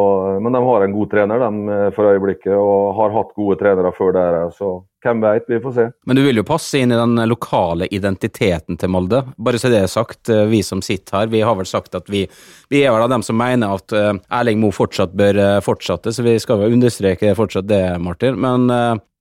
men 0.42 0.56
de 0.56 0.62
har 0.66 0.84
en 0.84 0.94
god 0.96 1.10
trener 1.12 1.42
de, 1.44 1.76
for 1.94 2.10
øyeblikket, 2.10 2.56
og 2.58 2.96
har 2.98 3.14
hatt 3.14 3.30
gode 3.38 3.60
trenere 3.60 3.92
før 3.94 4.16
der. 4.16 4.38
Så 4.56 4.72
hvem 5.04 5.22
vet, 5.22 5.46
vi 5.48 5.60
får 5.62 5.76
se. 5.76 5.84
Men 6.10 6.18
du 6.18 6.24
vil 6.24 6.42
jo 6.42 6.44
passe 6.48 6.80
inn 6.82 6.90
i 6.90 6.98
den 6.98 7.22
lokale 7.30 7.86
identiteten 7.86 8.80
til 8.80 8.90
Molde. 8.90 9.22
Bare 9.38 9.60
så 9.62 9.70
det 9.70 9.84
er 9.84 9.92
sagt, 9.92 10.26
eh, 10.28 10.42
vi 10.50 10.64
som 10.66 10.82
sitter 10.82 11.20
her, 11.20 11.30
vi 11.30 11.44
har 11.46 11.54
vel 11.60 11.70
sagt 11.70 11.94
at 11.94 12.10
vi, 12.10 12.24
vi 12.72 12.82
er 12.82 12.90
vel 12.90 13.06
av 13.06 13.14
dem 13.14 13.22
som 13.26 13.38
mener 13.38 13.78
at 13.78 13.94
Erling 13.94 14.58
Moe 14.58 14.74
fortsatt 14.74 15.14
bør 15.14 15.38
fortsette, 15.62 16.10
så 16.10 16.26
vi 16.26 16.34
skal 16.42 16.66
jo 16.66 16.74
understreke 16.74 17.30
fortsatt 17.38 17.70
det, 17.70 17.84
Martin. 18.02 18.42
Men 18.42 18.66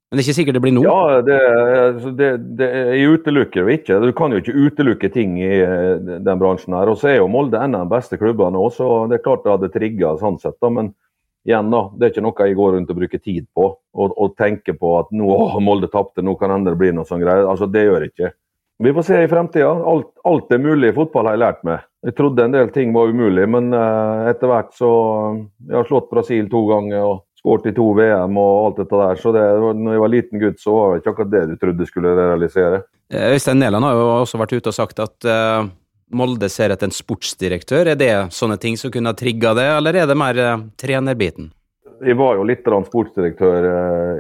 men 0.10 0.18
det 0.18 0.24
er 0.24 0.26
ikke 0.26 0.38
sikkert 0.40 0.56
det 0.58 0.62
blir 0.64 0.74
nå? 0.74 0.82
Ja, 0.88 1.20
det, 1.22 1.36
altså 1.78 2.12
det, 2.18 2.30
det, 2.58 2.68
jeg 2.98 3.12
utelukker 3.14 3.62
jo 3.62 3.74
ikke. 3.76 4.00
Du 4.02 4.10
kan 4.18 4.34
jo 4.34 4.40
ikke 4.42 4.56
utelukke 4.58 5.10
ting 5.14 5.36
i 5.38 5.52
eh, 5.62 6.00
den 6.02 6.42
bransjen. 6.42 6.74
her. 6.74 6.90
Og 6.90 6.98
så 6.98 7.12
er 7.12 7.20
jo 7.20 7.28
Molde 7.30 7.62
en 7.62 7.78
av 7.78 7.86
de 7.86 7.94
beste 7.94 8.18
klubbene 8.18 8.58
òg, 8.58 8.72
så 8.74 8.88
det 9.12 9.20
er 9.20 9.24
klart 9.28 9.46
det 9.46 9.54
hadde 9.54 9.70
trigga 9.76 10.16
sånn 10.18 10.40
sett. 10.42 10.58
da, 10.58 10.72
Men 10.74 10.90
igjen, 11.46 11.70
da, 11.70 11.84
det 11.94 12.08
er 12.08 12.16
ikke 12.16 12.26
noe 12.26 12.48
jeg 12.50 12.58
går 12.58 12.74
rundt 12.76 12.90
og 12.90 13.00
bruker 13.04 13.22
tid 13.22 13.46
på. 13.54 13.70
Og, 13.78 14.18
og 14.18 14.34
tenker 14.42 14.80
på 14.82 14.96
at 14.98 15.14
nå 15.14 15.30
å, 15.30 15.62
Molde 15.62 15.92
tapte, 15.94 16.26
nå 16.26 16.34
kan 16.42 16.66
det 16.66 16.74
blir 16.82 16.98
noe 16.98 17.06
sånn 17.06 17.22
greier. 17.22 17.46
Altså, 17.46 17.70
det 17.70 17.86
gjør 17.86 18.08
jeg 18.08 18.16
ikke. 18.16 18.34
Vi 18.82 18.96
får 18.96 19.06
se 19.06 19.22
i 19.22 19.30
fremtida. 19.30 19.70
Alt, 19.94 20.10
alt, 20.26 20.50
er 20.56 20.66
mulig 20.66 20.90
i 20.90 20.98
fotball, 20.98 21.30
har 21.30 21.38
jeg 21.38 21.46
lært 21.46 21.66
meg. 21.68 21.86
Jeg 22.08 22.18
trodde 22.18 22.50
en 22.50 22.58
del 22.58 22.74
ting 22.74 22.98
var 22.98 23.14
umulig, 23.14 23.46
men 23.52 23.74
uh, 23.76 24.26
etter 24.32 24.48
hvert 24.48 24.70
så 24.74 24.90
Jeg 25.68 25.76
har 25.76 25.90
slått 25.90 26.10
Brasil 26.10 26.48
to 26.50 26.66
ganger. 26.70 27.04
og 27.04 27.26
skåret 27.40 27.70
i 27.72 27.76
to 27.76 27.90
VM 27.98 28.40
og 28.40 28.54
alt 28.68 28.82
dette 28.84 29.02
der. 29.02 29.20
Så 29.20 29.34
det, 29.36 29.44
når 29.80 29.96
jeg 29.96 30.04
var 30.04 30.14
liten 30.14 30.42
gutt, 30.42 30.62
så 30.62 30.76
var 30.76 30.94
det 30.94 31.02
ikke 31.02 31.14
akkurat 31.14 31.36
det 31.36 31.44
du 31.52 31.60
trodde 31.60 31.88
skulle 31.90 32.16
realisere. 32.18 32.82
Eh, 33.12 33.30
Øystein 33.34 33.62
Næland 33.64 33.88
har 33.88 34.00
jo 34.00 34.10
også 34.20 34.42
vært 34.42 34.58
ute 34.58 34.72
og 34.72 34.76
sagt 34.76 35.00
at 35.04 35.30
uh, 35.30 35.70
Molde 36.10 36.50
ser 36.52 36.74
etter 36.74 36.90
en 36.90 36.96
sportsdirektør. 36.96 37.94
Er 37.94 38.00
det 38.00 38.12
sånne 38.36 38.60
ting 38.62 38.76
som 38.78 38.92
kunne 38.94 39.14
ha 39.14 39.18
trigga 39.18 39.54
det, 39.58 39.70
eller 39.78 40.02
er 40.02 40.10
det 40.10 40.18
mer 40.20 40.42
uh, 40.44 40.66
trenerbiten? 40.80 41.54
Jeg 42.00 42.16
var 42.16 42.38
jo 42.40 42.46
litt 42.48 42.64
sportsdirektør 42.64 43.66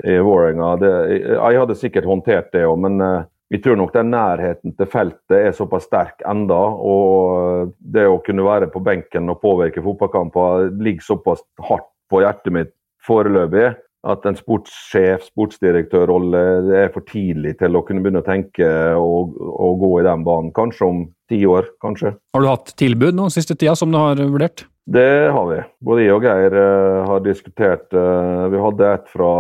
i 0.03 0.17
Vålerenga. 0.19 0.73
Jeg, 0.83 1.19
jeg 1.31 1.59
hadde 1.61 1.77
sikkert 1.79 2.09
håndtert 2.09 2.49
det 2.51 2.65
òg, 2.67 2.75
men 2.83 2.99
vi 3.47 3.61
tror 3.63 3.77
nok 3.79 3.93
den 3.95 4.11
nærheten 4.11 4.73
til 4.75 4.89
feltet 4.91 5.37
er 5.37 5.55
såpass 5.55 5.87
sterk 5.87 6.19
enda, 6.27 6.57
og 6.59 7.71
det 7.79 8.03
å 8.03 8.19
kunne 8.25 8.43
være 8.43 8.67
på 8.73 8.81
benken 8.83 9.31
og 9.31 9.39
påvirke 9.39 9.79
fotballkamper 9.85 10.67
ligger 10.75 11.07
såpass 11.07 11.39
hardt 11.69 11.87
på 12.11 12.19
hjertet 12.19 12.53
mitt 12.53 12.73
foreløpig 13.05 13.69
at 14.07 14.25
en 14.29 14.37
sportssjef, 14.37 15.25
sportsdirektørrolle, 15.27 16.41
det 16.69 16.75
er 16.85 16.91
for 16.93 17.03
tidlig 17.07 17.57
til 17.59 17.75
å 17.75 17.83
kunne 17.83 18.03
begynne 18.03 18.21
å 18.23 18.27
tenke 18.27 18.67
og, 18.95 19.35
og 19.35 19.81
gå 19.81 19.93
i 19.99 20.05
den 20.07 20.23
banen. 20.27 20.53
Kanskje 20.55 20.87
om 20.87 21.01
ti 21.29 21.41
år, 21.47 21.67
kanskje. 21.83 22.13
Har 22.35 22.43
du 22.45 22.47
hatt 22.47 22.71
tilbud 22.79 23.17
nå 23.17 23.27
siste 23.33 23.57
tida 23.59 23.75
som 23.75 23.91
du 23.91 23.99
har 23.99 24.21
vurdert? 24.21 24.63
Det 24.89 25.29
har 25.29 25.45
vi. 25.51 25.59
Både 25.85 26.05
jeg 26.05 26.15
og 26.15 26.23
Geir 26.25 26.55
uh, 26.55 27.03
har 27.11 27.19
diskutert. 27.21 27.85
Uh, 27.93 28.47
vi 28.49 28.61
hadde 28.63 28.87
et 28.95 29.11
fra 29.11 29.33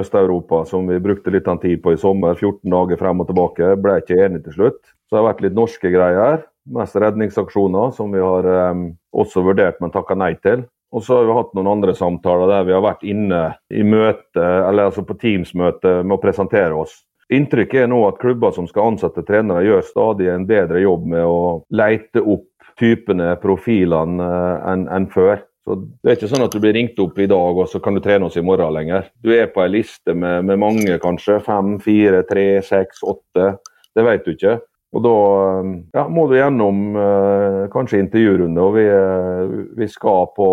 Øst-Europa 0.00 0.64
som 0.66 0.88
vi 0.90 0.98
brukte 1.02 1.30
litt 1.30 1.46
av 1.50 1.60
tid 1.62 1.78
på 1.84 1.92
i 1.94 2.00
sommer. 2.00 2.34
14 2.34 2.64
dager 2.72 2.98
frem 2.98 3.22
og 3.22 3.28
tilbake. 3.28 3.76
Ble 3.78 4.00
ikke 4.00 4.18
enige 4.24 4.48
til 4.48 4.56
slutt. 4.56 4.80
Så 4.82 5.14
det 5.14 5.20
har 5.20 5.28
vært 5.28 5.44
litt 5.44 5.54
norske 5.58 5.92
greier. 5.94 6.42
Mest 6.74 6.98
redningsaksjoner, 6.98 7.94
som 7.94 8.10
vi 8.14 8.24
har 8.24 8.48
um, 8.72 8.88
også 9.14 9.44
vurdert, 9.46 9.78
men 9.82 9.94
takka 9.94 10.18
nei 10.18 10.32
til. 10.42 10.66
Og 10.90 11.04
så 11.06 11.20
har 11.20 11.28
vi 11.28 11.36
hatt 11.36 11.52
noen 11.54 11.70
andre 11.70 11.94
samtaler 11.94 12.50
der 12.50 12.66
vi 12.66 12.74
har 12.74 12.82
vært 12.82 13.04
inne 13.06 13.42
i 13.70 13.84
møte, 13.86 14.42
eller 14.42 14.88
altså 14.88 15.04
på 15.06 15.14
Teams-møte 15.20 16.00
med 16.02 16.16
å 16.16 16.22
presentere 16.22 16.74
oss. 16.74 16.96
Inntrykket 17.30 17.84
er 17.84 17.90
nå 17.92 18.00
at 18.08 18.18
klubber 18.18 18.50
som 18.56 18.66
skal 18.66 18.90
ansette 18.90 19.22
trenere, 19.26 19.62
gjør 19.62 19.84
stadig 19.86 20.26
en 20.32 20.48
bedre 20.48 20.82
jobb 20.82 21.04
med 21.12 21.22
å 21.22 21.42
leite 21.70 22.24
opp 22.24 22.48
typene, 22.80 23.36
profilene, 23.42 24.24
eh, 24.24 24.72
enn 24.72 24.88
en 24.90 25.06
før. 25.12 25.44
Så 25.64 25.76
Det 26.02 26.10
er 26.10 26.16
ikke 26.16 26.30
sånn 26.32 26.44
at 26.44 26.50
du 26.50 26.58
blir 26.58 26.74
ringt 26.74 26.98
opp 26.98 27.18
i 27.18 27.28
dag 27.30 27.58
og 27.62 27.68
så 27.68 27.78
kan 27.82 27.94
du 27.94 28.00
trene 28.00 28.26
oss 28.26 28.36
i 28.36 28.42
morgen 28.42 28.72
lenger. 28.74 29.10
Du 29.22 29.30
er 29.30 29.46
på 29.46 29.62
ei 29.62 29.68
liste 29.68 30.14
med, 30.14 30.44
med 30.44 30.58
mange, 30.58 30.98
kanskje. 30.98 31.38
Fem, 31.44 31.78
fire, 31.78 32.24
tre, 32.26 32.62
seks, 32.64 33.04
åtte. 33.04 33.58
Det 33.94 34.04
vet 34.06 34.24
du 34.24 34.32
ikke. 34.32 34.58
Og 34.90 35.04
da 35.04 35.14
eh, 35.60 35.70
ja, 35.94 36.06
må 36.10 36.26
du 36.30 36.36
gjennom 36.38 36.98
eh, 36.98 37.62
kanskje 37.72 38.02
intervjurunde, 38.02 38.64
og 38.64 38.76
vi, 38.78 38.86
eh, 38.90 39.56
vi, 39.78 39.88
skal 39.90 40.30
på 40.36 40.48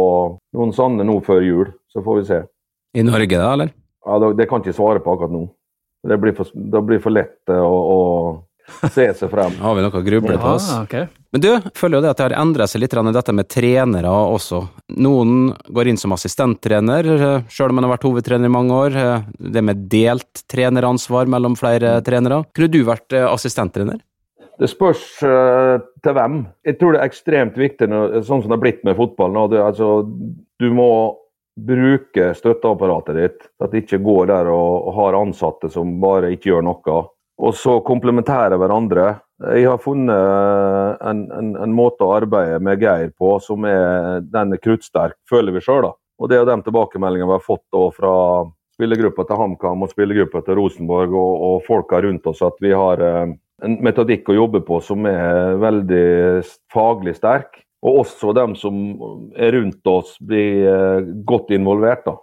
noen 0.58 0.74
sanne 0.78 1.08
nå 1.08 1.20
før 1.26 1.46
jul. 1.46 1.72
Så 1.90 2.04
får 2.06 2.20
vi 2.20 2.26
se. 2.30 2.42
I 2.98 3.06
Norge 3.06 3.34
da, 3.34 3.54
eller? 3.56 3.74
Ja, 4.06 4.20
Det, 4.22 4.36
det 4.40 4.50
kan 4.50 4.62
jeg 4.62 4.70
ikke 4.70 4.82
svare 4.82 5.04
på 5.04 5.16
akkurat 5.16 5.34
nå. 5.34 5.48
Det 6.08 6.20
blir 6.22 6.36
for, 6.38 6.52
det 6.54 6.82
blir 6.86 7.02
for 7.04 7.12
lett 7.12 7.52
å, 7.52 7.66
å 7.66 8.00
se 8.94 9.08
seg 9.18 9.32
frem. 9.32 9.58
Har 9.64 9.76
vi 9.76 9.84
noe 9.84 10.00
å 10.00 10.06
gruble 10.06 10.38
på 10.40 10.52
oss? 10.54 10.70
Ja, 10.70 10.84
okay. 10.86 11.08
Men 11.34 11.44
du, 11.44 11.50
føler 11.76 11.98
jo 11.98 12.04
det 12.06 12.12
at 12.14 12.20
det 12.20 12.26
har 12.30 12.36
endra 12.40 12.68
seg 12.70 12.82
litt 12.84 12.94
i 12.96 13.14
dette 13.18 13.36
med 13.36 13.50
trenere 13.52 14.12
også. 14.12 14.62
Noen 15.02 15.52
går 15.76 15.92
inn 15.92 16.00
som 16.00 16.14
assistenttrener, 16.16 17.10
eh, 17.16 17.48
sjøl 17.52 17.74
om 17.74 17.80
man 17.80 17.88
har 17.88 17.96
vært 17.96 18.08
hovedtrener 18.08 18.48
i 18.48 18.54
mange 18.54 18.76
år. 18.76 18.96
Eh, 18.96 19.24
Det 19.38 19.64
med 19.64 19.88
delt 19.90 20.44
treneransvar 20.48 21.28
mellom 21.28 21.58
flere 21.58 22.02
trenere. 22.02 22.46
Kunne 22.54 22.72
du 22.72 22.84
vært 22.84 23.14
eh, 23.14 23.28
assistenttrener? 23.28 24.00
Det 24.58 24.70
spørs 24.72 25.04
uh, 25.22 25.78
til 26.02 26.16
hvem. 26.18 26.42
Jeg 26.66 26.80
tror 26.80 26.96
det 26.96 27.02
er 27.02 27.12
ekstremt 27.12 27.58
viktig, 27.60 27.90
sånn 28.26 28.42
som 28.42 28.48
det 28.50 28.56
har 28.56 28.64
blitt 28.64 28.84
med 28.88 28.98
fotball 28.98 29.34
nå, 29.36 29.46
det, 29.54 29.62
altså, 29.62 30.02
du 30.58 30.68
må 30.74 30.90
bruke 31.58 32.32
støtteapparatet 32.38 33.18
ditt. 33.18 33.46
At 33.62 33.74
det 33.74 33.86
ikke 33.86 34.02
går 34.06 34.32
der 34.32 34.50
og, 34.54 34.90
har 34.98 35.18
ansatte 35.18 35.70
som 35.74 35.98
bare 36.02 36.34
ikke 36.34 36.52
gjør 36.52 36.68
noe. 36.70 36.98
Og 37.38 37.54
så 37.54 37.78
komplementere 37.86 38.58
hverandre. 38.58 39.12
Jeg 39.54 39.68
har 39.70 39.82
funnet 39.82 41.04
en, 41.06 41.26
en, 41.38 41.52
en 41.62 41.74
måte 41.78 42.06
å 42.06 42.16
arbeide 42.16 42.58
med 42.66 42.82
Geir 42.82 43.12
på 43.14 43.36
som 43.44 43.66
er 43.70 44.24
den 44.26 44.56
er 44.56 44.62
kruttsterk, 44.62 45.20
føler 45.30 45.54
vi 45.54 45.62
sjøl. 45.62 45.92
Og 46.18 46.30
det 46.32 46.40
er 46.40 46.48
de 46.50 46.58
tilbakemeldingene 46.66 47.30
vi 47.30 47.38
har 47.38 47.46
fått 47.46 47.66
da 47.74 47.84
fra 47.94 48.14
spillergruppa 48.78 49.26
til 49.26 49.42
HamKam 49.42 49.86
og 49.86 49.92
spillergruppa 49.94 50.42
til 50.46 50.58
Rosenborg 50.58 51.14
og, 51.14 51.44
og 51.50 51.62
folka 51.66 52.02
rundt 52.06 52.26
oss, 52.30 52.42
at 52.46 52.58
vi 52.62 52.74
har 52.74 53.02
eh, 53.02 53.36
en 53.66 53.78
metodikk 53.84 54.30
å 54.30 54.36
jobbe 54.38 54.62
på 54.68 54.80
som 54.86 55.06
er 55.10 55.56
veldig 55.62 56.44
faglig 56.74 57.16
sterk. 57.18 57.64
Og 57.86 58.00
også 58.02 58.34
dem 58.34 58.56
som 58.58 58.78
er 59.38 59.54
rundt 59.54 59.86
oss 59.90 60.16
blir 60.20 60.66
eh, 60.68 61.10
godt 61.30 61.52
involvert. 61.54 62.08
Da. 62.08 62.16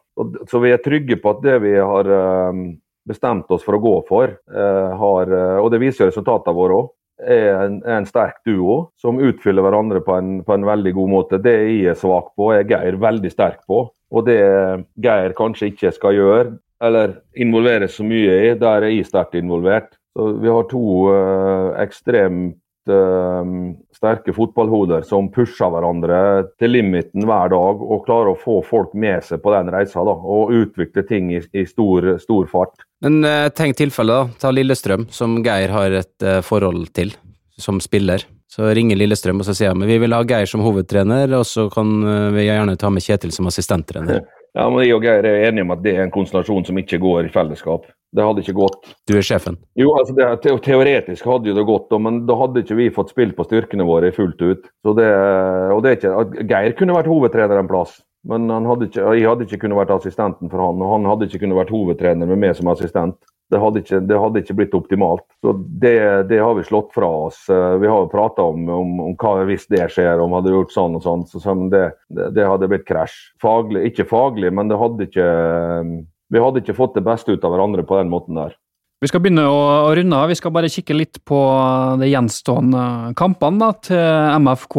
Så 0.50 0.58
vi 0.62 0.72
er 0.74 0.82
trygge 0.82 1.16
på 1.22 1.30
at 1.30 1.44
det 1.44 1.60
vi 1.62 1.76
har 1.78 2.10
eh, 2.10 2.58
bestemt 3.06 3.50
oss 3.54 3.62
for 3.66 3.78
å 3.78 3.82
gå 3.84 3.94
for, 4.08 4.34
eh, 4.34 4.90
har, 4.98 5.30
eh, 5.30 5.58
og 5.62 5.70
det 5.72 5.80
viser 5.84 6.10
resultatene 6.10 6.56
våre 6.58 6.80
òg, 6.82 6.90
er, 7.22 7.48
en- 7.68 7.80
er 7.86 8.00
en 8.00 8.08
sterk 8.10 8.40
duo 8.44 8.90
som 8.98 9.20
utfyller 9.22 9.62
hverandre 9.62 10.02
på 10.04 10.16
en, 10.18 10.32
på 10.42 10.56
en 10.56 10.66
veldig 10.66 10.92
god 10.98 11.12
måte. 11.12 11.38
Det 11.42 11.54
jeg 11.62 11.92
er 11.92 11.98
svak 12.02 12.32
på, 12.34 12.50
er 12.56 12.66
Geir 12.66 12.98
veldig 12.98 13.30
sterk 13.30 13.60
på. 13.70 13.84
Og 14.14 14.26
det 14.26 14.40
Geir 15.00 15.32
kanskje 15.38 15.70
ikke 15.70 15.92
skal 15.94 16.18
gjøre, 16.18 16.56
eller 16.82 17.20
involvere 17.40 17.86
så 17.88 18.02
mye 18.04 18.34
i, 18.50 18.54
der 18.58 18.82
er 18.82 18.90
jeg 18.90 19.06
sterkt 19.06 19.38
involvert. 19.38 19.94
Så 20.14 20.32
vi 20.32 20.48
har 20.48 20.62
to 20.70 20.84
eh, 21.10 21.82
ekstremt 21.82 22.90
eh, 22.90 23.48
sterke 23.96 24.34
fotballhoder 24.36 25.02
som 25.02 25.26
pusher 25.34 25.72
hverandre 25.74 26.18
til 26.60 26.76
limiten 26.76 27.26
hver 27.26 27.50
dag 27.50 27.82
og 27.82 28.04
klarer 28.06 28.30
å 28.30 28.38
få 28.38 28.60
folk 28.66 28.94
med 28.94 29.26
seg 29.26 29.42
på 29.42 29.54
den 29.56 29.72
reisa 29.74 30.04
da, 30.06 30.14
og 30.14 30.54
utvikle 30.54 31.02
ting 31.08 31.32
i, 31.34 31.40
i 31.42 31.64
stor, 31.66 32.12
stor 32.22 32.46
fart. 32.52 32.86
Men 33.02 33.24
eh, 33.26 33.48
tenk 33.50 33.80
tilfellet, 33.80 34.14
da. 34.14 34.38
Ta 34.46 34.54
Lillestrøm, 34.54 35.08
som 35.10 35.40
Geir 35.42 35.74
har 35.74 35.98
et 36.04 36.28
forhold 36.46 36.94
til 36.94 37.10
som 37.58 37.82
spiller. 37.82 38.22
Så 38.54 38.70
ringer 38.74 38.98
Lillestrøm 39.00 39.42
og 39.42 39.48
så 39.48 39.54
sier 39.56 39.74
han 39.74 39.82
vi 39.82 39.98
vil 39.98 40.14
ha 40.14 40.22
Geir 40.22 40.46
som 40.46 40.62
hovedtrener, 40.62 41.26
og 41.34 41.42
så 41.48 41.66
kan 41.74 41.90
vi 42.36 42.46
gjerne 42.46 42.78
ta 42.78 42.90
med 42.90 43.02
Kjetil 43.02 43.34
som 43.34 43.50
assistenttrener. 43.50 44.22
Ja, 44.54 44.68
men 44.70 44.84
Jeg 44.86 44.94
og 44.94 45.02
Geir 45.02 45.26
er 45.26 45.48
enige 45.48 45.66
om 45.66 45.74
at 45.74 45.82
det 45.82 45.96
er 45.96 46.04
en 46.04 46.14
konstellasjon 46.14 46.70
som 46.70 46.78
ikke 46.78 47.02
går 47.02 47.26
i 47.26 47.34
fellesskap. 47.34 47.90
Det 48.14 48.22
hadde 48.22 48.44
ikke 48.44 48.54
gått. 48.54 48.92
Du 49.10 49.16
er 49.18 49.26
sjefen. 49.26 49.56
Jo, 49.78 49.90
altså 49.98 50.14
det, 50.14 50.28
te 50.44 50.54
Teoretisk 50.62 51.26
hadde 51.26 51.50
jo 51.50 51.56
det 51.56 51.66
gått, 51.66 51.90
men 51.98 52.22
da 52.28 52.36
hadde 52.38 52.62
ikke 52.62 52.78
vi 52.78 52.88
fått 52.94 53.10
spilt 53.10 53.34
på 53.34 53.46
styrkene 53.48 53.86
våre 53.88 54.12
fullt 54.14 54.42
ut. 54.44 54.68
Så 54.86 54.94
det, 54.94 55.10
og 55.74 55.82
det 55.82 55.90
er 55.90 55.98
ikke, 55.98 56.46
Geir 56.46 56.76
kunne 56.78 56.94
vært 56.94 57.10
hovedtrener 57.10 57.58
en 57.58 57.70
plass, 57.70 57.98
men 58.30 58.46
han 58.52 58.68
hadde 58.70 58.86
ikke, 58.88 59.02
jeg 59.18 59.26
hadde 59.28 59.48
ikke 59.48 59.64
kunnet 59.64 59.82
vært 59.82 59.96
assistenten 59.98 60.52
for 60.52 60.62
han. 60.62 60.78
Og 60.80 60.94
han 60.94 61.10
hadde 61.10 61.26
ikke 61.26 61.42
kunnet 61.42 61.58
vært 61.58 61.74
hovedtrener 61.74 62.30
med 62.30 62.40
meg 62.46 62.54
som 62.56 62.70
assistent. 62.72 63.18
Det 63.52 63.60
hadde 63.60 63.82
ikke, 63.82 63.98
det 64.08 64.16
hadde 64.18 64.40
ikke 64.40 64.56
blitt 64.56 64.78
optimalt. 64.78 65.26
Så 65.44 65.52
det, 65.82 65.98
det 66.30 66.38
har 66.40 66.54
vi 66.56 66.64
slått 66.64 66.94
fra 66.94 67.10
oss. 67.26 67.42
Eh, 67.52 67.74
Vi 67.82 67.90
har 67.90 68.06
jo 68.06 68.08
prata 68.14 68.46
om, 68.46 68.64
om, 68.72 68.94
om 69.10 69.18
hva 69.20 69.34
hvis 69.44 69.66
det 69.68 69.84
skjer, 69.92 70.22
om 70.22 70.32
vi 70.32 70.38
hadde 70.38 70.54
gjort 70.54 70.72
sånn 70.72 70.96
og 70.96 71.04
sånn. 71.04 71.26
Så, 71.28 71.42
det, 71.74 71.84
det, 72.08 72.30
det 72.38 72.46
hadde 72.48 72.70
blitt 72.72 72.86
krasj. 72.88 73.18
Faglig, 73.42 73.84
ikke 73.90 74.08
faglig, 74.08 74.54
men 74.54 74.72
det 74.72 74.80
hadde 74.80 75.10
ikke 75.10 75.28
Vi 76.32 76.40
hadde 76.40 76.62
ikke 76.62 76.76
fått 76.76 76.96
det 76.96 77.04
beste 77.06 77.34
ut 77.34 77.44
av 77.44 77.52
hverandre 77.54 77.84
på 77.86 77.98
den 78.00 78.12
måten 78.12 78.38
der. 78.38 78.54
Vi 79.04 79.10
skal 79.10 79.20
begynne 79.20 79.42
å, 79.50 79.92
runde 79.92 80.16
av. 80.16 80.30
Vi 80.30 80.36
skal 80.38 80.52
bare 80.54 80.70
kikke 80.72 80.94
litt 80.96 81.18
på 81.28 81.38
de 82.00 82.06
gjenstående 82.08 83.12
kampene 83.18 83.60
da, 83.60 83.74
til 83.84 84.38
MFK. 84.40 84.78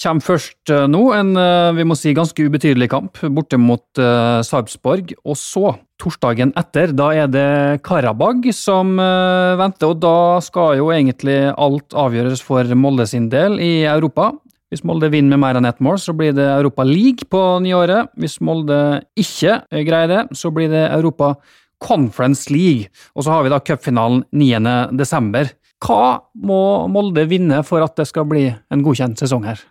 Kommer 0.00 0.24
først 0.24 0.72
eh, 0.72 0.84
nå 0.90 1.00
en 1.16 1.30
eh, 1.40 1.70
vi 1.78 1.86
må 1.88 1.96
si, 1.96 2.12
ganske 2.16 2.44
ubetydelig 2.44 2.90
kamp 2.92 3.20
borte 3.36 3.56
mot 3.60 3.84
uh, 4.00 4.40
Sarpsborg. 4.44 5.14
Og 5.24 5.38
så, 5.40 5.72
torsdagen 6.00 6.52
etter, 6.58 6.92
da 6.96 7.10
er 7.16 7.32
det 7.32 7.48
Karabag 7.86 8.50
som 8.56 8.92
uh, 9.00 9.56
venter. 9.60 9.88
Og 9.88 10.04
da 10.04 10.40
skal 10.44 10.76
jo 10.80 10.92
egentlig 10.92 11.38
alt 11.54 11.96
avgjøres 11.96 12.44
for 12.44 12.76
Molde 12.76 13.08
sin 13.08 13.30
del 13.32 13.56
i 13.62 13.72
Europa. 13.88 14.34
Hvis 14.70 14.84
Molde 14.86 15.10
vinner 15.10 15.34
med 15.34 15.42
mer 15.42 15.58
enn 15.58 15.66
ett 15.66 15.80
mål, 15.82 15.98
så 15.98 16.14
blir 16.14 16.34
det 16.36 16.46
Europa 16.46 16.84
League 16.86 17.26
på 17.30 17.40
nyåret. 17.64 18.12
Hvis 18.20 18.38
Molde 18.44 19.00
ikke 19.18 19.60
greier 19.82 20.10
det, 20.12 20.20
så 20.38 20.52
blir 20.54 20.70
det 20.70 20.84
Europa 20.92 21.34
Conference 21.82 22.52
League. 22.52 22.86
Og 23.16 23.26
så 23.26 23.34
har 23.34 23.42
vi 23.42 23.50
da 23.50 23.58
cupfinalen 23.64 24.22
9. 24.30 24.94
desember. 24.94 25.50
Hva 25.80 26.20
må 26.46 26.62
Molde 26.92 27.24
vinne 27.28 27.64
for 27.66 27.82
at 27.82 27.96
det 27.98 28.06
skal 28.10 28.28
bli 28.30 28.46
en 28.52 28.86
godkjent 28.86 29.18
sesong 29.18 29.46
her? 29.48 29.62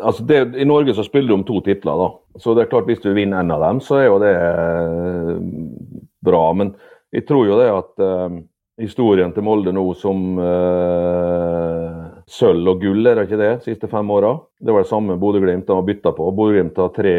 Altså 0.00 0.24
det, 0.24 0.40
I 0.56 0.68
Norge 0.68 0.94
så 0.96 1.04
spiller 1.04 1.32
du 1.32 1.36
om 1.36 1.44
to 1.48 1.60
titler, 1.64 2.00
da. 2.00 2.38
Så 2.40 2.54
det 2.56 2.64
er 2.64 2.70
klart 2.72 2.88
hvis 2.88 3.02
du 3.04 3.12
vinner 3.12 3.42
en 3.42 3.52
av 3.52 3.60
dem, 3.66 3.80
så 3.84 4.00
er 4.00 4.06
jo 4.08 4.20
det 4.22 4.32
eh, 4.36 5.34
bra. 6.24 6.44
Men 6.56 6.72
jeg 7.12 7.26
tror 7.28 7.46
jo 7.48 7.58
det 7.60 7.68
at 7.72 8.04
eh, 8.04 8.38
historien 8.82 9.34
til 9.36 9.44
Molde 9.46 9.74
nå 9.76 9.84
som 10.00 10.40
eh, 10.40 11.41
sølv 12.30 12.68
og 12.72 12.82
gull, 12.82 13.06
er 13.06 13.18
det 13.18 13.28
ikke 13.28 13.40
det, 13.40 13.52
siste 13.64 13.88
fem 13.90 14.10
åra? 14.14 14.34
Det 14.60 14.74
var 14.74 14.84
det 14.84 14.90
samme 14.90 15.18
Bodø-Glimt 15.20 15.70
har 15.70 15.86
bytta 15.86 16.12
på. 16.16 16.28
Bodø-Glimt 16.36 16.78
har 16.80 16.92
tre 16.96 17.14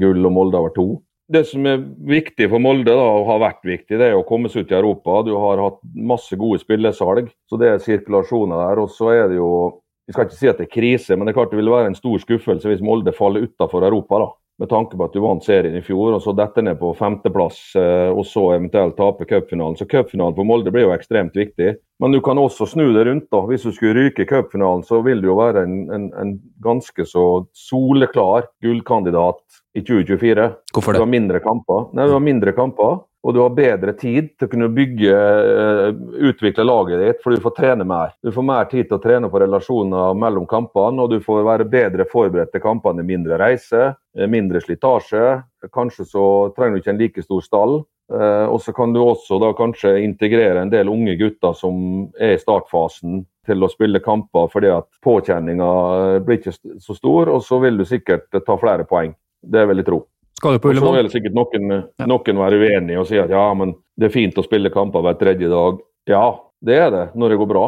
gull, 0.00 0.20
og 0.28 0.34
Molde 0.34 0.60
har 0.62 0.74
to. 0.76 0.86
Det 1.32 1.44
som 1.48 1.66
er 1.70 1.80
viktig 2.08 2.48
for 2.52 2.60
Molde, 2.60 2.90
da, 2.90 3.04
og 3.16 3.28
har 3.30 3.40
vært 3.40 3.62
viktig, 3.64 3.96
det 3.96 4.10
er 4.10 4.18
å 4.18 4.26
komme 4.28 4.50
seg 4.52 4.66
ut 4.66 4.74
i 4.74 4.78
Europa. 4.78 5.22
Du 5.24 5.32
har 5.38 5.62
hatt 5.62 5.80
masse 5.94 6.36
gode 6.36 6.60
spillesalg, 6.60 7.30
så 7.48 7.60
det 7.60 7.70
er 7.70 7.84
sirkulasjoner 7.84 8.58
der. 8.66 8.82
Og 8.82 8.92
så 8.92 9.14
er 9.14 9.30
det 9.32 9.40
jo 9.40 9.78
Vi 10.02 10.12
skal 10.12 10.26
ikke 10.26 10.34
si 10.34 10.48
at 10.50 10.58
det 10.58 10.64
er 10.66 10.72
krise, 10.74 11.14
men 11.14 11.24
det 11.24 11.30
er 11.30 11.36
klart 11.36 11.52
det 11.52 11.60
vil 11.60 11.70
være 11.70 11.86
en 11.92 11.94
stor 11.94 12.18
skuffelse 12.18 12.66
hvis 12.66 12.80
Molde 12.82 13.12
faller 13.14 13.46
utafor 13.46 13.86
Europa. 13.86 14.18
da. 14.18 14.26
Med 14.60 14.68
tanke 14.68 14.98
på 14.98 15.06
at 15.06 15.14
du 15.16 15.22
vant 15.24 15.44
serien 15.44 15.74
i 15.78 15.82
fjor, 15.82 16.12
og 16.12 16.20
så 16.22 16.34
detter 16.36 16.62
ned 16.66 16.76
på 16.78 16.92
femteplass, 16.94 17.60
eh, 17.80 18.10
og 18.12 18.26
så 18.28 18.50
eventuelt 18.58 18.94
tape 18.98 19.26
cupfinalen. 19.26 19.78
Så 19.78 19.88
cupfinalen 19.88 20.36
for 20.36 20.46
Molde 20.46 20.70
blir 20.74 20.84
jo 20.86 20.92
ekstremt 20.94 21.36
viktig. 21.38 21.72
Men 22.02 22.14
du 22.14 22.20
kan 22.24 22.38
også 22.38 22.68
snu 22.68 22.84
det 22.92 23.06
rundt. 23.08 23.28
da. 23.32 23.40
Hvis 23.48 23.64
du 23.64 23.72
skulle 23.72 23.96
ryke 23.96 24.26
cupfinalen, 24.28 24.84
så 24.84 25.00
vil 25.06 25.22
du 25.22 25.30
jo 25.30 25.38
være 25.40 25.64
en, 25.64 25.78
en, 25.94 26.10
en 26.20 26.34
ganske 26.62 27.06
så 27.08 27.24
soleklar 27.56 28.50
gullkandidat 28.62 29.62
i 29.74 29.80
2024. 29.80 30.48
Hvorfor 30.74 30.92
det? 30.92 31.00
Du 31.00 31.06
har 31.06 31.14
mindre 31.16 31.40
kamper. 31.42 31.88
Nei, 31.96 32.06
du 32.06 32.14
har 32.14 32.24
mindre 32.24 32.54
kamper, 32.56 33.00
og 33.22 33.34
du 33.34 33.38
har 33.38 33.54
bedre 33.54 33.92
tid 33.94 34.32
til 34.34 34.48
å 34.48 34.50
kunne 34.50 34.68
bygge, 34.74 35.14
eh, 35.14 35.90
utvikle 36.30 36.64
laget 36.66 37.02
ditt, 37.04 37.20
for 37.22 37.30
du 37.30 37.42
får 37.42 37.54
trene 37.54 37.86
mer. 37.86 38.16
Du 38.22 38.32
får 38.34 38.46
mer 38.46 38.64
tid 38.70 38.88
til 38.88 38.98
å 38.98 39.02
trene 39.02 39.30
på 39.30 39.40
relasjoner 39.40 40.16
mellom 40.18 40.46
kampene, 40.50 41.04
og 41.04 41.10
du 41.10 41.20
får 41.22 41.44
være 41.46 41.68
bedre 41.70 42.06
forberedt 42.10 42.50
til 42.52 42.64
kampene. 42.64 43.06
Mindre 43.06 43.38
reise, 43.38 43.94
eh, 44.18 44.26
mindre 44.26 44.60
slitasje. 44.60 45.44
Kanskje 45.70 46.04
så 46.04 46.54
trenger 46.56 46.74
du 46.74 46.80
ikke 46.82 46.94
en 46.94 46.98
like 46.98 47.22
stor 47.22 47.40
stall. 47.40 47.84
Eh, 48.12 48.46
og 48.46 48.60
så 48.60 48.74
kan 48.74 48.92
du 48.92 48.98
også 49.00 49.38
da 49.40 49.52
kanskje 49.52 50.02
integrere 50.02 50.60
en 50.60 50.70
del 50.70 50.88
unge 50.88 51.16
gutter 51.16 51.54
som 51.54 52.10
er 52.18 52.34
i 52.34 52.42
startfasen 52.42 53.24
til 53.46 53.62
å 53.62 53.70
spille 53.70 54.02
kamper, 54.02 54.50
fordi 54.50 54.68
at 54.76 54.88
påkjenninga 55.02 56.24
blir 56.24 56.38
ikke 56.38 56.52
så 56.80 56.96
stor, 56.96 57.28
og 57.28 57.40
så 57.42 57.60
vil 57.62 57.78
du 57.78 57.84
sikkert 57.84 58.28
ta 58.30 58.56
flere 58.56 58.84
poeng. 58.84 59.14
Det 59.42 59.66
vil 59.68 59.76
jeg 59.76 59.86
tro. 59.86 60.06
Skal 60.42 60.56
du 60.56 60.58
på 60.58 60.72
Ullevål? 60.72 60.88
så 60.88 60.96
vil 60.96 61.10
sikkert 61.12 61.36
noen, 61.38 61.68
noen 62.10 62.38
være 62.42 62.56
uenig 62.58 62.96
og 62.98 63.06
si 63.06 63.20
at 63.22 63.30
ja, 63.30 63.44
men 63.54 63.76
det 63.94 64.08
er 64.08 64.16
fint 64.16 64.40
å 64.40 64.42
spille 64.42 64.72
kamper 64.74 65.04
hver 65.04 65.14
tredje 65.20 65.46
dag. 65.52 65.78
Ja, 66.10 66.24
det 66.66 66.78
er 66.82 66.90
det 66.90 67.04
når 67.14 67.30
det 67.30 67.38
går 67.44 67.50
bra. 67.52 67.66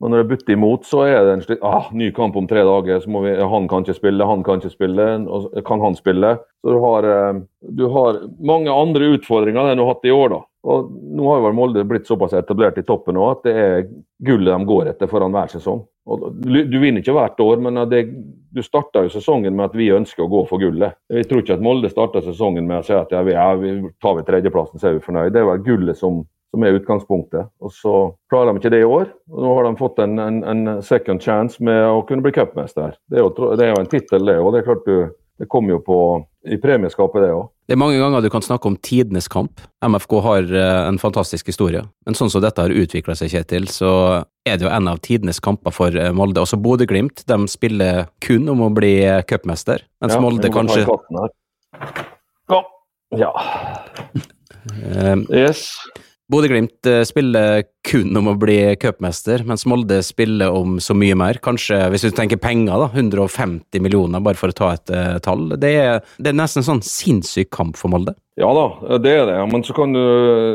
Men 0.00 0.12
når 0.12 0.22
det 0.22 0.28
butter 0.30 0.52
imot, 0.52 0.84
så 0.88 1.02
er 1.04 1.18
det 1.24 1.34
en 1.34 1.42
slik 1.44 1.62
ah, 1.64 1.90
ny 1.92 2.10
kamp 2.16 2.36
om 2.36 2.48
tre 2.48 2.64
dager. 2.64 3.00
så 3.00 3.12
må 3.12 3.20
vi, 3.24 3.34
Han 3.36 3.68
kan 3.68 3.84
ikke 3.84 3.96
spille, 3.96 4.28
han 4.28 4.42
kan 4.44 4.60
ikke 4.60 4.72
spille. 4.72 5.06
Og 5.28 5.52
kan 5.68 5.84
han 5.84 5.96
spille? 5.96 6.34
Så 6.64 6.72
du 6.72 6.78
har, 6.80 7.08
eh, 7.12 7.40
du 7.80 7.84
har 7.92 8.20
mange 8.40 8.72
andre 8.72 9.12
utfordringer 9.16 9.70
enn 9.70 9.80
du 9.80 9.84
har 9.84 9.94
hatt 9.94 10.08
i 10.08 10.12
år. 10.12 10.28
da. 10.36 10.40
Og 10.68 10.90
Nå 11.16 11.28
har 11.30 11.44
vel 11.44 11.56
Molde 11.56 11.84
blitt 11.84 12.08
såpass 12.08 12.32
etablert 12.36 12.78
i 12.80 12.84
toppen 12.84 13.16
nå 13.16 13.28
at 13.30 13.44
det 13.44 13.54
er 13.56 13.86
gullet 14.24 14.52
de 14.52 14.68
går 14.68 14.92
etter 14.92 15.08
foran 15.08 15.32
hver 15.32 15.52
sesong. 15.52 15.84
Og 16.06 16.28
du, 16.44 16.64
du 16.64 16.78
vinner 16.80 17.00
ikke 17.00 17.16
hvert 17.16 17.40
år, 17.40 17.60
men 17.60 17.80
det, 17.88 18.02
du 18.56 18.62
starta 18.64 19.02
jo 19.04 19.10
sesongen 19.12 19.56
med 19.56 19.68
at 19.68 19.74
vi 19.76 19.90
ønsker 19.92 20.24
å 20.24 20.30
gå 20.32 20.40
for 20.48 20.62
gullet. 20.62 20.96
Jeg 21.12 21.28
tror 21.28 21.42
ikke 21.42 21.58
at 21.58 21.64
Molde 21.64 21.90
starta 21.92 22.22
sesongen 22.24 22.64
med 22.68 22.80
å 22.80 22.86
si 22.86 22.94
at 22.96 23.12
ja, 23.12 23.20
vi, 23.26 23.34
ja, 23.36 23.50
vi 23.60 23.74
tar 24.02 24.16
vi 24.16 24.24
tredjeplassen, 24.24 24.80
så 24.80 24.88
er 24.88 24.96
vi 24.96 25.04
fornøyd. 25.04 25.34
Det 25.34 25.42
jo 25.44 25.56
gullet 25.66 26.00
som, 26.00 26.22
som 26.54 26.64
er 26.64 26.78
utgangspunktet. 26.78 27.50
Og 27.60 27.74
Så 27.76 27.92
klarer 28.32 28.50
de 28.50 28.62
ikke 28.62 28.72
det 28.72 28.80
i 28.80 28.88
år. 28.88 29.12
og 29.32 29.44
Nå 29.44 29.52
har 29.58 29.68
de 29.68 29.74
fått 29.82 30.00
en, 30.04 30.16
en, 30.22 30.40
en 30.48 30.80
second 30.82 31.20
chance 31.20 31.60
med 31.60 31.82
å 31.84 32.00
kunne 32.08 32.24
bli 32.24 32.32
cupmester. 32.36 32.96
Det 33.12 33.20
det 33.60 33.68
er 33.68 33.74
jo 33.74 33.82
en 33.82 33.92
tittel, 33.92 34.24
det. 34.32 34.38
Og 34.40 34.56
det 34.56 34.64
det 35.36 35.50
kommer 35.52 35.76
jo 35.76 35.82
på 35.84 36.00
i 36.48 36.56
premieskapet, 36.56 37.26
det 37.26 37.34
òg. 37.36 37.50
Det 37.66 37.74
er 37.74 37.80
mange 37.82 37.98
ganger 37.98 38.22
du 38.22 38.28
kan 38.30 38.44
snakke 38.46 38.70
om 38.70 38.76
tidenes 38.78 39.26
kamp. 39.28 39.58
MFK 39.82 40.12
har 40.22 40.52
eh, 40.54 40.82
en 40.86 41.00
fantastisk 41.02 41.48
historie. 41.50 41.82
Men 42.06 42.14
sånn 42.14 42.30
som 42.30 42.44
dette 42.44 42.62
har 42.62 42.70
utvikla 42.70 43.16
seg, 43.18 43.32
Kjetil, 43.32 43.66
så 43.74 43.90
er 44.46 44.54
det 44.54 44.68
jo 44.68 44.70
en 44.70 44.86
av 44.86 45.00
tidenes 45.02 45.42
kamper 45.42 45.74
for 45.74 45.98
eh, 45.98 46.12
Molde. 46.14 46.44
Også 46.44 46.60
Bodø-Glimt 46.62 47.24
de 47.26 47.38
spiller 47.50 48.06
kun 48.22 48.46
om 48.52 48.62
å 48.68 48.70
bli 48.74 49.00
eh, 49.02 49.24
cupmester, 49.26 49.82
mens 49.98 50.14
Ja, 50.14 50.22
Molde 50.22 50.52
kanskje 50.54 50.86
her. 50.86 51.34
Ja. 53.18 53.34
Yes. 55.30 55.68
Bodø-Glimt 56.32 56.86
eh, 56.90 57.04
spiller 57.06 57.62
kun 57.86 58.16
om 58.18 58.32
å 58.32 58.34
bli 58.34 58.58
cupmester, 58.82 59.44
mens 59.46 59.62
Molde 59.70 60.00
spiller 60.02 60.50
om 60.50 60.80
så 60.82 60.94
mye 60.98 61.14
mer. 61.14 61.38
Kanskje, 61.42 61.78
hvis 61.92 62.02
du 62.02 62.10
tenker 62.10 62.40
penger, 62.42 62.74
da, 62.82 62.88
150 62.90 63.82
millioner, 63.84 64.22
bare 64.24 64.38
for 64.40 64.50
å 64.50 64.56
ta 64.56 64.72
et 64.74 64.90
uh, 64.90 65.18
tall. 65.22 65.52
Det 65.54 65.70
er, 65.78 66.00
det 66.18 66.32
er 66.32 66.38
nesten 66.40 66.64
en 66.64 66.66
sånn 66.72 66.82
sinnssyk 66.82 67.52
kamp 67.54 67.78
for 67.78 67.94
Molde. 67.94 68.16
Ja 68.36 68.50
da, 68.52 68.96
det 69.00 69.12
er 69.14 69.22
det. 69.30 69.36
Men 69.52 69.62
så 69.64 69.72
kan 69.76 69.94
du, 69.94 70.02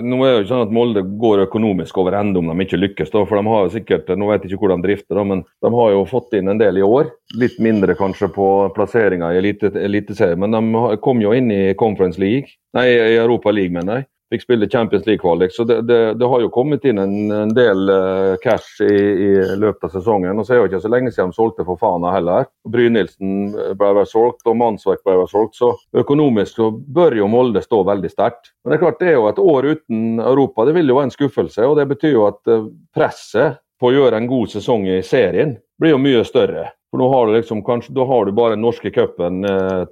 nå 0.04 0.20
er 0.20 0.28
det 0.28 0.36
jo 0.36 0.44
ikke 0.44 0.52
sånn 0.52 0.66
at 0.68 0.76
Molde 0.76 1.06
går 1.24 1.46
økonomisk 1.48 2.04
over 2.04 2.20
ende 2.20 2.44
om 2.44 2.52
de 2.52 2.68
ikke 2.68 2.82
lykkes. 2.82 3.16
da, 3.16 3.24
for 3.24 3.40
de 3.40 3.56
har 3.56 3.64
jo 3.66 3.74
sikkert, 3.78 4.12
Nå 4.12 4.28
vet 4.28 4.44
jeg 4.44 4.52
ikke 4.52 4.66
hvordan 4.68 4.84
de 4.84 4.92
drifter, 4.92 5.16
da, 5.18 5.28
men 5.32 5.48
de 5.48 5.76
har 5.80 5.96
jo 5.96 6.06
fått 6.12 6.36
inn 6.36 6.52
en 6.52 6.60
del 6.60 6.84
i 6.84 6.86
år. 6.86 7.16
Litt 7.40 7.56
mindre 7.64 7.96
kanskje 7.96 8.28
på 8.36 8.48
plasseringa 8.76 9.32
i 9.32 9.40
elite- 9.40 10.36
men 10.36 10.52
de 10.52 10.98
kom 11.02 11.24
jo 11.24 11.32
inn 11.32 11.48
i 11.48 11.64
Conference 11.80 12.20
League, 12.20 12.60
nei, 12.76 12.90
i 12.92 13.16
Europa 13.16 13.56
League, 13.56 13.72
mener 13.72 14.02
jeg. 14.02 14.11
Fikk 14.32 14.46
spille 14.46 14.70
Champions 14.72 15.04
League-kvalik. 15.06 15.52
Så 15.52 15.66
det, 15.68 15.82
det, 15.90 16.00
det 16.22 16.28
har 16.32 16.40
jo 16.40 16.52
kommet 16.54 16.86
inn 16.88 17.02
en, 17.04 17.16
en 17.36 17.52
del 17.56 17.92
uh, 17.92 18.38
cash 18.44 18.80
i, 18.86 18.96
i 18.96 19.32
løpet 19.60 19.90
av 19.90 19.98
sesongen. 19.98 20.40
Og 20.40 20.48
så 20.48 20.54
er 20.54 20.60
det 20.60 20.62
jo 20.62 20.70
ikke 20.70 20.84
så 20.86 20.92
lenge 20.94 21.12
siden 21.12 21.34
de 21.34 21.38
solgte 21.38 21.66
for 21.68 21.82
Fana 21.82 22.14
heller. 22.16 22.48
Brynildsen 22.72 23.52
ble 23.76 23.92
vel 24.00 24.08
solgt, 24.08 24.46
og 24.48 24.56
Mannsverk 24.62 25.04
ble 25.04 25.18
vel 25.20 25.28
solgt. 25.32 25.60
Så 25.60 25.74
økonomisk 26.00 26.62
så 26.62 26.70
bør 26.72 27.18
jo 27.20 27.28
Molde 27.32 27.64
stå 27.66 27.84
veldig 27.92 28.14
sterkt. 28.14 28.54
Men 28.64 28.72
det 28.72 28.80
er 28.80 28.86
klart 28.86 29.02
det 29.04 29.12
er 29.12 29.20
jo 29.20 29.28
et 29.28 29.44
år 29.44 29.70
uten 29.74 30.24
Europa. 30.24 30.68
Det 30.68 30.78
vil 30.80 30.94
jo 30.94 31.00
være 31.02 31.12
en 31.12 31.18
skuffelse. 31.18 31.68
Og 31.68 31.76
det 31.82 31.90
betyr 31.92 32.16
jo 32.16 32.28
at 32.30 32.54
eh, 32.56 32.70
presset 32.96 33.60
på 33.82 33.90
å 33.90 33.96
gjøre 33.96 34.22
en 34.22 34.30
god 34.30 34.54
sesong 34.54 34.86
i 34.88 35.02
serien 35.04 35.58
blir 35.82 35.96
jo 35.96 36.00
mye 36.02 36.24
større. 36.28 36.70
For 36.92 37.00
nå 37.00 37.08
har 37.12 37.28
du 37.28 37.36
liksom, 37.38 37.64
kanskje, 37.64 37.94
Da 37.96 38.06
har 38.06 38.26
du 38.26 38.32
bare 38.36 38.56
den 38.56 38.64
norske 38.64 38.92
cupen 38.92 39.46
eh, 39.48 39.84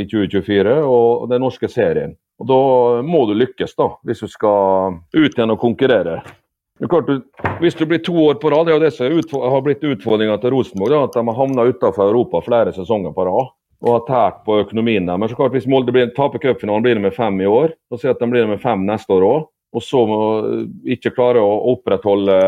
i 0.00 0.06
2024 0.06 0.76
og 0.86 1.28
den 1.30 1.42
norske 1.42 1.68
serien. 1.68 2.14
Og 2.42 2.48
Da 2.48 2.60
må 3.06 3.26
du 3.28 3.34
lykkes, 3.38 3.76
da, 3.78 3.92
hvis 4.04 4.24
du 4.24 4.30
skal 4.30 4.98
ut 5.14 5.36
igjen 5.36 5.54
og 5.54 5.60
konkurrere. 5.62 6.22
Det 6.74 6.88
er 6.88 6.90
klart 6.90 7.60
hvis 7.62 7.76
du 7.78 7.84
blir 7.86 8.02
to 8.02 8.14
år 8.26 8.40
på 8.42 8.50
rad, 8.50 8.66
det 8.66 8.74
er 8.74 8.80
jo 8.80 8.84
det 8.84 8.94
som 9.30 9.44
har 9.46 9.62
blitt 9.62 9.84
utfordringa 9.86 10.40
til 10.42 10.56
Rosenborg. 10.56 10.90
da, 10.90 11.04
At 11.06 11.14
de 11.14 11.22
har 11.28 11.38
havna 11.38 11.68
utenfor 11.70 12.10
Europa 12.10 12.40
flere 12.42 12.74
sesonger 12.74 13.14
på 13.14 13.28
rad 13.28 13.52
og 13.84 13.90
har 13.92 14.04
tært 14.08 14.44
på 14.46 14.58
økonomien 14.62 15.06
der. 15.06 15.18
Men 15.20 15.28
så 15.28 15.36
klart 15.36 15.54
hvis 15.54 15.68
Molde 15.68 15.92
blir, 15.92 16.08
taper 16.16 16.40
cupfinalen, 16.40 16.82
blir 16.82 16.96
det 16.96 17.04
med 17.04 17.14
fem 17.14 17.36
i 17.40 17.46
år. 17.46 17.74
Så 17.92 18.00
sier 18.00 18.14
at 18.14 18.22
de 18.22 18.30
blir 18.32 18.48
med 18.48 18.62
fem 18.62 18.86
neste 18.88 19.12
år 19.12 19.26
òg. 19.28 19.50
Og 19.74 19.82
så 19.82 20.04
må 20.08 20.20
ikke 20.94 21.12
klare 21.14 21.42
å 21.42 21.74
opprettholde 21.74 22.38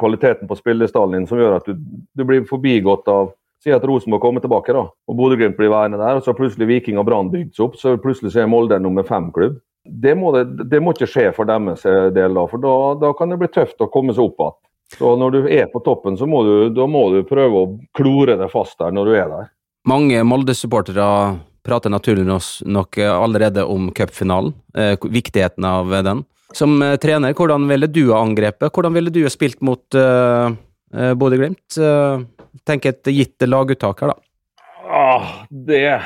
kvaliteten 0.00 0.50
på 0.50 0.58
spillestallen 0.58 1.20
din 1.22 1.28
som 1.30 1.38
gjør 1.38 1.56
at 1.60 1.68
du, 1.70 1.78
du 2.18 2.24
blir 2.26 2.44
forbigått 2.48 3.08
av 3.08 3.32
Si 3.64 3.72
at 3.72 3.84
Rosenborg 3.88 4.20
kommer 4.20 4.44
tilbake, 4.44 4.74
da, 4.76 4.82
og 4.92 5.16
Bodø-Glimt 5.16 5.56
blir 5.56 5.72
værende 5.72 5.96
der. 5.96 6.18
og 6.18 6.24
Så 6.24 6.34
har 6.34 6.36
plutselig 6.36 6.68
Viking 6.68 6.98
og 7.00 7.06
Brann 7.08 7.30
bygd 7.32 7.54
seg 7.56 7.64
opp, 7.64 7.78
så 7.80 7.94
plutselig 7.96 8.34
så 8.34 8.42
er 8.42 8.50
Molde 8.52 8.76
nummer 8.82 9.06
fem-klubb. 9.08 9.56
Det, 9.84 10.12
det, 10.36 10.66
det 10.68 10.80
må 10.80 10.92
ikke 10.92 11.08
skje 11.08 11.30
for 11.36 11.48
deres 11.48 11.84
del, 11.84 12.36
da, 12.36 12.44
for 12.48 12.60
da, 12.60 12.74
da 13.00 13.12
kan 13.16 13.32
det 13.32 13.40
bli 13.40 13.48
tøft 13.52 13.80
å 13.80 13.88
komme 13.92 14.12
seg 14.16 14.28
opp 14.28 14.44
igjen. 14.44 14.60
Så 14.98 15.14
når 15.18 15.32
du 15.32 15.38
er 15.48 15.64
på 15.72 15.80
toppen, 15.84 16.18
så 16.20 16.28
må 16.28 16.42
du, 16.44 16.52
da 16.76 16.84
må 16.86 17.06
du 17.14 17.22
prøve 17.26 17.62
å 17.64 17.72
klore 17.96 18.36
deg 18.38 18.52
fast 18.52 18.76
der 18.78 18.92
når 18.94 19.08
du 19.08 19.16
er 19.16 19.32
der. 19.32 19.48
Mange 19.88 20.20
Molde-supportere 20.28 21.08
prater 21.64 21.92
naturlig 21.92 22.28
nok 22.28 23.00
allerede 23.00 23.64
om 23.64 23.88
cupfinalen, 23.96 24.52
eh, 24.76 24.92
viktigheten 25.00 25.64
av 25.64 25.88
den. 26.04 26.22
Som 26.54 26.82
eh, 26.82 26.96
trener, 27.00 27.34
hvordan 27.34 27.66
ville 27.68 27.88
du 27.90 28.04
ha 28.12 28.20
angrepet? 28.22 28.70
Hvordan 28.70 28.94
ville 28.94 29.10
du 29.10 29.22
ha 29.24 29.32
spilt 29.32 29.64
mot 29.64 29.98
eh, 29.98 30.52
eh, 30.94 31.14
Bodø-Glimt? 31.18 31.78
Eh, 31.80 32.24
Tenk 32.62 32.86
et 32.86 33.10
gitt 33.10 33.44
laguttak 33.48 34.04
her, 34.04 34.14
da. 34.14 34.30
Ah, 34.84 35.32
det 35.50 35.98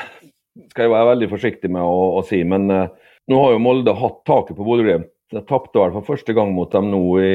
skal 0.70 0.86
jeg 0.86 0.94
være 0.94 1.11
veldig 1.12 1.28
forsiktig 1.30 1.70
med 1.74 1.84
å, 1.84 2.18
å 2.18 2.24
si, 2.26 2.40
men 2.46 2.70
eh, 2.72 2.88
nå 3.28 3.38
har 3.42 3.55
jo 3.55 3.62
Molde 3.62 3.94
hatt 3.99 4.20
taket 4.28 4.57
på 4.57 4.66
Bodø-Glimt. 4.66 5.11
Tapte 5.44 5.76
vel 5.76 5.92
for 5.92 6.07
første 6.07 6.32
gang 6.32 6.55
mot 6.57 6.72
dem 6.72 6.88
nå 6.88 7.03
i, 7.20 7.32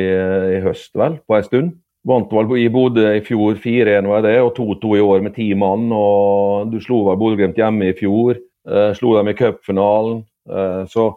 i 0.57 0.61
høst, 0.64 0.95
vel, 0.97 1.20
på 1.30 1.38
en 1.38 1.45
stund. 1.45 1.76
Vant 2.09 2.32
vel 2.36 2.49
i 2.59 2.66
Bodø 2.74 3.05
i 3.16 3.22
fjor 3.24 3.59
4-1 3.61 4.09
var 4.09 4.26
det, 4.26 4.34
og 4.43 4.57
2-2 4.57 4.97
i 4.97 5.03
år 5.05 5.22
med 5.24 5.36
ti 5.38 5.51
mann. 5.55 5.86
og 5.95 6.74
Du 6.74 6.80
slo 6.84 7.03
vel 7.07 7.20
Bodø-Glimt 7.22 7.59
hjemme 7.61 7.91
i 7.91 7.97
fjor. 7.97 8.41
Eh, 8.68 8.89
slo 8.97 9.14
dem 9.20 9.30
i 9.32 9.38
cupfinalen. 9.38 10.24
Eh, 10.49 10.82
så 10.91 11.11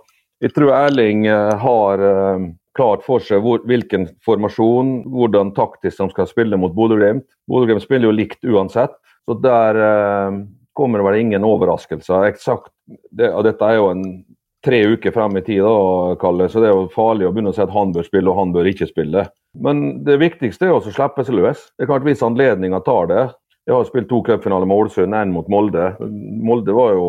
jeg 0.44 0.53
tror 0.53 0.74
Erling 0.76 1.24
eh, 1.32 1.57
har 1.62 2.05
eh, 2.05 2.47
klart 2.77 3.05
for 3.07 3.24
seg 3.24 3.43
hvor, 3.45 3.62
hvilken 3.68 4.09
formasjon, 4.27 5.01
hvordan 5.12 5.55
taktisk 5.57 6.03
de 6.03 6.11
skal 6.12 6.29
spille 6.31 6.59
mot 6.61 6.74
Bodø-Glimt. 6.77 7.27
Bodø-Glimt 7.51 7.85
spiller 7.85 8.11
jo 8.11 8.16
likt 8.16 8.45
uansett, 8.47 8.95
så 9.27 9.37
der 9.43 9.81
eh, 9.83 10.41
kommer 10.77 11.01
det 11.01 11.09
vel 11.09 11.20
ingen 11.24 11.47
overraskelser. 11.49 12.29
Eksakt, 12.31 12.72
det, 13.11 13.33
og 13.33 13.47
dette 13.49 13.68
er 13.68 13.81
jo 13.81 13.91
en 13.95 14.05
tre 14.66 14.83
uker 14.93 15.14
frem 15.14 15.39
i 15.39 15.45
tid, 15.47 15.62
da, 15.62 16.16
Kalle, 16.20 16.49
så 16.51 16.62
det 16.62 16.70
er 16.70 16.74
jo 16.74 16.89
farlig 16.95 17.29
å 17.29 17.33
begynne 17.35 17.53
å 17.53 17.57
si 17.57 17.62
at 17.62 17.74
han 17.74 17.93
bør 17.95 18.07
spille 18.07 18.33
og 18.33 18.39
han 18.41 18.55
bør 18.55 18.68
ikke 18.70 18.89
spille. 18.91 19.27
Men 19.62 19.85
det 20.07 20.18
viktigste 20.20 20.68
er 20.68 20.74
også 20.74 20.93
å 20.93 20.97
slippe 20.97 21.24
seg 21.27 21.39
løs. 21.39 21.68
Det 21.77 21.87
er 21.87 21.91
klart 21.93 22.07
Hvis 22.07 22.24
anledninga 22.24 22.83
tar 22.85 23.07
det 23.09 23.22
Jeg 23.66 23.72
har 23.72 23.87
spilt 23.89 24.09
to 24.11 24.20
cupfinaler 24.27 24.68
med 24.68 24.77
Ålesund, 24.77 25.14
én 25.16 25.33
mot 25.35 25.49
Molde. 25.51 25.95
Molde 26.01 26.74
var 26.77 26.93
jo 26.95 27.07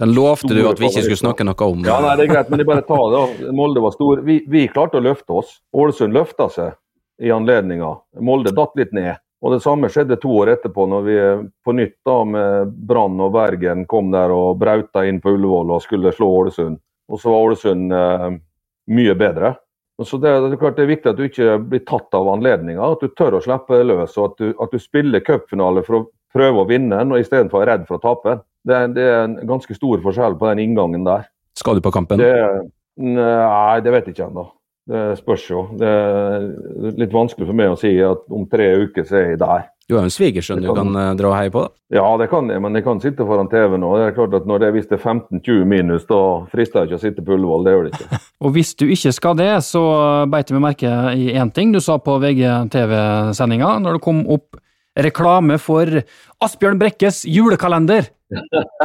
Den 0.00 0.14
lovte 0.14 0.54
du 0.54 0.64
at 0.66 0.80
vi 0.80 0.88
ikke 0.88 1.04
skulle 1.04 1.20
snakke 1.20 1.44
noe 1.46 1.66
om. 1.70 1.84
ja, 1.86 2.00
nei, 2.02 2.14
det 2.18 2.24
er 2.26 2.32
greit, 2.32 2.48
men 2.50 2.62
jeg 2.62 2.66
bare 2.66 2.82
tar 2.86 3.04
det. 3.12 3.20
da. 3.44 3.52
Molde 3.54 3.82
var 3.84 3.94
stor. 3.94 4.24
Vi, 4.26 4.40
vi 4.50 4.64
klarte 4.68 4.98
å 4.98 5.04
løfte 5.04 5.36
oss. 5.38 5.60
Ålesund 5.70 6.16
løfta 6.16 6.48
seg 6.50 6.74
i 7.22 7.30
anledninga. 7.30 7.92
Molde 8.26 8.50
datt 8.54 8.74
litt 8.80 8.94
ned. 8.96 9.14
Og 9.44 9.52
Det 9.52 9.60
samme 9.60 9.90
skjedde 9.92 10.16
to 10.22 10.32
år 10.40 10.54
etterpå, 10.54 10.86
når 10.88 11.02
vi 11.04 11.16
på 11.64 11.74
nytt 11.76 11.98
da 12.08 12.16
med 12.24 12.72
Brann 12.88 13.20
og 13.20 13.34
Bergen 13.34 13.84
kom 13.86 14.08
der 14.10 14.32
og 14.32 14.56
brauta 14.58 15.04
inn 15.04 15.20
på 15.20 15.34
Ullevål 15.36 15.74
og 15.76 15.84
skulle 15.84 16.14
slå 16.16 16.30
Ålesund. 16.40 16.80
Og 17.12 17.20
så 17.20 17.30
var 17.30 17.50
Ålesund 17.50 17.92
eh, 17.92 18.30
mye 18.96 19.14
bedre. 19.20 19.52
Så 20.02 20.18
det, 20.18 20.32
det 20.32 20.56
er 20.56 20.62
klart 20.62 20.78
det 20.80 20.86
er 20.86 20.90
viktig 20.90 21.10
at 21.12 21.20
du 21.20 21.26
ikke 21.28 21.58
blir 21.60 21.84
tatt 21.86 22.16
av 22.16 22.32
anledninga, 22.32 22.88
at 22.96 23.04
du 23.04 23.12
tør 23.14 23.36
å 23.38 23.42
slippe 23.44 23.82
løs. 23.84 24.16
Og 24.16 24.32
at 24.32 24.40
du, 24.40 24.48
at 24.64 24.72
du 24.72 24.80
spiller 24.82 25.22
cupfinale 25.22 25.84
for 25.86 26.00
å 26.00 26.02
prøve 26.34 26.64
å 26.64 26.68
vinne 26.68 26.98
den, 26.98 27.14
og 27.14 27.22
istedenfor 27.22 27.62
være 27.62 27.76
redd 27.78 27.86
for 27.88 27.98
å 28.00 28.02
tape. 28.02 28.38
Det, 28.64 28.74
er- 28.74 28.92
det 28.96 29.06
er 29.06 29.22
en 29.28 29.38
ganske 29.48 29.76
stor 29.76 30.02
forskjell 30.04 30.36
på 30.40 30.50
den 30.50 30.64
inngangen 30.66 31.06
der. 31.06 31.28
Skal 31.58 31.78
du 31.78 31.84
på 31.84 31.92
kampen? 31.94 32.18
Det, 32.18 32.32
nei, 32.98 33.80
det 33.84 33.92
vet 33.94 34.08
jeg 34.10 34.16
ikke 34.16 34.28
ennå. 34.30 34.48
Det 34.84 35.04
spørs 35.16 35.44
jo. 35.48 35.62
Det 35.80 35.88
er 35.88 36.42
litt 37.00 37.14
vanskelig 37.14 37.46
for 37.48 37.56
meg 37.56 37.72
å 37.72 37.78
si 37.80 37.94
at 38.04 38.26
om 38.34 38.42
tre 38.50 38.66
uker 38.84 39.06
så 39.08 39.16
er 39.16 39.30
jeg 39.32 39.38
der. 39.40 39.62
Du 39.88 39.94
har 39.94 40.04
jo 40.04 40.08
en 40.08 40.12
svigersønn 40.12 40.62
du 40.64 40.70
kan 40.72 40.94
eh, 40.96 41.10
dra 41.16 41.28
og 41.28 41.34
heie 41.36 41.52
på, 41.52 41.60
da. 41.64 41.72
Ja, 41.92 42.04
det 42.20 42.30
kan 42.32 42.48
jeg, 42.48 42.60
men 42.64 42.76
jeg 42.76 42.84
kan 42.86 43.00
sitte 43.02 43.24
foran 43.28 43.50
TV 43.52 43.76
nå. 43.80 43.90
Det 44.00 44.06
er 44.06 44.14
klart 44.16 44.36
at 44.38 44.46
Når 44.48 44.62
det 44.62 44.68
er 44.70 44.78
er 44.96 45.00
15-20 45.00 45.64
minus, 45.68 46.06
da 46.08 46.20
frister 46.52 46.80
det 46.84 46.88
ikke 46.88 47.00
å 47.00 47.02
sitte 47.04 47.24
på 47.24 47.36
Ullevål. 47.36 47.64
Det 47.66 47.74
gjør 47.74 47.84
det 47.88 47.92
ikke. 47.98 48.20
Og 48.44 48.54
hvis 48.56 48.72
du 48.80 48.86
ikke 48.88 49.12
skal 49.12 49.36
det, 49.40 49.50
så 49.64 49.82
beit 50.32 50.48
jeg 50.50 50.56
meg 50.58 50.64
merke 50.70 50.94
i 51.20 51.30
én 51.36 51.52
ting 51.52 51.72
du 51.72 51.80
sa 51.84 51.98
på 52.00 52.16
VGTV-sendinga, 52.20 53.74
når 53.84 53.98
det 53.98 54.04
kom 54.04 54.24
opp 54.32 54.56
reklame 54.96 55.58
for 55.58 55.86
Asbjørn 56.44 56.78
Brekkes 56.80 57.24
julekalender. 57.26 58.10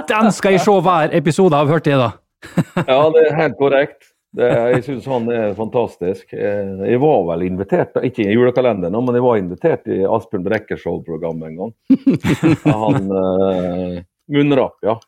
Den 0.10 0.32
skal 0.36 0.56
jeg 0.58 0.62
se 0.66 0.72
hver 0.86 1.14
episode 1.18 1.58
av, 1.58 1.68
hørte 1.72 1.92
jeg 1.94 2.00
da. 2.02 2.12
Ja, 2.88 3.02
det 3.14 3.26
er 3.28 3.36
helt 3.40 3.58
korrekt. 3.60 4.06
Det, 4.38 4.46
jeg 4.76 4.84
syns 4.86 5.08
han 5.10 5.26
er 5.34 5.56
fantastisk. 5.58 6.34
Eh, 6.38 6.84
Jeg 6.86 7.00
var 7.02 7.24
vel 7.32 7.48
invitert, 7.48 7.96
ikke 8.06 8.28
i 8.28 8.36
julekalenderen, 8.36 8.94
men 9.02 9.18
jeg 9.18 9.24
var 9.26 9.40
invitert 9.42 9.88
i 9.90 10.04
Asbjørn 10.06 10.44
Brekkes 10.46 10.84
show-program 10.84 11.42
en 11.48 11.56
gang. 11.58 11.72
Han 12.70 13.10
eh, 13.10 13.96
Munnrapp, 14.30 14.76
ja. 14.86 15.00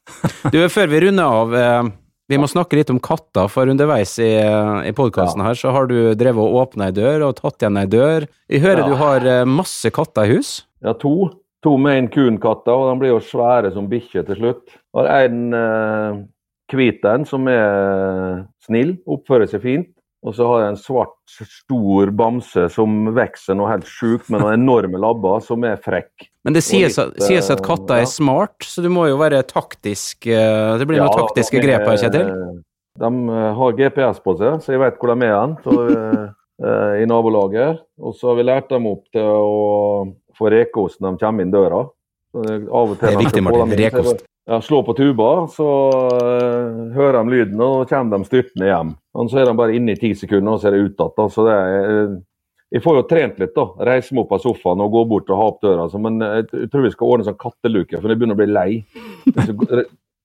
Du, 0.49 0.57
før 0.73 0.89
vi 0.89 1.03
runder 1.05 1.37
av, 1.43 1.53
eh, 1.53 1.91
vi 2.33 2.39
må 2.41 2.49
snakke 2.49 2.79
litt 2.79 2.89
om 2.89 2.97
katter, 3.03 3.45
for 3.53 3.69
underveis 3.69 4.15
i, 4.23 4.31
eh, 4.41 4.89
i 4.89 4.95
podkasten 4.97 5.43
her 5.45 5.53
så 5.59 5.69
har 5.75 5.85
du 5.91 6.15
drevet 6.17 6.41
og 6.41 6.57
åpna 6.63 6.89
ei 6.89 6.95
dør 6.97 7.27
og 7.29 7.37
tatt 7.37 7.61
igjen 7.61 7.77
ei 7.77 7.85
dør. 7.93 8.25
Jeg 8.49 8.63
hører 8.65 8.81
Ja. 8.81 8.89
du 8.89 8.97
har 9.03 9.27
eh, 9.35 9.45
masse 9.45 9.93
katter 9.93 10.25
i 10.25 10.39
hus. 10.39 10.55
Ja, 10.85 10.95
to. 10.97 11.31
To 11.61 11.75
Maine 11.77 12.09
Coon-katter, 12.09 12.73
og 12.73 12.87
de 12.89 13.01
blir 13.03 13.11
jo 13.13 13.21
svære 13.21 13.69
som 13.75 13.89
bikkjer 13.89 14.25
til 14.25 14.39
slutt. 14.39 14.77
Har 14.97 15.09
en 15.13 15.41
eh, 15.53 16.21
hvit 16.73 17.05
en 17.05 17.25
som 17.27 17.45
er 17.51 18.45
snill, 18.65 18.95
oppfører 19.05 19.49
seg 19.51 19.61
fint. 19.65 19.91
Og 20.21 20.35
så 20.37 20.45
har 20.45 20.59
jeg 20.61 20.71
en 20.75 20.77
svart, 20.77 21.15
stor 21.49 22.11
bamse 22.13 22.67
som 22.69 23.07
vokser 23.15 23.57
noe 23.57 23.71
helt 23.71 23.87
sjukt, 23.89 24.27
med 24.29 24.43
noen 24.43 24.59
enorme 24.59 24.99
labber, 25.01 25.39
som 25.41 25.65
er 25.65 25.79
frekk. 25.81 26.27
Men 26.45 26.53
det 26.53 26.61
sies, 26.65 26.93
litt, 26.93 26.99
at- 27.01 27.25
sies 27.25 27.49
at 27.49 27.63
katter 27.65 27.97
ja. 27.97 28.05
er 28.05 28.11
smart, 28.11 28.59
så 28.61 28.83
du 28.85 28.89
må 28.93 29.07
jo 29.09 29.17
være 29.21 29.41
taktisk 29.49 30.29
eh, 30.29 30.77
Det 30.77 30.85
blir 30.89 31.01
noen 31.01 31.17
taktiske 31.17 31.57
de 31.57 31.65
grep 31.65 31.87
her, 31.89 31.97
Kjetil? 32.03 32.29
De 33.01 33.09
eh, 33.09 33.49
har 33.57 33.79
GPS 33.79 34.21
på 34.21 34.37
seg, 34.37 34.61
så 34.61 34.75
jeg 34.75 34.83
vet 34.83 35.01
hvor 35.01 35.13
de 35.13 35.25
er 35.25 35.33
hen 35.33 35.57
eh, 35.73 36.23
eh, 36.69 36.95
i 37.01 37.09
nabolaget. 37.09 37.81
Og 37.97 38.13
så 38.13 38.29
har 38.29 38.37
vi 38.37 38.45
lært 38.45 38.69
dem 38.69 38.85
opp 38.93 39.07
til 39.09 39.25
å 39.25 40.05
få 40.41 40.51
rekeost 40.53 40.99
når 41.01 41.15
de 41.15 41.25
kommer 41.25 41.45
inn 41.45 41.53
døra. 41.53 41.85
Av 42.33 42.81
og 42.81 42.97
til 42.97 43.07
Det 43.07 43.13
er 43.13 43.21
viktig, 43.21 43.43
Martin. 43.45 43.77
Rekost. 43.77 44.25
Ja, 44.49 44.57
slå 44.61 44.81
på 44.83 44.95
tuba, 44.97 45.47
så 45.53 45.67
uh, 45.93 46.89
hører 46.95 47.21
de 47.21 47.29
lyden, 47.29 47.61
og 47.61 47.83
så 47.85 47.95
kommer 47.95 48.17
de 48.17 48.27
styrtende 48.27 48.67
hjem. 48.71 48.95
Og 49.13 49.29
så 49.29 49.41
er 49.41 49.47
de 49.47 49.53
bare 49.59 49.75
inne 49.77 49.93
i 49.93 49.99
ti 50.01 50.15
sekunder, 50.17 50.55
og 50.55 50.63
så 50.63 50.71
er 50.71 50.75
de 50.75 50.87
ut 50.87 51.03
igjen. 51.03 51.31
Så 51.31 51.45
det 51.45 51.57
eh, 51.77 52.15
jeg 52.71 52.83
får 52.85 52.97
jo 52.97 53.03
trent 53.07 53.39
litt, 53.41 53.53
da. 53.53 53.65
Reise 53.83 54.15
meg 54.15 54.23
opp 54.23 54.37
av 54.37 54.43
sofaen 54.45 54.81
og 54.81 54.93
gå 54.95 55.03
bort 55.11 55.29
og 55.29 55.39
ha 55.39 55.47
opp 55.51 55.61
døra. 55.63 55.87
Så, 55.91 55.99
men 56.01 56.23
jeg 56.23 56.69
tror 56.71 56.85
vi 56.85 56.91
skal 56.93 57.13
ordne 57.13 57.27
sånn 57.27 57.39
katteluke, 57.39 57.99
for 57.99 58.11
jeg 58.11 58.21
begynner 58.21 58.37
å 58.37 58.41
bli 58.41 58.47
lei. 58.47 58.69
Så 59.35 59.81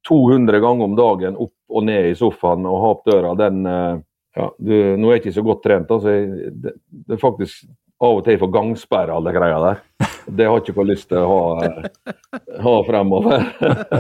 200 0.07 0.61
ganger 0.65 0.87
om 0.87 0.95
dagen 0.99 1.41
opp 1.43 1.55
og 1.75 1.89
ned 1.89 2.13
i 2.13 2.19
sofaen 2.19 2.69
og 2.71 2.83
ha 2.85 2.93
opp 2.95 3.03
døra, 3.11 3.35
den 3.41 3.67
uh, 3.67 3.99
ja, 4.37 4.51
du, 4.59 4.75
Nå 5.01 5.11
er 5.11 5.19
jeg 5.19 5.25
ikke 5.25 5.37
så 5.41 5.45
godt 5.47 5.65
trent, 5.67 5.91
altså. 5.91 6.15
jeg, 6.15 6.53
det, 6.63 6.77
det 7.09 7.17
er 7.17 7.23
faktisk 7.23 7.67
av 7.97 8.19
og 8.21 8.25
til 8.25 8.37
jeg 8.37 8.43
får 8.45 8.55
gangsperre 8.55 9.17
alle 9.17 9.35
greia 9.35 9.59
der. 9.63 9.83
Det 10.27 10.47
har 10.47 10.59
jeg 10.59 10.73
ikke 10.73 10.87
lyst 10.89 11.09
til 11.11 11.23
å 11.23 11.27
ha, 11.31 11.67
eh, 11.67 12.17
ha 12.65 12.75
fremover. 12.87 13.47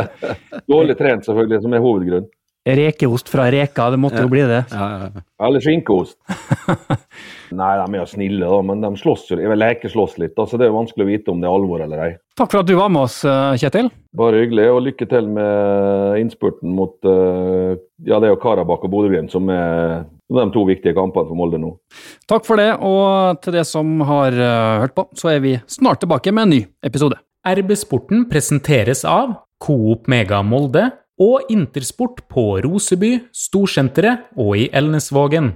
Dårlig 0.72 0.99
trent, 0.99 1.29
selvfølgelig, 1.29 1.62
som 1.62 1.77
er 1.77 1.85
hovedgrunn. 1.85 2.27
Rekeost 2.66 3.29
fra 3.31 3.45
reka, 3.55 3.85
det 3.95 3.99
måtte 4.03 4.24
jo 4.24 4.31
bli 4.31 4.43
det. 4.43 4.64
Ja, 4.72 4.87
ja, 4.91 5.11
ja. 5.14 5.22
Eller 5.47 5.62
skinkeost. 5.62 6.16
Nei, 7.55 7.68
de 7.79 7.85
er 7.85 8.01
jo 8.01 8.07
snille, 8.11 8.43
da, 8.43 8.59
men 8.66 8.83
de 8.83 8.91
slåss 8.99 9.29
jo. 9.31 9.39
Jeg 9.39 9.61
lekeslåss 9.61 10.16
litt, 10.18 10.35
da, 10.35 10.49
så 10.51 10.59
det 10.59 10.66
er 10.66 10.72
jo 10.72 10.81
vanskelig 10.81 11.07
å 11.07 11.11
vite 11.12 11.31
om 11.31 11.45
det 11.45 11.47
er 11.47 11.55
alvor 11.55 11.85
eller 11.85 12.03
ei. 12.03 12.11
Takk 12.35 12.51
for 12.51 12.64
at 12.64 12.66
du 12.66 12.74
var 12.74 12.91
med 12.91 13.07
oss, 13.07 13.20
eh, 13.22 13.55
Kjetil. 13.62 13.93
Bare 14.18 14.43
hyggelig, 14.43 14.66
og 14.74 14.83
lykke 14.89 15.07
til 15.12 15.31
med 15.31 16.18
innspurten 16.24 16.74
mot 16.74 17.07
eh, 17.07 17.79
ja, 18.03 18.18
det 18.18 18.27
er 18.27 18.35
jo 18.35 18.43
Karabakh 18.43 18.89
og 18.89 18.97
Bodø-Glimt 18.97 19.31
som 19.31 19.47
er 19.55 20.03
de 20.33 20.47
to 20.55 20.64
viktige 20.66 20.97
kampene 20.97 21.29
for 21.29 21.39
Molde 21.39 21.61
nå. 21.62 21.72
Takk 22.31 22.47
for 22.49 22.59
det, 22.59 22.72
og 22.83 23.41
til 23.45 23.55
det 23.59 23.66
som 23.68 24.01
har 24.09 24.35
eh, 24.35 24.81
hørt 24.83 24.97
på, 24.97 25.07
så 25.14 25.35
er 25.37 25.43
vi 25.45 25.57
snart 25.70 26.03
tilbake 26.03 26.35
med 26.35 26.49
en 26.49 26.55
ny 26.57 26.61
episode. 26.87 27.18
RB-sporten 27.47 28.24
presenteres 28.31 29.05
av 29.07 29.37
Coop 29.62 30.11
Mega 30.11 30.43
Molde 30.43 30.89
og 31.22 31.47
Intersport 31.53 32.24
på 32.33 32.57
Roseby, 32.64 33.12
Storsenteret 33.33 34.27
og 34.37 34.57
i 34.59 34.66
Elnesvågen. 34.74 35.55